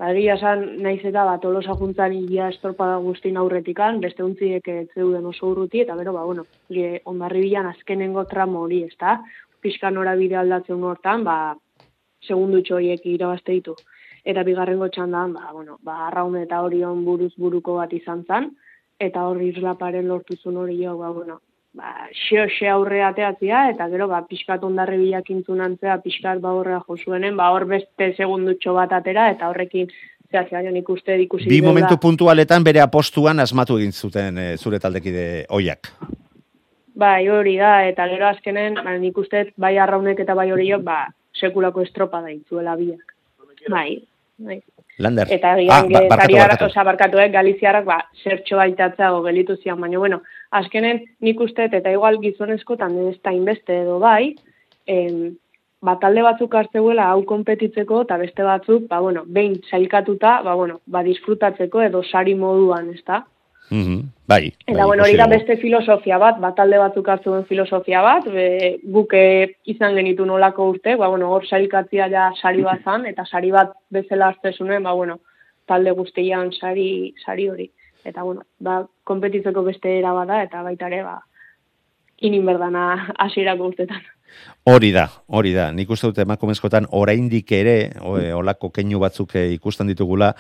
egia 0.10 0.38
esan 0.40 0.64
naiz 0.82 1.02
eta 1.06 1.26
bat 1.28 1.44
olosa 1.46 1.76
juntzan 1.78 2.16
ia 2.18 2.48
estorpada 2.50 2.98
guztin 3.04 3.38
aurretikan, 3.38 4.00
beste 4.02 4.24
untziek 4.24 4.68
ez 4.74 4.88
zeuden 4.96 5.28
oso 5.30 5.52
urruti, 5.52 5.84
eta 5.84 5.98
bero, 6.00 6.16
ba, 6.16 6.24
bueno, 6.26 6.48
ge, 6.74 7.02
ondarri 7.06 7.44
bilan 7.46 7.70
azkenengo 7.70 8.26
tramo 8.26 8.64
hori, 8.66 8.84
ez 8.88 8.96
da? 9.00 9.20
Pixka 9.62 9.92
nora 9.92 10.16
bide 10.16 10.40
aldatzen 10.40 10.82
hortan, 10.84 11.26
ba, 11.28 11.56
segundutxo 12.26 12.80
horiek 12.80 13.06
irabazte 13.06 13.60
ditu. 13.60 13.76
Eta 14.30 14.44
bigarrengo 14.46 14.90
txandan, 14.94 15.34
ba, 15.34 15.52
bueno, 15.54 15.80
ba, 15.82 16.06
arraun 16.08 16.36
eta 16.38 16.62
orion 16.62 17.06
buruz 17.06 17.32
buruko 17.38 17.80
bat 17.80 17.94
izan 17.98 18.26
zen, 18.28 18.52
eta 19.02 19.24
hori 19.26 19.50
islaparen 19.54 20.08
lortuzun 20.08 20.60
hori 20.62 20.78
jo, 20.84 20.98
ba, 21.00 21.10
bueno, 21.16 21.40
ba, 21.74 22.10
xeo 22.14 22.46
xe 22.52 22.70
aurre 22.70 23.02
ateatzea, 23.08 23.64
eta 23.74 23.88
gero, 23.90 24.08
ba, 24.12 24.22
pixkat 24.30 24.64
ondarri 24.68 25.00
bilakintzun 25.02 25.62
antzea, 25.66 25.98
pixkat 26.04 26.42
ba 26.44 26.54
horrea 26.58 26.82
josuenen, 26.86 27.38
ba, 27.40 27.50
hor 27.56 27.66
beste 27.70 28.14
segundutxo 28.18 28.76
bat 28.78 28.94
atera, 29.00 29.30
eta 29.34 29.50
horrekin, 29.50 29.90
zea, 30.30 30.46
zea, 30.50 30.64
nik 30.72 30.90
uste 30.90 31.18
ikusi 31.24 31.48
Bi 31.48 31.56
direla. 31.56 31.72
momentu 31.72 31.98
puntualetan 32.02 32.66
bere 32.68 32.84
apostuan 32.86 33.40
asmatu 33.40 33.80
egin 33.80 33.94
zuten 33.94 34.38
e, 34.38 34.50
zure 34.58 34.80
taldekide 34.80 35.46
oiak. 35.50 35.94
Bai, 37.00 37.30
hori 37.32 37.56
da, 37.58 37.86
eta 37.88 38.06
gero 38.12 38.28
azkenen, 38.28 38.82
ba, 38.84 38.98
nik 39.00 39.18
uste 39.18 39.48
bai 39.58 39.78
arraunek 39.78 40.20
eta 40.20 40.36
bai 40.36 40.52
hori 40.52 40.70
jo, 40.74 40.82
ba, 40.84 41.06
sekulako 41.34 41.82
estropa 41.86 42.22
da 42.22 42.34
itzuela 42.34 42.76
biak. 42.76 43.16
Bai, 43.70 44.00
bai. 44.40 44.62
Lander. 45.00 45.28
Eta 45.32 45.56
gian 45.56 45.68
ba- 45.92 46.00
ah, 46.04 46.08
barkatu, 46.10 46.36
barkatu. 46.36 46.66
osa 46.66 46.84
barkatuek 46.84 47.32
Galiziarrak 47.32 47.86
ba 47.86 48.00
zertxo 48.24 48.58
baitatzeago 48.60 49.22
gelitu 49.24 49.56
zian, 49.64 49.80
baina 49.80 50.00
bueno, 50.00 50.22
azkenen 50.52 51.04
nik 51.22 51.40
uste 51.40 51.70
eta 51.72 51.92
igual 51.92 52.20
gizonezkotan 52.20 52.98
ez 53.08 53.20
da 53.24 53.32
inbeste 53.32 53.82
edo 53.84 54.00
bai, 54.00 54.36
em, 54.88 55.38
ba, 55.82 55.96
talde 56.00 56.22
batzuk 56.22 56.56
hartzeuela 56.56 57.10
hau 57.12 57.24
konpetitzeko 57.26 58.02
eta 58.02 58.18
beste 58.18 58.44
batzuk, 58.44 58.88
ba 58.90 59.00
bueno, 59.00 59.24
behin 59.26 59.62
sailkatuta, 59.70 60.42
ba 60.44 60.56
bueno, 60.56 60.82
ba 60.86 61.04
disfrutatzeko 61.04 61.82
edo 61.82 62.04
sari 62.04 62.36
moduan, 62.36 62.90
ezta? 63.70 63.76
Mhm, 63.76 64.12
Bai. 64.28 64.54
Eta 64.68 64.78
bai, 64.78 64.86
bueno, 64.86 65.04
hori 65.04 65.16
da 65.18 65.26
beste 65.28 65.58
filosofia 65.58 66.18
bat, 66.18 66.40
bat 66.40 66.56
talde 66.56 66.78
batzuk 66.78 67.08
hartu 67.10 67.32
duen 67.32 67.46
filosofia 67.46 68.02
bat, 68.02 68.26
be, 68.30 68.78
guke 68.84 69.22
izan 69.66 69.96
genitu 69.96 70.26
nolako 70.26 70.70
urte, 70.70 70.96
ba, 70.96 71.08
bueno, 71.08 71.32
hor 71.34 71.48
sailkatzia 71.48 72.10
ja 72.10 72.32
sari 72.40 72.62
bat 72.62 72.84
zan, 72.86 73.08
eta 73.10 73.26
sari 73.26 73.50
bat 73.52 73.74
bezala 73.90 74.28
hartzezunen, 74.28 74.84
ba, 74.84 74.94
bueno, 74.94 75.20
talde 75.66 75.92
guztian 75.98 76.52
sari, 76.52 77.16
sari 77.26 77.50
hori. 77.50 77.72
Eta, 78.06 78.22
bueno, 78.22 78.46
ba, 78.60 78.84
konpetitzeko 79.04 79.64
beste 79.64 79.98
era 79.98 80.14
bada, 80.14 80.44
eta 80.44 80.62
baita 80.62 80.88
ere, 80.88 81.02
ba, 81.04 81.18
inin 82.22 82.46
berdana 82.46 83.14
hasierako 83.18 83.72
urtetan. 83.74 84.06
Hori 84.70 84.92
da, 84.92 85.08
hori 85.34 85.54
da. 85.56 85.70
Nik 85.74 85.90
uste 85.90 86.10
dut 86.12 86.18
emakumezkoetan 86.22 86.86
oraindik 86.94 87.50
ere 87.58 87.76
e, 87.96 88.34
olako 88.36 88.70
keinu 88.76 89.00
batzuk 89.02 89.32
e, 89.40 89.48
ikusten 89.56 89.88
ditugula 89.90 90.34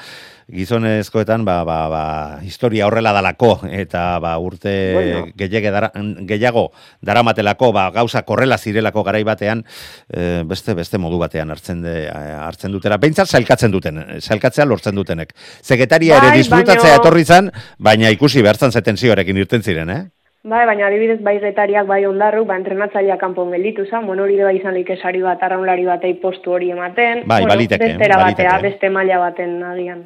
gizonezkoetan 0.53 1.45
ba, 1.47 1.63
ba, 1.65 1.77
ba, 1.89 2.03
historia 2.45 2.85
horrela 2.87 3.13
dalako 3.15 3.59
eta 3.71 4.19
ba, 4.21 4.35
urte 4.41 4.73
Bueno. 4.93 5.23
gehiago, 5.37 5.71
dara, 5.73 5.91
gehiago 6.29 6.65
daramatelako 7.01 7.71
ba, 7.73 7.87
gauza 7.95 8.21
korrela 8.27 8.57
zirelako 8.57 9.03
garai 9.07 9.23
batean 9.23 9.63
e, 10.09 10.43
beste 10.45 10.73
beste 10.77 10.97
modu 11.01 11.17
batean 11.21 11.49
hartzen 11.49 11.81
de, 11.81 11.95
hartzen 12.11 12.71
dutera. 12.75 12.97
Beintzat 12.97 13.29
sailkatzen 13.29 13.71
duten, 13.71 14.03
sailkatzea 14.19 14.65
lortzen 14.65 14.95
dutenek. 14.99 15.33
Sekretaria 15.61 16.17
ere 16.19 16.33
Bai, 16.33 16.37
disfrutatzea 16.43 16.91
baino- 16.91 17.01
etorri 17.01 17.25
zan, 17.25 17.51
baina 17.79 18.09
ikusi 18.13 18.41
behartzen 18.45 18.71
zeten 18.71 18.97
ziorekin 18.97 19.37
irten 19.37 19.63
ziren, 19.63 19.89
eh? 19.89 20.01
Bai, 20.43 20.65
baina 20.65 20.87
adibidez 20.87 21.19
bai 21.21 21.33
getariak 21.41 21.85
bai 21.87 22.05
ondarruk, 22.07 22.45
ba, 22.47 22.55
entrenatzaileak 22.55 23.19
kanpon 23.19 23.51
gelditu 23.51 23.83
zan, 23.89 24.05
bueno, 24.07 24.23
hori 24.23 24.37
bai 24.39 24.55
izan 24.55 24.73
lik 24.73 24.89
esari 24.95 25.19
bat, 25.21 25.41
arraunlari 25.43 25.83
batei 25.85 26.13
postu 26.21 26.53
hori 26.55 26.71
ematen, 26.71 27.25
Bai, 27.27 27.41
bueno, 27.41 27.53
baliteke, 27.55 27.89
beste 27.89 28.05
era 28.05 28.17
baliteke. 28.21 28.47
batea, 28.47 28.61
beste 28.69 28.89
maila 28.89 29.17
baten 29.19 29.57
agian. 29.63 30.05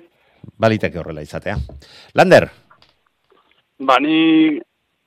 Baliteke 0.59 0.99
horrela 0.99 1.21
izatea. 1.21 1.55
Lander, 2.15 2.49
Ba, 3.83 3.97
ni 3.99 4.59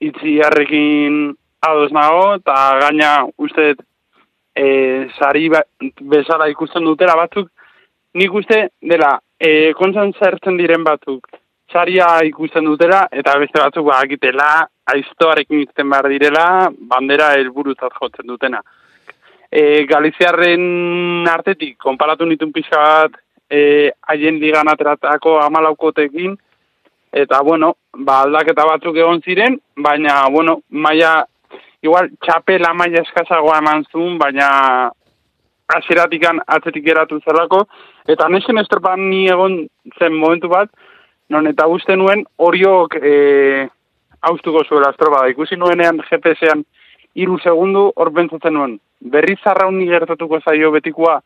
itziarrekin 0.02 1.34
ados 1.66 1.90
nago, 1.92 2.34
eta 2.36 2.54
gaina 2.82 3.10
uste 3.38 3.74
e, 4.54 5.08
sari 5.18 5.48
ba, 5.48 5.62
bezala 6.00 6.48
ikusten 6.52 6.84
dutela 6.84 7.14
batzuk, 7.16 7.50
nik 8.14 8.34
uste 8.34 8.68
dela, 8.82 9.16
e, 9.40 9.72
kontzan 9.78 10.12
zertzen 10.20 10.56
diren 10.60 10.84
batzuk, 10.84 11.26
saria 11.72 12.06
ikusten 12.28 12.64
dutela, 12.68 13.06
eta 13.10 13.38
beste 13.42 13.58
batzuk 13.62 13.86
bakitela, 13.90 14.68
aiztoarekin 14.92 15.64
izten 15.64 15.90
behar 15.90 16.08
direla, 16.10 16.46
bandera 16.90 17.32
helburuzat 17.36 17.94
jotzen 18.00 18.26
dutena. 18.30 18.62
E, 19.50 19.84
Galiziarren 19.90 21.26
artetik, 21.30 21.76
konparatu 21.82 22.26
nitun 22.26 22.52
pixka 22.54 22.82
bat, 22.82 23.16
e, 23.50 23.90
haien 24.10 24.40
ligan 24.42 24.68
ateratako 24.70 25.38
amalaukotekin, 25.42 26.36
eta 27.16 27.40
bueno, 27.42 27.74
ba, 27.96 28.22
aldaketa 28.26 28.66
batzuk 28.68 28.98
egon 29.00 29.22
ziren, 29.22 29.58
baina, 29.76 30.20
bueno, 30.30 30.60
maia, 30.70 31.24
igual, 31.82 32.10
txapela 32.22 32.74
maia 32.74 33.02
eskazagoa 33.06 33.60
eman 33.62 33.86
zuen, 33.92 34.18
baina 34.18 34.48
hasieratikan 35.74 36.42
atzetik 36.46 36.84
geratu 36.84 37.18
zelako, 37.24 37.64
eta 38.06 38.28
nesen 38.30 38.58
estropan 38.62 39.08
ni 39.10 39.24
egon 39.30 39.64
zen 39.98 40.14
momentu 40.14 40.50
bat, 40.52 40.70
non 41.30 41.46
eta 41.50 41.66
uste 41.66 41.96
nuen 41.98 42.22
horiok 42.38 42.94
e, 43.00 43.14
haustuko 44.22 44.64
zuela 44.64 44.90
estropa 44.90 45.22
da. 45.22 45.30
Ikusi 45.32 45.56
nuenean 45.56 46.00
GPS-ean 46.08 46.64
iru 47.16 47.38
segundu, 47.40 47.90
hor 47.96 48.12
pentsatzen 48.12 48.54
nuen, 48.54 48.78
berriz 49.00 49.40
arrauni 49.44 49.86
gertatuko 49.88 50.40
zaio 50.44 50.70
betikoa, 50.74 51.20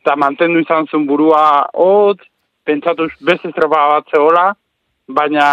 eta 0.00 0.16
mantendu 0.16 0.60
izan 0.60 0.88
zuen 0.90 1.06
burua 1.08 1.42
hot, 1.74 2.20
pentsatuz 2.64 3.10
beste 3.20 3.48
estropa 3.48 3.86
bat 3.94 4.10
zegoela, 4.12 4.50
baina 5.08 5.44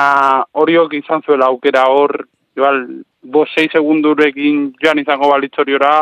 horiok 0.54 0.94
izan 1.00 1.24
zuela 1.26 1.48
aukera 1.52 1.88
hor, 1.92 2.26
igual, 2.58 2.84
bo 3.24 3.46
sei 3.54 3.70
segundurekin 3.72 4.72
joan 4.84 5.00
izango 5.04 5.32
balitzoriora, 5.32 5.94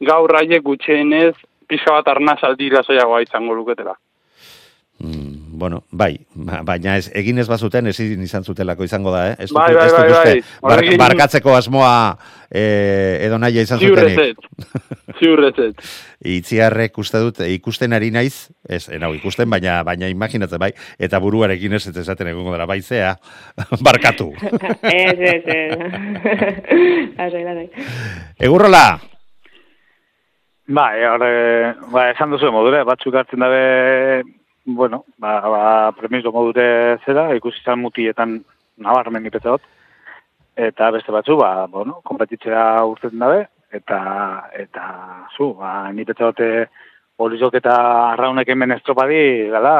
gaur 0.00 0.36
haiek 0.38 0.62
gutxienez, 0.64 1.34
pixka 1.68 1.96
bat 1.98 2.12
arnaz 2.14 2.38
aldira 2.48 2.82
zoiagoa 2.86 3.22
izango 3.24 3.54
luketela. 3.54 3.94
Mm, 5.04 5.27
bueno, 5.58 5.82
bai, 5.90 6.14
ba- 6.34 6.62
baina 6.62 6.96
ez, 6.96 7.10
egin 7.18 7.38
ez 7.42 7.48
bazuten 7.50 7.86
ezin 7.90 8.22
izan 8.22 8.44
zutelako 8.46 8.84
izango 8.86 9.10
da, 9.12 9.32
eh? 9.32 9.36
Ez 9.44 9.50
Bai, 9.52 9.72
dut- 9.74 9.80
bai, 9.80 9.90
bai, 9.92 10.24
bai. 10.24 10.42
bar- 10.62 10.96
barkatzeko 11.02 11.54
asmoa 11.58 11.92
eh, 12.50 13.18
edo 13.26 13.38
naia 13.42 13.60
izan 13.66 13.78
zutenik. 13.82 14.38
ziurrezet. 15.18 15.82
Itziarrek 16.38 16.96
uste 16.98 17.18
dut, 17.22 17.40
ikusten 17.46 17.92
ari 17.94 18.10
naiz, 18.14 18.48
ez, 18.68 18.88
enau 18.94 19.12
ikusten, 19.14 19.50
baina 19.50 19.82
baina 19.86 20.08
imaginatzen 20.10 20.58
bai, 20.62 20.72
eta 20.98 21.18
buruarekin 21.22 21.72
ez 21.78 21.86
ez 21.90 21.96
esaten 22.04 22.26
egongo 22.32 22.52
dara, 22.54 22.66
bai 22.66 22.80
zea, 22.82 23.16
barkatu. 23.86 24.32
ez, 24.82 25.18
ez, 25.18 25.42
ez. 25.46 25.76
Egurrola, 28.38 29.00
Ba, 30.68 30.82
e, 31.00 31.04
horre, 31.08 31.28
ba, 31.94 32.10
esan 32.12 32.28
duzu 32.34 32.50
modure, 32.52 32.82
batzuk 32.84 33.14
hartzen 33.16 33.40
dabe, 33.40 33.60
bueno, 34.74 35.04
ba, 35.16 35.40
ba 35.40 35.92
premiso 35.96 36.32
modure 36.32 36.98
zera, 37.04 37.30
ikusi 37.36 37.62
zan 37.64 37.80
mutietan 37.80 38.42
nabarmen 38.76 39.22
nipetzot, 39.24 39.62
eta 40.56 40.90
beste 40.90 41.12
batzu, 41.12 41.38
ba, 41.40 41.66
bueno, 41.72 42.00
kompetitzea 42.04 42.84
urtetzen 42.84 43.24
dabe, 43.24 43.46
eta, 43.72 44.00
eta, 44.58 44.84
zu, 45.36 45.54
ba, 45.58 45.88
nipetzot, 45.92 46.44
Olizok 47.18 47.56
eta 47.58 47.72
arraunek 48.12 48.46
hemen 48.52 48.70
estropadi, 48.76 49.48
gala, 49.50 49.72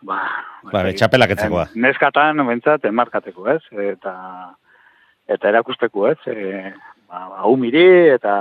ba... 0.00 0.14
Ba, 0.72 0.80
txapelak 0.96 1.34
etzekoa. 1.34 1.66
Neskatan, 1.76 2.40
bentsat, 2.48 2.86
enmarkateko, 2.88 3.44
ez? 3.52 3.60
Eta, 3.84 4.14
eta 5.28 5.50
erakusteko, 5.50 6.06
ez? 6.08 6.16
E, 6.24 6.70
ba, 7.04 7.26
ba, 7.34 7.42
humiri, 7.50 7.84
eta 8.14 8.32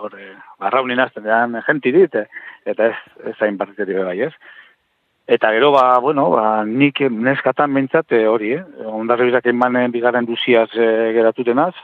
hor, 0.00 0.14
e, 0.18 0.32
barraunin 0.60 1.00
azten 1.00 1.26
dean 1.26 1.58
jenti 1.66 1.92
dit, 1.94 2.14
e, 2.14 2.24
eta 2.68 2.90
ez, 2.92 2.96
ez 3.26 3.34
zain 3.36 3.58
partiteri 3.58 3.98
bai, 3.98 4.20
ez? 4.28 4.32
Eta 5.28 5.50
gero, 5.52 5.70
ba, 5.74 5.98
bueno, 6.00 6.30
ba, 6.32 6.64
nik 6.64 7.02
neskatan 7.10 7.74
bentsat 7.76 8.16
e, 8.16 8.24
hori, 8.26 8.54
eh? 8.56 8.64
Ondarri 8.88 9.28
bizak 9.28 9.50
emanen 9.50 9.92
bigarren 9.92 10.28
duziaz 10.28 10.70
e, 10.72 10.88
geratutenaz, 11.16 11.74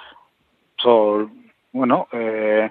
so, 0.81 1.29
bueno, 1.73 2.07
e, 2.17 2.71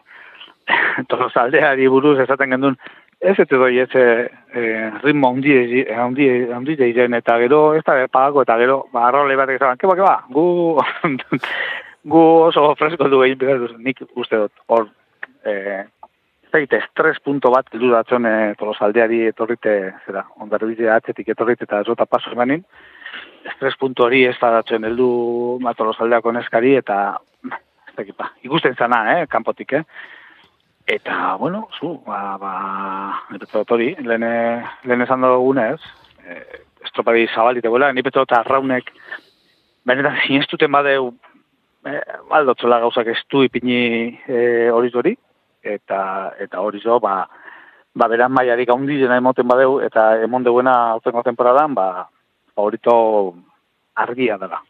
tolosaldeari 1.11 1.87
buruz 1.91 2.17
esaten 2.23 2.55
gendun, 2.55 2.79
ez 3.23 3.39
ez 3.39 3.47
doi 3.47 3.77
ez 3.79 3.89
e, 3.95 4.03
ritmo 5.03 5.29
handi 5.29 6.75
deiren 6.75 7.13
eta 7.13 7.37
gero 7.39 7.61
ez 7.77 7.83
da 7.87 7.95
pagako 8.11 8.43
eta 8.43 8.57
gero 8.59 8.83
ba 8.93 9.07
arrole 9.07 9.35
batek 9.39 9.61
esan, 9.61 9.77
ke 9.77 9.87
ba, 9.87 9.95
ke 9.95 10.03
ba, 10.03 10.15
gu 10.29 10.45
gu 12.11 12.23
oso 12.49 12.75
fresko 12.75 13.07
du 13.09 13.23
egin 13.23 13.59
duz, 13.63 13.71
nik 13.77 14.03
uste 14.15 14.37
dut, 14.43 14.51
hor 14.67 14.89
e, 15.45 15.83
zeite, 16.51 16.79
estres 16.83 17.19
punto 17.23 17.51
bat 17.53 17.69
heldu 17.73 17.91
datzon 17.93 18.25
e, 18.29 18.33
tolosaldeari 18.59 19.23
etorrite, 19.31 19.75
zera, 20.05 20.25
ondarbize 20.43 20.89
atzetik 20.89 21.33
etorrite 21.33 21.67
eta 21.67 21.83
zota 21.83 22.05
paso 22.05 22.31
emanin, 22.31 22.63
estres 23.51 23.75
punto 23.79 24.07
hori 24.07 24.23
ez 24.25 24.35
da 24.41 24.51
datzen 24.59 24.85
heldu 24.89 25.11
tolosaldeako 25.77 26.31
neskari 26.31 26.75
eta 26.79 26.99
ez 27.51 27.95
dakit, 27.97 28.17
ba, 28.17 28.31
ikusten 28.41 28.75
zana, 28.75 29.05
eh, 29.13 29.25
kanpotik, 29.27 29.73
eh, 29.73 29.83
Eta, 30.85 31.35
bueno, 31.39 31.69
zu, 31.79 32.01
ba, 32.05 32.35
ba, 32.37 32.53
nipetzot 33.31 33.69
hori, 33.71 33.93
lehen, 34.03 34.25
lehen 34.83 35.03
esan 35.05 35.21
dugunez, 35.23 35.79
e, 36.27 36.39
estropadi 36.83 37.23
zabalite 37.31 37.71
goela, 37.71 37.93
nipetzot 37.95 38.33
arraunek, 38.35 38.91
benetan 39.87 40.17
zinestuten 40.25 40.71
badeu, 40.75 41.13
e, 41.87 41.93
aldotzela 42.35 42.81
gauzak 42.83 43.13
estu 43.13 43.45
ipini 43.47 43.77
e, 44.27 44.41
hori 44.75 44.91
hori, 44.91 45.15
eta, 45.63 46.33
eta 46.39 46.61
hori 46.61 46.81
zo, 46.83 46.99
ba, 46.99 47.23
ba, 47.95 48.07
beran 48.11 48.33
maiarik 48.33 48.69
haundi 48.69 48.99
dena 49.01 49.17
emoten 49.17 49.47
badeu, 49.47 49.79
eta 49.81 50.19
emon 50.23 50.43
deuena 50.43 50.75
autengo 50.91 51.23
temporadan, 51.23 51.73
ba, 51.73 52.07
horito 52.55 52.95
argia 53.95 54.37
dela. 54.37 54.61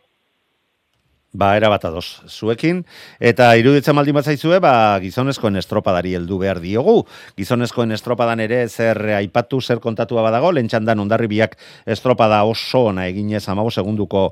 Ba, 1.34 1.56
era 1.58 1.66
bat 1.66 1.82
ados, 1.90 2.22
zuekin, 2.30 2.84
eta 3.18 3.48
iruditzen 3.58 3.98
baldin 3.98 4.14
bat 4.14 4.28
zaizue, 4.30 4.60
ba, 4.62 5.00
gizonezkoen 5.02 5.56
estropadari 5.58 6.12
heldu 6.14 6.38
behar 6.38 6.60
diogu. 6.62 7.08
Gizonezkoen 7.40 7.90
estropadan 7.96 8.44
ere 8.44 8.60
zer 8.70 9.00
aipatu, 9.18 9.58
zer 9.58 9.82
kontatua 9.82 10.22
badago, 10.22 10.52
lentxandan 10.54 11.02
ondarribiak 11.02 11.56
estropada 11.90 12.44
oso 12.46 12.84
ona 12.92 13.08
eginez 13.10 13.42
amago 13.50 13.72
segunduko 13.74 14.28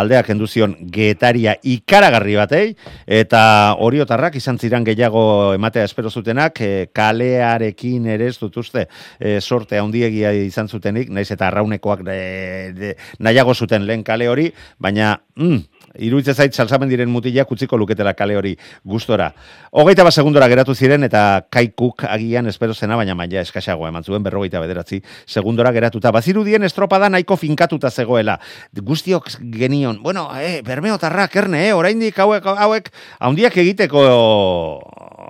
aldeak 0.00 0.32
enduzion 0.32 0.72
getaria 0.96 1.58
ikaragarri 1.60 2.38
batei, 2.40 2.64
eta 3.04 3.76
oriotarrak 3.76 4.40
izan 4.40 4.56
ziran 4.56 4.88
gehiago 4.88 5.52
ematea 5.58 5.84
espero 5.84 6.08
zutenak, 6.08 6.64
e, 6.64 6.88
kalearekin 6.88 8.08
ere 8.16 8.32
ez 8.32 8.38
dut 8.40 8.56
uste, 8.64 8.88
e, 9.20 9.42
sorte 9.42 9.76
handiegia 9.76 10.32
izan 10.32 10.72
zutenik, 10.72 11.12
naiz 11.12 11.28
eta 11.36 11.50
arraunekoak 11.50 12.08
e, 12.08 12.96
nahiago 13.20 13.52
zuten 13.52 13.84
lehen 13.84 14.08
kale 14.08 14.32
hori, 14.32 14.48
baina, 14.80 15.18
mm, 15.36 15.75
Iruitze 15.98 16.34
zait 16.34 16.54
salsamen 16.54 16.88
diren 16.88 17.10
mutilak 17.10 17.50
utziko 17.52 17.76
luketela 17.76 18.14
kale 18.14 18.36
hori 18.36 18.54
gustora. 18.84 19.30
Hogeita 19.70 20.04
bat 20.04 20.14
segundora 20.14 20.48
geratu 20.48 20.74
ziren 20.74 21.04
eta 21.04 21.46
kaikuk 21.50 22.04
agian 22.08 22.46
espero 22.46 22.74
zena, 22.74 22.96
baina 22.96 23.14
maila 23.14 23.40
eskaxagoa 23.40 23.88
eman 23.92 24.04
zuen 24.04 24.22
berrogeita 24.22 24.60
bederatzi 24.60 25.02
segundora 25.26 25.72
geratuta. 25.72 26.12
Bazirudien 26.12 26.62
estropada 26.64 27.08
nahiko 27.08 27.36
finkatuta 27.36 27.90
zegoela. 27.90 28.38
Guztiok 28.76 29.30
genion, 29.40 30.02
bueno, 30.02 30.28
eh, 30.40 30.62
bermeotarra, 30.64 31.28
kerne, 31.28 31.68
eh, 31.68 31.74
oraindik 31.74 32.18
hauek, 32.18 32.44
hauek, 32.44 32.90
haundiak 33.20 33.56
egiteko 33.56 34.06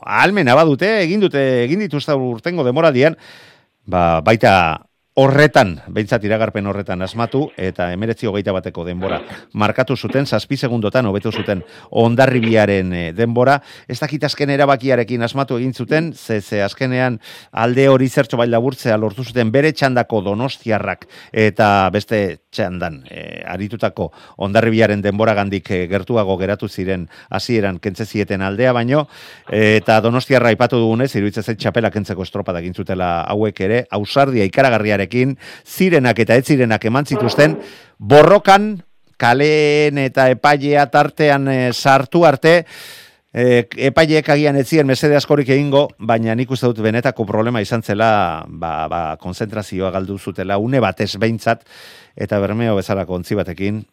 almena 0.06 0.54
badute, 0.54 1.02
egin 1.02 1.20
dute, 1.20 1.42
egin 1.64 1.82
dituzta 1.86 2.16
urtengo 2.16 2.64
demoraldian, 2.64 3.16
ba, 3.86 4.20
baita 4.20 4.85
horretan, 5.16 5.78
behintzat 5.88 6.24
iragarpen 6.28 6.66
horretan 6.68 7.00
asmatu, 7.00 7.46
eta 7.56 7.88
emeretzi 7.94 8.28
hogeita 8.28 8.52
bateko 8.52 8.84
denbora 8.84 9.22
markatu 9.56 9.96
zuten, 9.96 10.26
zazpi 10.28 10.58
segundotan 10.60 11.08
hobetu 11.08 11.32
zuten 11.32 11.62
ondarribiaren 11.90 12.92
eh, 12.92 13.06
denbora, 13.16 13.56
ez 13.88 13.96
dakit 14.02 14.26
azken 14.28 14.52
erabakiarekin 14.52 15.24
asmatu 15.24 15.56
egin 15.56 15.72
zuten, 15.72 16.12
ze, 16.12 16.42
ze 16.42 16.60
azkenean 16.62 17.16
alde 17.50 17.88
hori 17.88 18.10
zertxo 18.10 18.36
baila 18.36 18.60
burtzea 18.60 18.98
lortu 19.00 19.24
zuten 19.24 19.52
bere 19.54 19.72
txandako 19.72 20.20
donostiarrak 20.28 21.08
eta 21.32 21.88
beste 21.94 22.20
txandan 22.56 23.02
e, 23.10 23.42
aritutako 23.46 24.08
ondarribiaren 24.46 25.04
denbora 25.04 25.36
gandik 25.36 25.70
e, 25.70 25.82
gertuago 25.90 26.38
geratu 26.40 26.68
ziren 26.68 27.06
hasieran 27.30 27.78
kentzezieten 27.82 28.42
aldea 28.42 28.72
baino, 28.76 29.06
eta 29.52 30.00
donostiarra 30.04 30.52
ipatu 30.54 30.80
dugunez, 30.80 31.12
iruditzez 31.14 31.56
txapela 31.60 31.92
kentzeko 31.94 32.24
estropada 32.26 32.62
egin 32.64 32.74
zutela 32.74 33.20
hauek 33.28 33.60
ere, 33.68 33.84
ausardia 33.90 34.46
ikaragarriare 34.48 35.08
zirenak 35.64 36.18
eta 36.18 36.36
ez 36.36 36.46
zirenak 36.46 36.84
eman 36.84 37.06
zituzten, 37.06 37.56
borrokan, 37.98 38.76
kaleen 39.16 39.98
eta 39.98 40.28
epailea 40.32 40.86
tartean 40.92 41.48
e, 41.48 41.58
sartu 41.72 42.24
arte, 42.28 42.62
e, 43.36 43.66
epaileek 43.90 44.28
agian 44.32 44.56
ez 44.56 44.70
mesede 44.84 45.16
askorik 45.16 45.48
egingo, 45.52 45.86
baina 45.98 46.34
nik 46.34 46.50
uste 46.50 46.66
dut 46.66 46.80
benetako 46.80 47.26
problema 47.28 47.60
izan 47.60 47.82
zela, 47.82 48.44
ba, 48.48 48.88
ba, 48.88 49.00
konzentrazioa 49.20 49.90
galdu 49.90 50.18
zutela, 50.18 50.56
une 50.58 50.80
batez 50.80 51.16
behintzat, 51.20 51.66
eta 52.16 52.40
bermeo 52.40 52.76
bezala 52.76 53.04
kontzi 53.06 53.36
batekin, 53.36 53.84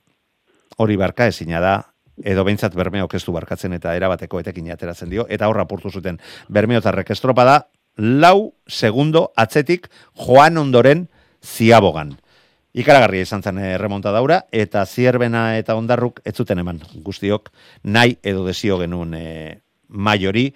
hori 0.77 0.95
barka 0.97 1.27
ezina 1.27 1.59
da, 1.59 1.75
edo 2.23 2.43
behintzat 2.45 2.75
bermeo 2.75 3.07
kestu 3.11 3.33
barkatzen 3.33 3.73
eta 3.73 3.95
erabateko 3.97 4.39
etekin 4.39 4.71
ateratzen 4.71 5.09
dio, 5.09 5.27
eta 5.29 5.49
horra 5.49 5.67
portu 5.67 5.91
zuten 5.91 6.19
bermeotarrek 6.47 7.11
estropa 7.11 7.43
da, 7.43 7.59
lau 7.97 8.53
segundo 8.67 9.31
atzetik 9.35 9.89
joan 10.25 10.57
ondoren 10.57 11.07
ziabogan. 11.43 12.15
Ikaragarria 12.73 13.21
izan 13.21 13.43
zen 13.45 13.59
eh, 13.61 13.75
remonta 13.77 14.09
daura, 14.11 14.39
eta 14.49 14.81
zierbena 14.89 15.59
eta 15.59 15.75
ondarruk 15.77 16.23
ez 16.25 16.33
zuten 16.33 16.57
eman 16.63 16.79
guztiok 17.05 17.51
nahi 17.85 18.15
edo 18.25 18.47
desio 18.47 18.79
genuen 18.81 19.13
e, 19.13 19.27
maiori, 19.93 20.47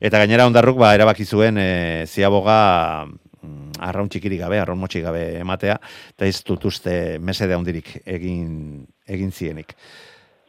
eta 0.00 0.22
gainera 0.22 0.46
ondarruk 0.48 0.78
ba, 0.80 0.94
erabaki 0.96 1.26
zuen 1.28 1.60
e, 1.60 1.68
ziaboga 2.08 2.56
mm, 3.04 3.76
arraun 3.84 4.08
txikiri 4.08 4.40
gabe, 4.40 4.62
arraun 4.62 4.80
motxik 4.80 5.04
gabe 5.04 5.26
ematea, 5.42 5.76
eta 6.16 6.24
ez 6.24 6.40
dut 6.48 6.64
uste 6.64 7.18
mesede 7.20 7.58
handirik 7.58 7.98
egin, 8.06 8.86
egin 9.04 9.28
zienik. 9.30 9.76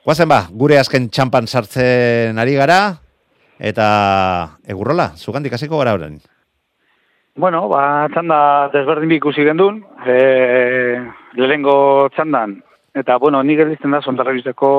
Guazen 0.08 0.32
ba, 0.32 0.46
gure 0.56 0.80
azken 0.80 1.10
txampan 1.12 1.52
sartzen 1.52 2.40
ari 2.40 2.56
gara, 2.56 2.80
eta 3.60 3.92
egurrola, 4.64 5.12
zugandik 5.20 5.60
hasiko 5.60 5.84
gara 5.84 5.98
horren. 5.98 6.22
Bueno, 7.38 7.68
ba, 7.70 8.08
txanda 8.10 8.38
desberdin 8.74 9.12
ikusi 9.20 9.44
gendun, 9.46 9.84
e, 10.10 11.02
lehengo 11.36 12.10
txandan, 12.16 12.58
eta, 12.96 13.18
bueno, 13.18 13.42
nik 13.44 13.60
erdizten 13.64 13.94
da, 13.94 14.02
zondarrebizeko 14.02 14.70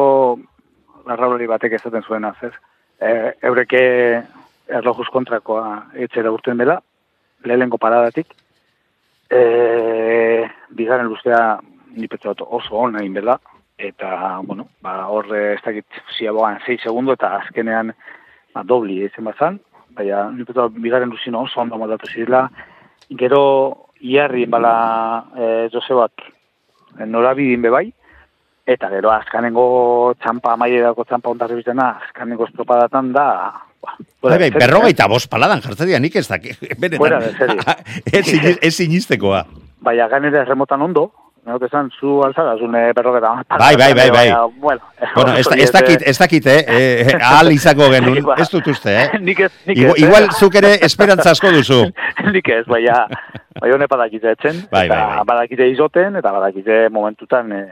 larraulari 1.09 1.47
batek 1.51 1.79
ezaten 1.79 2.03
zuen 2.03 2.27
ez? 2.29 2.53
E, 3.01 3.33
eureke 3.43 3.83
erlojuz 4.69 5.09
kontrakoa 5.13 5.93
etxera 5.95 6.33
urten 6.33 6.59
dela, 6.59 6.81
lehengo 7.45 7.79
paradatik, 7.79 8.35
e, 9.31 10.49
bigaren 10.71 11.07
luztea 11.07 11.59
nipetzat 11.97 12.43
oso 12.45 12.77
hona 12.77 13.01
dela, 13.15 13.39
eta, 13.79 14.41
bueno, 14.43 14.69
ba, 14.83 15.07
horre 15.07 15.55
ez 15.55 15.63
dakit 15.65 15.87
ziaboan 16.17 16.59
6 16.67 16.83
segundo, 16.83 17.13
eta 17.15 17.37
azkenean 17.39 17.93
ba, 18.55 18.63
dobli 18.65 19.05
ezen 19.05 19.25
bazan, 19.25 19.61
baina 19.95 20.29
nik 20.31 20.51
bigaren 20.79 21.11
luzin 21.11 21.35
oso 21.35 21.61
ondo 21.61 21.79
modatu 21.79 22.07
zirela, 22.11 22.49
gero 23.11 23.88
iarri 24.01 24.47
bala 24.47 24.75
e, 25.37 25.69
Josebak 25.73 26.25
e, 26.99 27.07
norabidin 27.07 27.63
bebai, 27.63 27.87
eta 28.69 28.91
gero 28.93 29.11
azkanengo 29.13 30.15
txampa 30.21 30.57
dako 30.57 31.05
txampa 31.05 31.31
ondarri 31.31 31.57
bizena, 31.57 31.99
azkanengo 32.05 32.47
estropadatan 32.47 33.13
da, 33.13 33.29
ba, 33.83 33.97
bai, 34.23 34.39
bai, 34.39 34.51
berrogeita 34.51 35.09
bost 35.09 35.31
paladan 35.31 35.63
jartzen 35.63 36.03
nik 36.03 36.17
ez 36.17 36.29
daki. 36.29 36.53
Fuera 36.97 37.21
de 37.21 37.33
serio. 37.37 37.63
ez 38.63 38.75
sinisteko, 38.75 39.37
Baina 39.81 40.09
ganera 40.09 40.43
erremotan 40.43 40.83
ondo, 40.83 41.13
No, 41.49 41.59
que 41.59 41.69
san 41.71 41.91
su 41.91 42.23
alzada, 42.23 42.57
es 42.57 42.61
un 42.61 42.73
perro 42.73 43.15
que 43.15 43.21
da. 43.21 43.43
Bai, 43.49 43.75
bai, 43.75 43.95
bai, 43.95 44.11
bai. 44.11 44.29
Bueno, 44.57 44.83
bueno 45.15 45.33
esta 45.35 45.55
esta 45.55 45.81
kit, 45.81 46.03
esta 46.05 46.29
kit, 46.29 46.47
eh, 46.47 46.65
eh 46.69 47.19
al 47.19 47.51
izako 47.51 47.89
genun, 47.89 48.19
ez 48.37 48.51
dut 48.51 48.67
uste, 48.69 48.93
eh. 48.93 49.19
Nik 49.29 49.41
ez, 49.41 49.53
nik 49.65 49.79
ez. 49.79 49.95
Igual 49.97 50.29
zuk 50.37 50.59
ere 50.61 50.75
esperantza 50.85 51.31
asko 51.31 51.49
duzu. 51.55 51.87
Nik 52.35 52.51
ez, 52.53 52.67
baina 52.69 53.07
bai 53.63 53.73
hone 53.73 53.89
badakite 53.89 54.35
etzen, 54.37 54.61
bai, 54.71 54.91
bai, 54.93 54.99
bai. 54.99 55.25
badakite 55.33 55.71
izoten 55.73 56.21
eta 56.21 56.35
badakite 56.37 56.83
momentutan 56.93 57.53
eh 57.57 57.67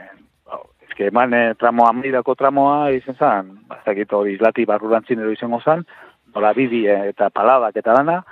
eske 0.87 1.11
eman 1.11 1.37
eh, 1.37 1.53
tramoa 1.61 1.93
maidako 1.93 2.33
tramoa 2.35 2.89
izen 2.97 3.15
zan, 3.21 3.53
badakite 3.69 4.15
hori 4.15 4.33
islati 4.39 4.65
barrurantzin 4.65 5.21
edo 5.21 5.37
izango 5.37 5.61
zan, 5.61 5.85
nola 6.33 6.55
bidi 6.57 6.87
eta 6.89 7.29
paladak 7.29 7.77
eta 7.77 7.93
dana, 7.93 8.23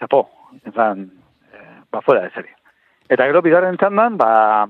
zapo, 0.00 0.26
izen 0.58 0.74
zan, 0.74 1.10
eh, 1.54 1.78
ba 1.92 2.02
fuera 2.02 2.26
de 2.26 2.34
serie. 2.34 2.56
Eta 3.08 3.26
gero 3.26 3.42
bigarren 3.42 3.78
txandan, 3.78 4.18
ba, 4.18 4.66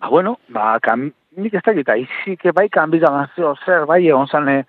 ba 0.00 0.08
bueno, 0.08 0.38
ba, 0.48 0.78
kam, 0.80 1.10
nik 1.36 1.54
ez 1.54 1.62
dakit, 1.66 1.88
aizik 1.88 2.46
bai 2.54 2.68
kanbizan 2.68 3.22
azio 3.22 3.54
zer, 3.64 3.86
bai 3.86 4.04
egon 4.06 4.26
zane, 4.26 4.62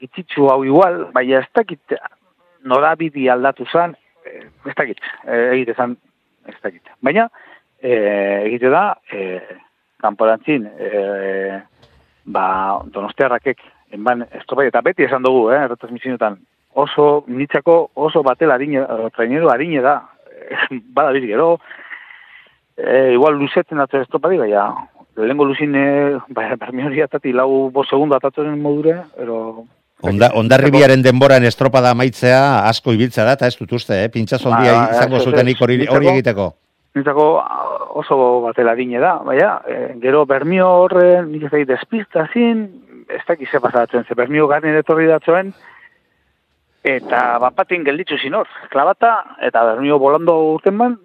gitzitzu 0.00 0.48
hau 0.50 0.62
igual, 0.64 1.04
bai 1.12 1.26
ez 1.32 1.46
dakit, 1.54 1.96
nora 2.64 2.94
bidi 2.96 3.28
aldatu 3.28 3.66
zan, 3.70 3.96
eh, 4.26 4.46
ez 4.66 4.76
dakit, 4.76 5.00
eh, 5.26 5.50
egite 5.54 5.74
zan, 5.74 5.96
ez 6.46 6.58
dakit. 6.62 6.82
Baina, 7.00 7.28
e, 7.82 7.92
egite 8.46 8.70
da, 8.70 8.96
e, 9.10 9.40
kanporantzin, 10.02 10.66
e, 10.66 11.60
ba, 12.24 12.46
donostiarrakek, 12.94 13.62
enban, 13.92 14.24
estropai, 14.38 14.68
eta 14.70 14.82
beti 14.82 15.06
esan 15.06 15.26
dugu, 15.26 15.50
eh, 15.50 15.60
erretransmisionetan, 15.66 16.38
oso, 16.74 17.24
nitzako 17.26 17.90
oso 17.94 18.22
batela 18.22 18.54
harine, 18.54 18.84
traineru 19.16 19.50
harine 19.52 19.82
da, 19.84 19.96
bada 20.96 21.12
biz 21.12 21.26
gero, 21.26 21.56
e, 22.76 23.12
igual 23.12 23.38
luzetzen 23.38 23.80
atzo 23.80 24.00
ez 24.00 24.08
topadi, 24.08 24.38
baina, 24.40 24.66
lehenko 25.16 25.46
luzin, 25.48 25.74
e, 25.76 25.86
baina, 26.28 26.56
bermi 26.60 26.86
hori 26.88 27.02
atati, 27.04 27.32
lau 27.32 27.70
bo 27.70 27.84
segundo 27.84 28.16
atatzen 28.16 28.58
modure, 28.60 28.98
pero... 29.16 29.64
Onda, 30.02 30.32
ondarribiaren 30.34 31.02
denboran 31.04 31.44
estropada 31.46 31.92
maitzea 31.94 32.66
asko 32.66 32.94
ibiltza 32.96 33.22
da, 33.22 33.36
eta 33.36 33.46
ez 33.46 33.54
dut 33.54 33.76
uste, 33.78 34.00
eh? 34.02 34.08
pintxazo 34.10 34.50
ondia 34.50 34.72
ba, 34.74 34.86
izango 34.96 35.20
zutenik 35.22 35.60
hori, 35.62 35.76
hori 35.86 36.08
egiteko. 36.16 36.48
Nintzako 36.96 37.26
oso 38.02 38.16
batela 38.42 38.74
dine 38.74 38.98
da, 39.00 39.14
baina, 39.22 39.60
e, 39.62 39.92
gero 40.02 40.24
bermio 40.26 40.66
horre, 40.82 41.20
nik 41.28 41.46
ez 41.46 41.66
despista 41.68 42.26
zin, 42.32 42.66
ez 43.06 43.22
dakiz 43.28 43.48
ze 43.50 43.60
pasatzen, 43.62 44.04
ze 44.08 44.18
bermio 44.18 44.48
garen 44.50 44.74
etorri 44.80 45.06
datzuen, 45.06 45.54
Eta 46.82 47.38
bapatin 47.38 47.84
gelditzu 47.86 48.16
zinor, 48.18 48.48
klabata, 48.72 49.36
eta 49.46 49.60
bermio 49.68 50.00
bolando 50.02 50.34
urten 50.50 50.80
ban, 50.80 50.96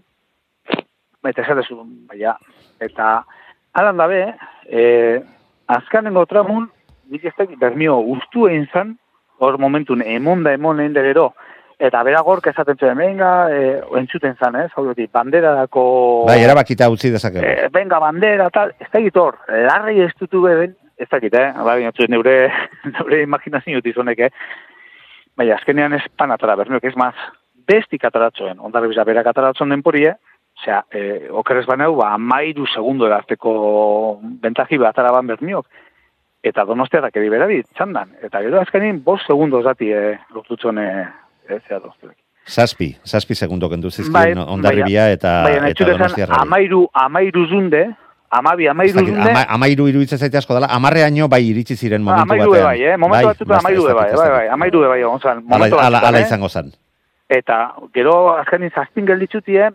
eta 1.29 1.43
esatezu, 1.43 1.81
baina, 2.09 2.37
eta 2.83 3.23
alan 3.77 3.99
dabe, 3.99 4.21
e, 4.69 5.19
azkanengo 5.67 6.25
tramun, 6.25 6.69
nik 7.11 7.25
ez 7.25 7.33
dakit 7.37 7.59
bermio 7.59 7.99
ustu 8.15 8.47
egin 8.49 8.65
zan, 8.73 8.95
hor 9.39 9.59
momentun 9.61 10.01
emon 10.01 10.43
da 10.43 10.55
emon 10.57 10.81
egin 10.81 10.97
gero, 11.09 11.29
eta 11.77 12.01
bera 12.03 12.23
gorka 12.25 12.49
esaten 12.49 12.79
zuen, 12.79 12.97
venga, 12.97 13.31
e, 13.53 13.77
entzuten 13.99 14.35
zan, 14.41 14.55
ez, 14.63 14.71
hau 14.75 14.87
bandera 15.13 15.53
dako... 15.59 16.25
Bai, 16.27 16.41
erabakita 16.43 16.89
utzi 16.89 17.11
dezakegu. 17.13 17.45
E, 17.45 17.69
venga, 17.73 17.99
bandera, 17.99 18.49
tal, 18.49 18.73
ez 18.79 18.89
dakit 18.91 19.17
hor, 19.17 19.37
larri 19.47 20.01
ez 20.01 20.13
dutu 20.19 20.41
beben, 20.41 20.75
ez 20.97 21.07
dakit, 21.09 21.33
eh? 21.33 21.51
Ba, 21.53 21.75
binotzu, 21.77 22.07
neure, 22.09 22.37
neure 22.95 23.21
imaginazio 23.21 23.81
tizonek, 23.85 24.25
eh? 24.25 24.31
Baina, 25.37 25.59
azkenean 25.59 25.93
ez 25.93 26.05
pan 26.17 26.33
atara, 26.33 26.57
bermeok, 26.57 26.89
ez 26.89 26.97
maz, 26.97 27.13
bestik 27.67 28.07
ataratzen, 28.07 28.57
ondarri 28.63 28.89
bisa 28.89 29.05
berak 29.05 29.29
ataratzen 29.29 29.69
den 29.69 29.83
porie, 29.85 30.15
osea, 30.59 30.85
eh, 30.91 31.27
okeres 31.31 31.65
baneu, 31.65 31.95
ba, 31.95 32.13
amairu 32.13 32.65
segundo 32.67 33.05
erarteko 33.07 34.19
bentaji 34.21 34.77
bat 34.77 34.89
ataraban 34.95 35.27
bermiok, 35.27 35.67
eta 36.43 36.65
donostia 36.65 37.01
da 37.01 37.11
kedi 37.11 37.29
berari, 37.29 37.61
txandan, 37.77 38.15
eta 38.23 38.41
gero 38.41 38.61
azkenin, 38.61 39.03
bost 39.03 39.27
segundo 39.27 39.61
zati, 39.63 39.91
eh, 39.91 40.17
lortutzen, 40.33 40.77
eh, 40.77 41.05
ez, 41.49 41.61
zera 41.67 41.79
donostia. 41.79 42.15
Zazpi, 42.47 42.95
zazpi 43.03 43.35
segundo 43.35 43.69
kendu 43.69 43.89
zizkien 43.91 44.13
Bai, 44.13 44.31
ondarribia 44.47 45.09
eta, 45.11 45.43
Baina, 45.43 45.67
eta 45.67 45.83
nahi 45.83 45.97
donostiarrari. 45.97 46.41
amairu, 46.41 46.87
amairu 46.93 47.45
zunde, 47.47 47.89
amabi, 48.31 48.67
amairu 48.71 48.93
dakit, 49.01 49.13
zunde, 49.13 49.31
ama, 49.31 49.43
amairu 49.49 49.87
iruditzen 49.89 50.17
zaite 50.17 50.37
asko 50.37 50.53
dela, 50.55 50.67
amarreaino 50.71 51.27
bai 51.27 51.43
iritsi 51.43 51.75
ziren 51.75 52.05
Ba, 52.05 52.11
momentu 52.23 52.33
amairu 52.33 52.51
batean. 52.51 52.65
bai, 52.65 52.81
eh? 52.83 52.97
Momentu 52.97 53.27
batzutan 53.27 53.59
amairu 53.59 53.83
bai, 53.83 53.93
bai, 53.93 54.29
bai, 54.31 54.47
amairu 54.47 54.79
bai, 54.87 54.99
egon 55.01 55.19
zan. 55.19 55.37
Ala, 55.37 55.57
momentu 55.57 55.75
ala, 55.75 55.89
batzutan, 55.89 56.07
ala 56.07 56.19
eh? 56.19 56.25
izango 56.25 56.49
zen. 56.49 56.71
Eta, 57.27 57.57
gero, 57.93 58.13
azkenin 58.37 58.71
zazpin 58.71 59.05
gelditzutie, 59.05 59.71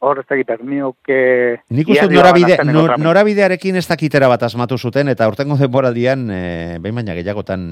hor 0.00 0.18
ez 0.22 0.24
dakit, 0.28 0.48
permioke... 0.48 1.18
Nik 1.76 1.90
uste 1.92 2.06
norabide, 2.08 2.56
nor, 2.64 2.94
norabidearekin 3.00 3.76
ez 3.76 3.84
dakitera 3.88 4.30
bat 4.32 4.42
asmatu 4.48 4.78
zuten, 4.78 5.10
eta 5.12 5.28
urtengo 5.28 5.58
denboraldian, 5.60 6.24
e, 6.32 6.40
behin 6.80 6.96
baina 6.96 7.16
gehiagotan, 7.18 7.62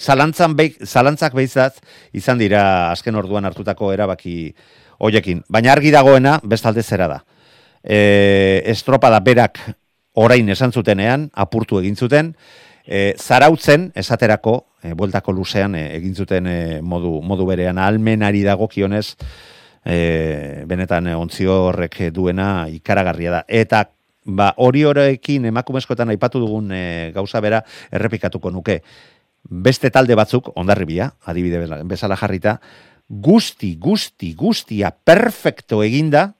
zalantzan 0.00 0.56
beik, 0.56 0.80
zalantzak 0.88 1.36
behitzat, 1.36 1.82
izan 2.16 2.40
dira 2.40 2.64
azken 2.90 3.20
orduan 3.20 3.44
hartutako 3.44 3.92
erabaki 3.92 4.54
hoiekin. 5.04 5.44
Baina 5.52 5.74
argi 5.76 5.92
dagoena, 5.92 6.38
bestalde 6.42 6.82
zera 6.82 7.10
da. 7.12 7.22
E, 7.84 8.62
estropada 8.72 9.20
berak 9.20 9.60
orain 10.14 10.48
esan 10.48 10.72
zutenean, 10.72 11.28
apurtu 11.34 11.82
egin 11.82 11.96
zuten, 11.96 12.32
e, 12.86 13.10
zarautzen, 13.20 13.90
esaterako, 13.94 14.62
e, 14.82 14.94
bueltako 14.96 15.34
luzean 15.36 15.76
e, 15.76 15.90
egin 15.98 16.14
zuten 16.14 16.48
e, 16.48 16.60
modu, 16.80 17.18
modu 17.20 17.44
berean, 17.52 17.76
almenari 17.78 18.44
dago 18.46 18.68
kionez, 18.72 19.10
e, 19.84 20.64
benetan 20.66 21.06
ontzio 21.14 21.54
horrek 21.68 22.00
duena 22.12 22.66
ikaragarria 22.72 23.30
da. 23.38 23.42
Eta 23.48 23.84
ba, 24.24 24.52
hori 24.56 24.84
horrekin 24.88 25.44
emakumezkoetan 25.50 26.12
aipatu 26.14 26.40
dugun 26.42 26.72
e, 26.72 27.12
gauza 27.14 27.40
bera 27.44 27.62
errepikatuko 27.92 28.50
nuke. 28.50 28.80
Beste 29.44 29.90
talde 29.92 30.16
batzuk, 30.16 30.48
ondarribia, 30.56 31.10
adibide 31.28 31.60
bezala 31.84 32.16
jarrita, 32.16 32.58
guzti, 33.08 33.74
guzti, 33.76 34.32
guztia 34.34 34.90
perfecto 34.90 35.82
eginda, 35.84 36.30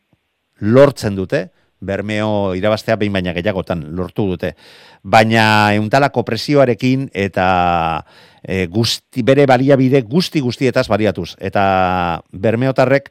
lortzen 0.65 1.17
dute, 1.19 1.51
bermeo 1.87 2.55
irabaztea 2.59 2.97
behin 3.01 3.13
baina 3.13 3.35
gehiagotan 3.37 3.85
lortu 3.97 4.27
dute. 4.35 4.55
Baina 5.03 5.75
euntalako 5.77 6.25
presioarekin 6.25 7.09
eta 7.13 7.49
e, 8.43 8.67
guzti, 8.67 9.23
bere 9.23 9.47
baliabide 9.47 10.03
guzti 10.03 10.41
guztietaz 10.45 10.87
baliatuz. 10.89 11.35
Eta 11.41 12.23
bermeotarrek 12.33 13.11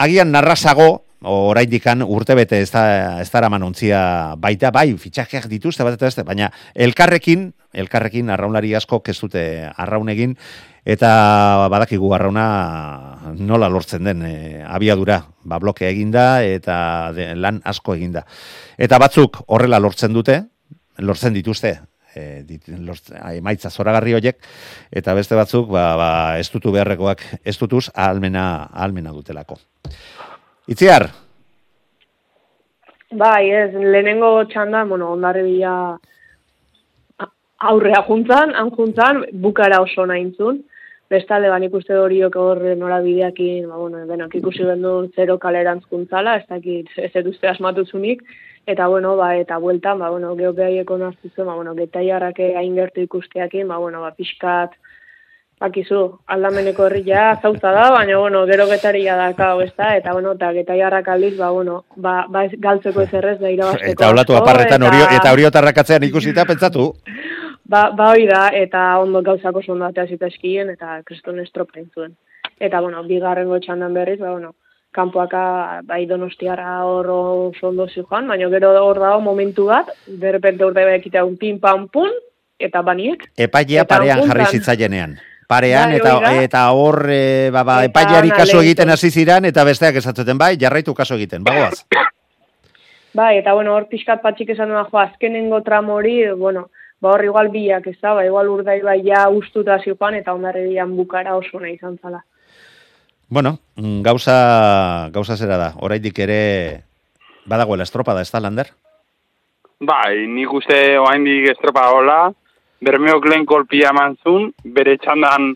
agian 0.00 0.32
narrazago, 0.32 1.04
oraindikan 1.20 2.00
urtebete 2.02 2.62
ez 2.64 2.70
da, 2.72 3.20
ez 3.20 3.28
dara 3.30 3.50
manontzia 3.52 4.34
baita, 4.40 4.70
bai, 4.72 4.94
fitxajeak 4.96 5.50
dituzte 5.50 5.84
bat 5.84 5.98
eta 5.98 6.08
beste, 6.08 6.24
baina 6.24 6.48
elkarrekin, 6.74 7.50
elkarrekin 7.76 8.30
arraunlari 8.32 8.72
asko 8.74 9.02
ez 9.06 9.18
dute 9.20 9.42
arraun 9.76 10.08
egin, 10.08 10.36
eta 10.84 11.68
badakigu 11.72 12.12
arrauna 12.14 12.46
nola 13.38 13.68
lortzen 13.68 14.04
den 14.04 14.24
e, 14.26 14.34
abiadura, 14.64 15.20
ba, 15.44 15.58
bloke 15.58 15.88
eginda 15.88 16.42
eta 16.44 17.12
de, 17.16 17.30
lan 17.36 17.60
asko 17.64 17.94
eginda. 17.94 18.24
Eta 18.78 18.98
batzuk 18.98 19.42
horrela 19.46 19.80
lortzen 19.80 20.12
dute, 20.16 20.40
lortzen 20.98 21.36
dituzte, 21.36 21.74
e, 22.14 22.42
dit, 22.48 22.68
lortzen, 22.78 23.20
emaitza 23.36 23.70
zoragarri 23.70 24.14
horiek, 24.18 24.38
eta 24.90 25.14
beste 25.14 25.38
batzuk, 25.38 25.68
ba, 25.72 25.88
ba, 26.00 26.12
ez 26.40 26.48
dutu 26.52 26.72
beharrekoak, 26.74 27.24
ez 27.44 27.58
dutuz, 27.58 27.88
ahalmena, 27.94 28.70
ahalmena 28.72 29.12
dutelako. 29.16 29.60
Itziar, 30.70 31.10
Bai, 33.10 33.50
ez, 33.50 33.72
lehenengo 33.74 34.44
txanda, 34.46 34.84
bueno, 34.86 35.08
ondarri 35.16 35.42
bila 35.42 35.98
aurrea 37.58 38.04
juntzan, 38.06 38.52
han 38.54 38.70
juntzan, 38.70 39.24
bukara 39.42 39.80
oso 39.82 40.06
nahintzun. 40.06 40.60
Bestalde, 41.10 41.48
ban 41.50 41.64
ikuste 41.66 41.96
horiok 41.98 42.36
hor 42.38 42.60
norabideakin, 42.78 43.64
ba, 43.66 43.80
bueno, 43.80 44.04
denak 44.06 44.34
ikusi 44.38 44.62
gendu 44.62 44.92
zero 45.16 45.38
kalerantzkuntzala, 45.42 46.36
ez 46.38 46.46
dakit 46.46 46.92
ez 47.06 47.10
eduzte 47.18 47.50
asmatuzunik, 47.50 48.22
eta 48.70 48.86
bueno, 48.86 49.16
ba, 49.18 49.32
eta 49.40 49.58
bueltan, 49.58 49.98
ba, 49.98 50.12
bueno, 50.14 50.36
geopeaieko 50.38 51.00
naztuzen, 51.00 51.48
ba, 51.48 51.56
bueno, 51.58 51.74
getaiarrak 51.74 52.38
hain 52.60 52.78
gertu 52.78 53.02
ikusteakin, 53.08 53.66
ba, 53.68 53.80
bueno, 53.82 54.04
ba, 54.06 54.12
pixkat, 54.14 54.78
bakizu, 55.60 56.04
aldameneko 56.30 56.86
herria 56.86 57.24
zauza 57.42 57.72
da, 57.74 57.90
baina, 57.90 58.16
bueno, 58.22 58.44
gero 58.46 58.68
getaria 58.70 59.16
da, 59.18 59.32
kau, 59.34 59.58
ez 59.66 59.72
da, 59.74 59.96
eta, 59.98 60.14
bueno, 60.14 60.36
eta 60.38 60.52
getaiarrak 60.56 61.10
aldiz, 61.10 61.34
ba, 61.40 61.50
bueno, 61.50 61.82
ba, 61.96 62.14
ba 62.30 62.46
galtzeko 62.54 63.02
ez 63.02 63.10
errez, 63.18 63.38
da 63.42 63.50
irabazteko. 63.50 63.98
eta 63.98 64.14
olatu 64.14 64.38
aparretan 64.38 64.86
eta- 64.86 64.94
orio, 64.94 65.10
eta 65.18 65.34
oriotarrakatzean 65.34 66.06
ikusita 66.12 66.46
pentsatu. 66.46 66.92
Ba, 67.64 67.90
ba 67.96 68.10
hori 68.10 68.26
da, 68.26 68.48
eta 68.54 68.98
ondo 68.98 69.22
gauzako 69.22 69.62
sondatea 69.62 70.06
zita 70.06 70.26
eskien, 70.26 70.70
eta 70.70 71.00
kriston 71.04 71.38
estropa 71.40 71.80
zuen. 71.94 72.16
Eta, 72.58 72.80
bueno, 72.80 73.02
bigarrengo 73.04 73.58
txandan 73.60 73.94
berriz, 73.94 74.18
ba, 74.20 74.32
bueno, 74.32 74.54
kanpoaka 74.92 75.80
bai 75.86 76.04
donostiara 76.06 76.84
hor 76.84 77.06
oso 77.10 77.68
ondo 77.68 77.86
joan, 77.86 78.26
baina 78.28 78.48
gero 78.50 78.72
hor 78.84 78.98
dago 78.98 79.20
momentu 79.20 79.66
bat, 79.66 79.88
derrepente 80.06 80.64
urte 80.64 80.84
bekitea 80.84 81.24
un 81.24 81.36
pin 81.36 81.60
pam 81.60 81.88
pun, 81.88 82.10
eta 82.58 82.82
baniek. 82.82 83.24
Epailea 83.36 83.84
parean 83.84 84.24
jarri 84.26 84.44
juntan. 84.44 84.58
zitzaienean. 84.58 85.18
Parean, 85.50 85.90
Bai, 85.90 85.96
eta, 85.98 86.42
eta 86.44 86.60
hor, 86.70 87.08
e, 87.10 87.50
ba, 87.50 87.64
ba, 87.66 87.80
Eta 87.82 87.90
epaileari 87.90 88.30
kaso 88.30 88.60
egiten 88.62 88.90
hasi 88.90 89.10
ziren, 89.10 89.48
eta 89.48 89.64
besteak 89.66 89.96
esatzuten, 89.98 90.38
bai, 90.38 90.54
jarraitu 90.58 90.94
kaso 90.94 91.16
egiten, 91.16 91.42
bagoaz. 91.42 91.86
Bai, 93.14 93.38
eta 93.40 93.54
bueno, 93.54 93.74
hor 93.74 93.88
pixkat 93.90 94.22
patxik 94.22 94.52
esan 94.54 94.70
duan, 94.70 94.86
jo, 94.86 94.98
azkenengo 94.98 95.58
hori, 95.88 96.30
bueno, 96.38 96.68
ba 97.00 97.14
hor 97.14 97.24
igual 97.24 97.48
biak, 97.48 97.86
ez 97.86 97.98
da, 98.00 98.14
ba, 98.14 98.24
igual 98.26 98.48
urdai 98.48 98.80
bai 98.84 99.00
ja 99.04 99.28
ustuta 99.28 99.78
joan, 99.84 100.14
eta 100.14 100.34
ondarre 100.34 100.66
dian 100.68 100.94
bukara 100.96 101.36
oso 101.36 101.60
nahi 101.60 101.74
izan 101.74 101.96
zala. 101.98 102.22
Bueno, 103.28 103.58
mm, 103.76 104.02
gauza, 104.02 105.08
gauza 105.12 105.36
zera 105.36 105.56
da, 105.56 105.72
oraindik 105.80 106.18
ere 106.18 106.82
badagoela 107.46 107.86
estropada, 107.86 108.20
ez 108.20 108.30
da, 108.30 108.40
Lander? 108.40 108.72
Bai, 109.80 110.26
nik 110.28 110.52
uste 110.52 110.98
oaindik 110.98 111.48
estropa 111.54 111.88
hola, 111.94 112.32
bermeok 112.84 113.24
lehen 113.30 113.46
kolpia 113.46 113.94
eman 113.94 114.18
zuen, 114.24 114.50
bere 114.64 114.98
txandan, 114.98 115.54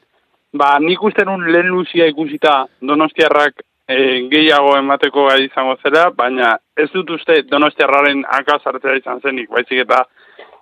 ba, 0.57 0.79
nik 0.81 1.03
uste 1.03 1.27
nun 1.29 1.45
lehen 1.53 1.69
luzia 1.69 2.07
ikusita 2.09 2.63
donostiarrak 2.81 3.61
e, 3.89 3.97
gehiago 4.33 4.77
emateko 4.79 5.27
gai 5.29 5.43
izango 5.45 5.77
zela, 5.83 6.09
baina 6.17 6.55
ez 6.77 6.89
dut 6.95 7.11
uste 7.19 7.43
donostiarraren 7.51 8.25
akaz 8.39 8.63
hartzea 8.65 8.97
izan 9.03 9.21
zenik, 9.21 9.51
baizik 9.53 9.85
eta 9.85 10.05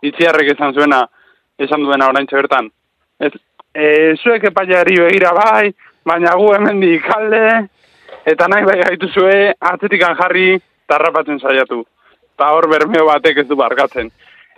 itziarrek 0.03 0.53
esan 0.55 0.74
zuena, 0.74 1.03
esan 1.59 1.84
duena 1.86 2.09
orain 2.11 2.26
bertan. 2.30 2.70
Ez, 3.20 3.32
e, 3.74 4.14
zuek 4.22 4.44
epaiari 4.50 4.98
begira 5.00 5.32
bai, 5.36 5.72
baina 6.05 6.34
gu 6.36 6.53
hemendik 6.55 7.07
kalde, 7.07 7.68
eta 8.26 8.48
nahi 8.48 8.64
bai 8.64 8.78
gaitu 8.82 9.09
zue, 9.09 9.55
atzetikan 9.61 10.16
jarri, 10.18 10.59
tarrapatzen 10.88 11.40
saiatu. 11.40 11.84
Eta 12.34 12.50
hor 12.55 12.68
bermeo 12.68 13.07
batek 13.07 13.44
ez 13.44 13.48
du 13.48 13.57
barkatzen. 13.57 14.11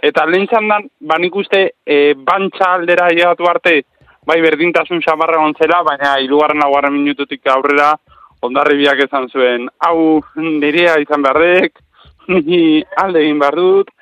Eta 0.05 0.24
lehen 0.26 0.47
txandan, 0.49 0.88
ban 1.01 1.24
ikuste, 1.24 1.61
e, 1.86 2.14
bantxa 2.14 2.74
aldera 2.78 3.09
llegatu 3.12 3.49
arte, 3.49 3.82
bai 4.26 4.40
berdintasun 4.40 5.03
xamarra 5.05 5.40
gontzela, 5.40 5.82
baina 5.84 6.16
hirugarren 6.20 6.61
laugarren 6.61 6.97
minututik 6.97 7.47
aurrera, 7.53 7.92
ondarri 8.45 8.76
biak 8.80 9.01
esan 9.07 9.28
zuen, 9.32 9.68
hau 9.86 10.20
nirea 10.36 10.99
izan 11.01 11.24
beharrek, 11.24 11.80
ni 12.49 12.82
alde 13.01 13.24
egin 13.24 13.40
behar 13.40 13.57
dut, 13.61 13.93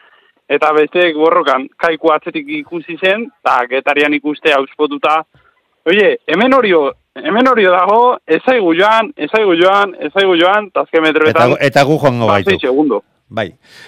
eta 0.52 0.72
besteek 0.76 1.16
borrokan 1.16 1.68
kaiku 1.80 2.12
atzetik 2.12 2.48
ikusi 2.60 2.98
zen, 3.00 3.28
eta 3.42 3.60
getarian 3.70 4.14
ikuste 4.14 4.52
auspotuta, 4.56 5.22
oie, 5.88 6.16
hemen 6.28 6.54
horio, 6.54 6.82
hemen 7.16 7.48
horio 7.48 7.72
dago, 7.74 8.00
ezaigu 8.38 8.74
joan, 8.78 9.12
ezaigu 9.16 9.56
joan, 9.62 9.96
ezaigu 10.08 10.36
joan, 10.40 10.68
eta 10.72 10.84
azken 10.84 11.00
Eta, 11.00 11.08
metroetan, 11.08 11.56
eta 11.60 11.84
gu 11.88 11.98
joango 12.02 12.28
ba, 12.28 12.40
gaitu. 12.40 12.58
segundo. 12.66 13.02
Bai. 13.32 13.46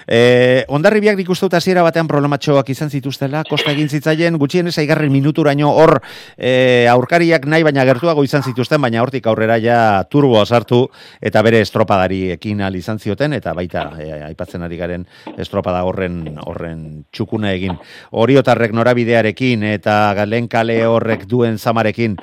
E, 0.09 0.64
ondarribiak 0.72 1.18
nik 1.20 1.28
uste 1.28 1.51
hasiera 1.53 1.82
batean 1.84 2.09
problematxoak 2.09 2.70
izan 2.72 2.88
zituztela, 2.88 3.42
kosta 3.45 3.74
egin 3.74 3.90
zitzaien, 3.92 4.38
gutxienez 4.40 4.72
aigarren 4.80 5.12
minuturaino 5.12 5.68
hor 5.68 5.99
e, 6.38 6.86
aurkariak 6.88 7.45
nahi 7.53 7.66
baina 7.66 7.84
gertuago 7.84 8.24
izan 8.24 8.42
zituzten, 8.42 8.80
baina 8.80 9.03
hortik 9.05 9.28
aurrera 9.28 9.59
ja 9.61 9.78
turboa 10.09 10.47
sartu 10.47 10.86
eta 11.20 11.42
bere 11.45 11.61
estropadari 11.61 12.22
ekin 12.38 12.64
al 12.64 12.78
izan 12.80 12.99
zioten, 12.99 13.36
eta 13.36 13.53
baita 13.53 13.84
e, 14.01 14.09
aipatzen 14.30 14.64
ari 14.64 14.80
garen 14.80 15.05
estropada 15.36 15.84
horren 15.84 16.38
horren 16.47 17.05
txukuna 17.12 17.53
egin. 17.53 17.76
Oriotarrek 18.24 18.72
norabidearekin 18.72 19.68
eta 19.74 19.99
galen 20.16 20.49
kale 20.49 20.80
horrek 20.88 21.28
duen 21.28 21.61
zamarekin 21.61 22.16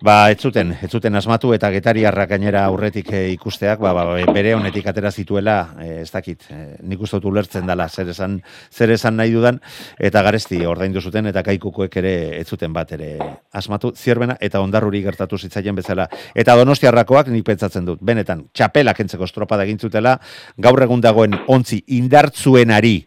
ba, 0.00 0.30
ez 0.30 0.40
zuten, 0.40 0.72
ez 0.82 0.90
zuten 0.90 1.14
asmatu 1.16 1.52
eta 1.56 1.70
getariarrak 1.72 2.28
gainera 2.30 2.64
aurretik 2.68 3.10
eh, 3.14 3.30
ikusteak, 3.34 3.80
ba, 3.80 3.92
ba, 3.96 4.04
bere 4.34 4.54
honetik 4.56 4.86
atera 4.90 5.10
zituela, 5.10 5.56
eh, 5.80 6.02
ez 6.02 6.10
dakit, 6.12 6.46
eh, 6.50 6.76
nik 6.82 7.00
uste 7.00 7.16
dut 7.20 7.30
ulertzen 7.30 7.66
dela, 7.66 7.88
zer 7.88 8.10
esan, 8.12 8.38
zer 8.72 8.92
esan 8.92 9.16
nahi 9.16 9.32
dudan, 9.32 9.60
eta 9.98 10.22
garesti 10.26 10.60
ordaindu 10.66 11.00
zuten, 11.00 11.26
eta 11.32 11.42
kaikukoek 11.46 11.96
ere 12.02 12.14
ez 12.40 12.46
zuten 12.48 12.72
bat 12.76 12.92
ere 12.92 13.16
asmatu 13.52 13.92
zierbena, 13.96 14.36
eta 14.40 14.60
ondarruri 14.60 15.02
gertatu 15.02 15.38
zitzaien 15.38 15.76
bezala. 15.76 16.08
Eta 16.34 16.56
donostiarrakoak 16.56 17.32
nik 17.32 17.44
pentsatzen 17.46 17.88
dut, 17.88 18.02
benetan, 18.02 18.46
txapela 18.52 18.94
kentzeko 18.94 19.24
estropada 19.24 19.64
egin 19.64 19.78
zutela, 19.78 20.18
gaur 20.58 20.82
egun 20.82 21.00
dagoen 21.00 21.38
ontzi 21.48 21.82
indartzuenari, 21.96 22.98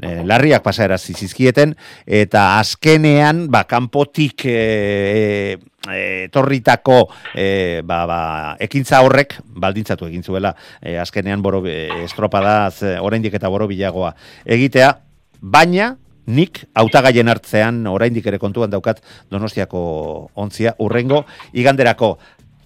e, 0.00 0.22
larriak 0.24 0.62
pasaera 0.62 0.98
zizkieten, 0.98 1.74
eta 2.06 2.58
azkenean, 2.58 3.46
ba, 3.50 3.64
kanpotik 3.70 4.46
e, 4.46 5.58
e, 5.90 6.28
torritako 6.32 7.00
e, 7.34 7.82
ba, 7.84 8.04
ba, 8.06 8.20
ekintza 8.62 9.02
horrek, 9.04 9.38
baldintzatu 9.48 10.08
egin 10.10 10.24
zuela, 10.24 10.54
e, 10.80 10.96
azkenean 10.98 11.42
boro, 11.42 11.64
e, 11.66 11.88
estropada, 12.04 12.70
ze, 12.70 12.96
oraindik 13.00 13.34
eta 13.34 13.50
boro 13.52 13.68
bilagoa 13.70 14.14
egitea, 14.44 14.94
baina, 15.40 15.94
nik 16.24 16.62
hautagaien 16.72 17.28
hartzean 17.28 17.82
oraindik 17.86 18.26
ere 18.26 18.38
kontuan 18.40 18.70
daukat 18.72 19.02
Donostiako 19.28 20.30
ontzia 20.40 20.72
urrengo 20.80 21.24
iganderako 21.52 22.14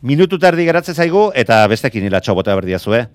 minutu 0.03 0.39
tardi 0.39 0.67
geratzen 0.69 0.95
zaigu 0.95 1.29
eta 1.35 1.65
bestekin 1.71 2.07
hilatxo 2.07 2.37
bota 2.39 2.55
berdiazu, 2.55 2.95
eh? 2.95 3.07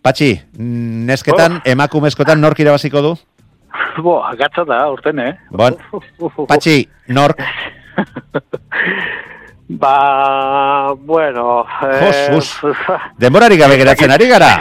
Patxi, 0.00 0.32
nesketan, 0.56 1.58
oh. 1.58 1.66
emakumezkotan 1.68 2.40
nork 2.40 2.62
irabaziko 2.62 3.02
du? 3.04 3.12
Bo, 4.04 4.20
agatza 4.24 4.64
da, 4.64 4.84
urten, 4.90 5.18
eh? 5.18 5.32
Bon, 5.50 5.76
Patxi, 6.50 6.88
nork? 7.08 7.40
ba, 9.82 10.94
bueno... 10.98 11.64
Jos, 12.30 12.52
eh, 12.64 12.98
Denborari 13.18 13.56
gabe 13.56 13.76
geratzen 13.78 14.10
ari 14.10 14.28
gara. 14.28 14.52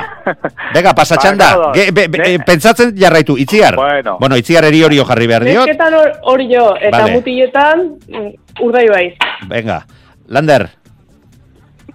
Bega, 0.73 0.93
pasatxan 0.93 1.37
da. 1.39 1.49
Ge, 1.73 1.89
be, 1.91 2.07
be, 2.13 2.35
pentsatzen 2.45 2.93
jarraitu, 2.97 3.37
itziar. 3.37 3.75
Bueno, 3.75 4.17
bueno 4.19 4.37
itziar 4.37 4.67
eri 4.69 4.83
hori 4.85 4.99
jarri 5.01 5.29
behar 5.29 5.47
diot. 5.47 5.69
Nesketan 5.69 5.97
hori 6.29 6.49
jo, 6.51 6.67
eta 6.77 7.05
vale. 7.05 7.15
mutiletan 7.17 7.87
mm, 8.09 8.29
urdai 8.65 8.85
baiz. 8.91 9.13
Venga, 9.49 9.81
Lander. 10.27 10.67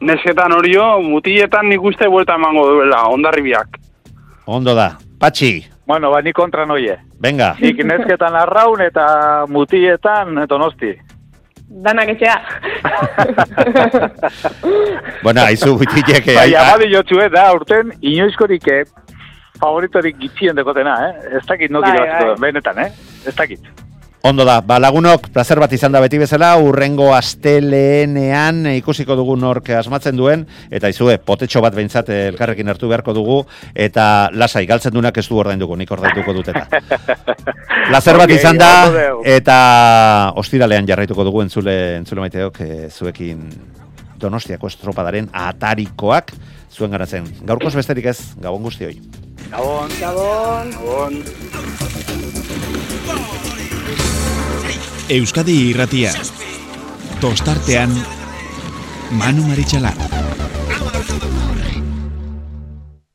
Nesketan 0.05 0.53
hori 0.53 0.75
jo, 0.75 0.89
mutiletan 1.05 1.71
nik 1.71 1.83
uste 1.83 2.09
buelta 2.11 2.35
emango 2.41 2.67
duela, 2.73 3.05
ondarribiak. 3.15 3.79
Ondo 4.47 4.75
da. 4.77 4.97
Patxi. 5.23 5.74
Bueno, 5.87 6.11
ba, 6.11 6.23
ni 6.23 6.33
kontra 6.33 6.65
noie. 6.67 6.99
Venga. 7.21 7.55
Nik 7.61 7.85
nesketan 7.85 8.35
arraun 8.35 8.81
eta 8.81 9.07
mutietan 9.49 10.47
donosti 10.49 10.95
danak 11.69 12.09
etxea. 12.15 12.37
bueno, 15.25 15.41
haizu 15.43 15.79
bitiek... 15.81 16.27
Bai, 16.37 16.51
abadi 16.59 16.91
jotzu, 16.93 17.19
eh, 17.25 17.31
da, 17.33 17.49
urten, 17.57 17.93
inoizkorik 18.01 18.69
eh, 18.71 18.83
favoritorik 19.61 20.19
gitzien 20.21 20.57
dekotena, 20.57 20.97
eh? 21.09 21.39
Ez 21.39 21.45
dakit 21.49 21.75
noki 21.75 21.91
bai, 21.91 22.07
bai. 22.13 22.37
benetan, 22.47 22.85
eh? 22.85 22.91
Ez 23.27 23.35
dakit. 23.35 23.84
Ondo 24.25 24.47
da, 24.49 24.63
ba, 24.65 24.79
lagunok, 24.81 25.27
placer 25.35 25.59
bat 25.61 25.73
izan 25.77 25.93
da 25.93 26.01
beti 26.01 26.17
bezala, 26.17 26.55
urrengo 26.57 27.11
asteleenean 27.13 28.63
ikusiko 28.71 29.13
dugu 29.19 29.35
nork 29.37 29.69
asmatzen 29.77 30.17
duen, 30.17 30.47
eta 30.73 30.89
izue, 30.89 31.19
potetxo 31.21 31.61
bat 31.61 31.77
behintzat 31.77 32.09
elkarrekin 32.15 32.73
hartu 32.73 32.89
beharko 32.89 33.13
dugu, 33.13 33.37
eta 33.77 34.31
lasai, 34.33 34.63
galtzen 34.71 34.97
duenak 34.97 35.21
ez 35.21 35.27
du 35.29 35.37
ordain 35.43 35.61
dugu, 35.61 35.77
nik 35.77 35.93
ordain 35.93 36.17
dugu 36.17 36.33
dut 36.39 36.49
eta. 36.55 36.65
Placer 37.91 38.17
bat 38.17 38.33
izan 38.33 38.57
da, 38.57 38.71
eta 39.29 39.59
ostiralean 40.41 40.89
jarraituko 40.89 41.29
dugu 41.29 41.45
entzule, 41.45 41.77
entzule 41.99 42.25
maiteok, 42.25 42.63
e, 42.65 42.89
zuekin 42.89 43.45
donostiako 44.25 44.73
estropadaren 44.73 45.29
atarikoak 45.37 46.33
zuen 46.73 46.97
garatzen. 46.97 47.29
Gaurkoz 47.45 47.75
besterik 47.77 48.09
ez, 48.15 48.23
gabon 48.41 48.65
guzti 48.71 48.89
hoi. 48.89 48.97
Gabon. 49.53 49.93
Gabon. 50.01 50.73
Gabon. 50.81 52.44
Euskadi 55.11 55.55
irratia. 55.69 56.13
Tostartean 57.21 57.93
Manu 59.11 59.45
Maritxalar. 59.45 59.93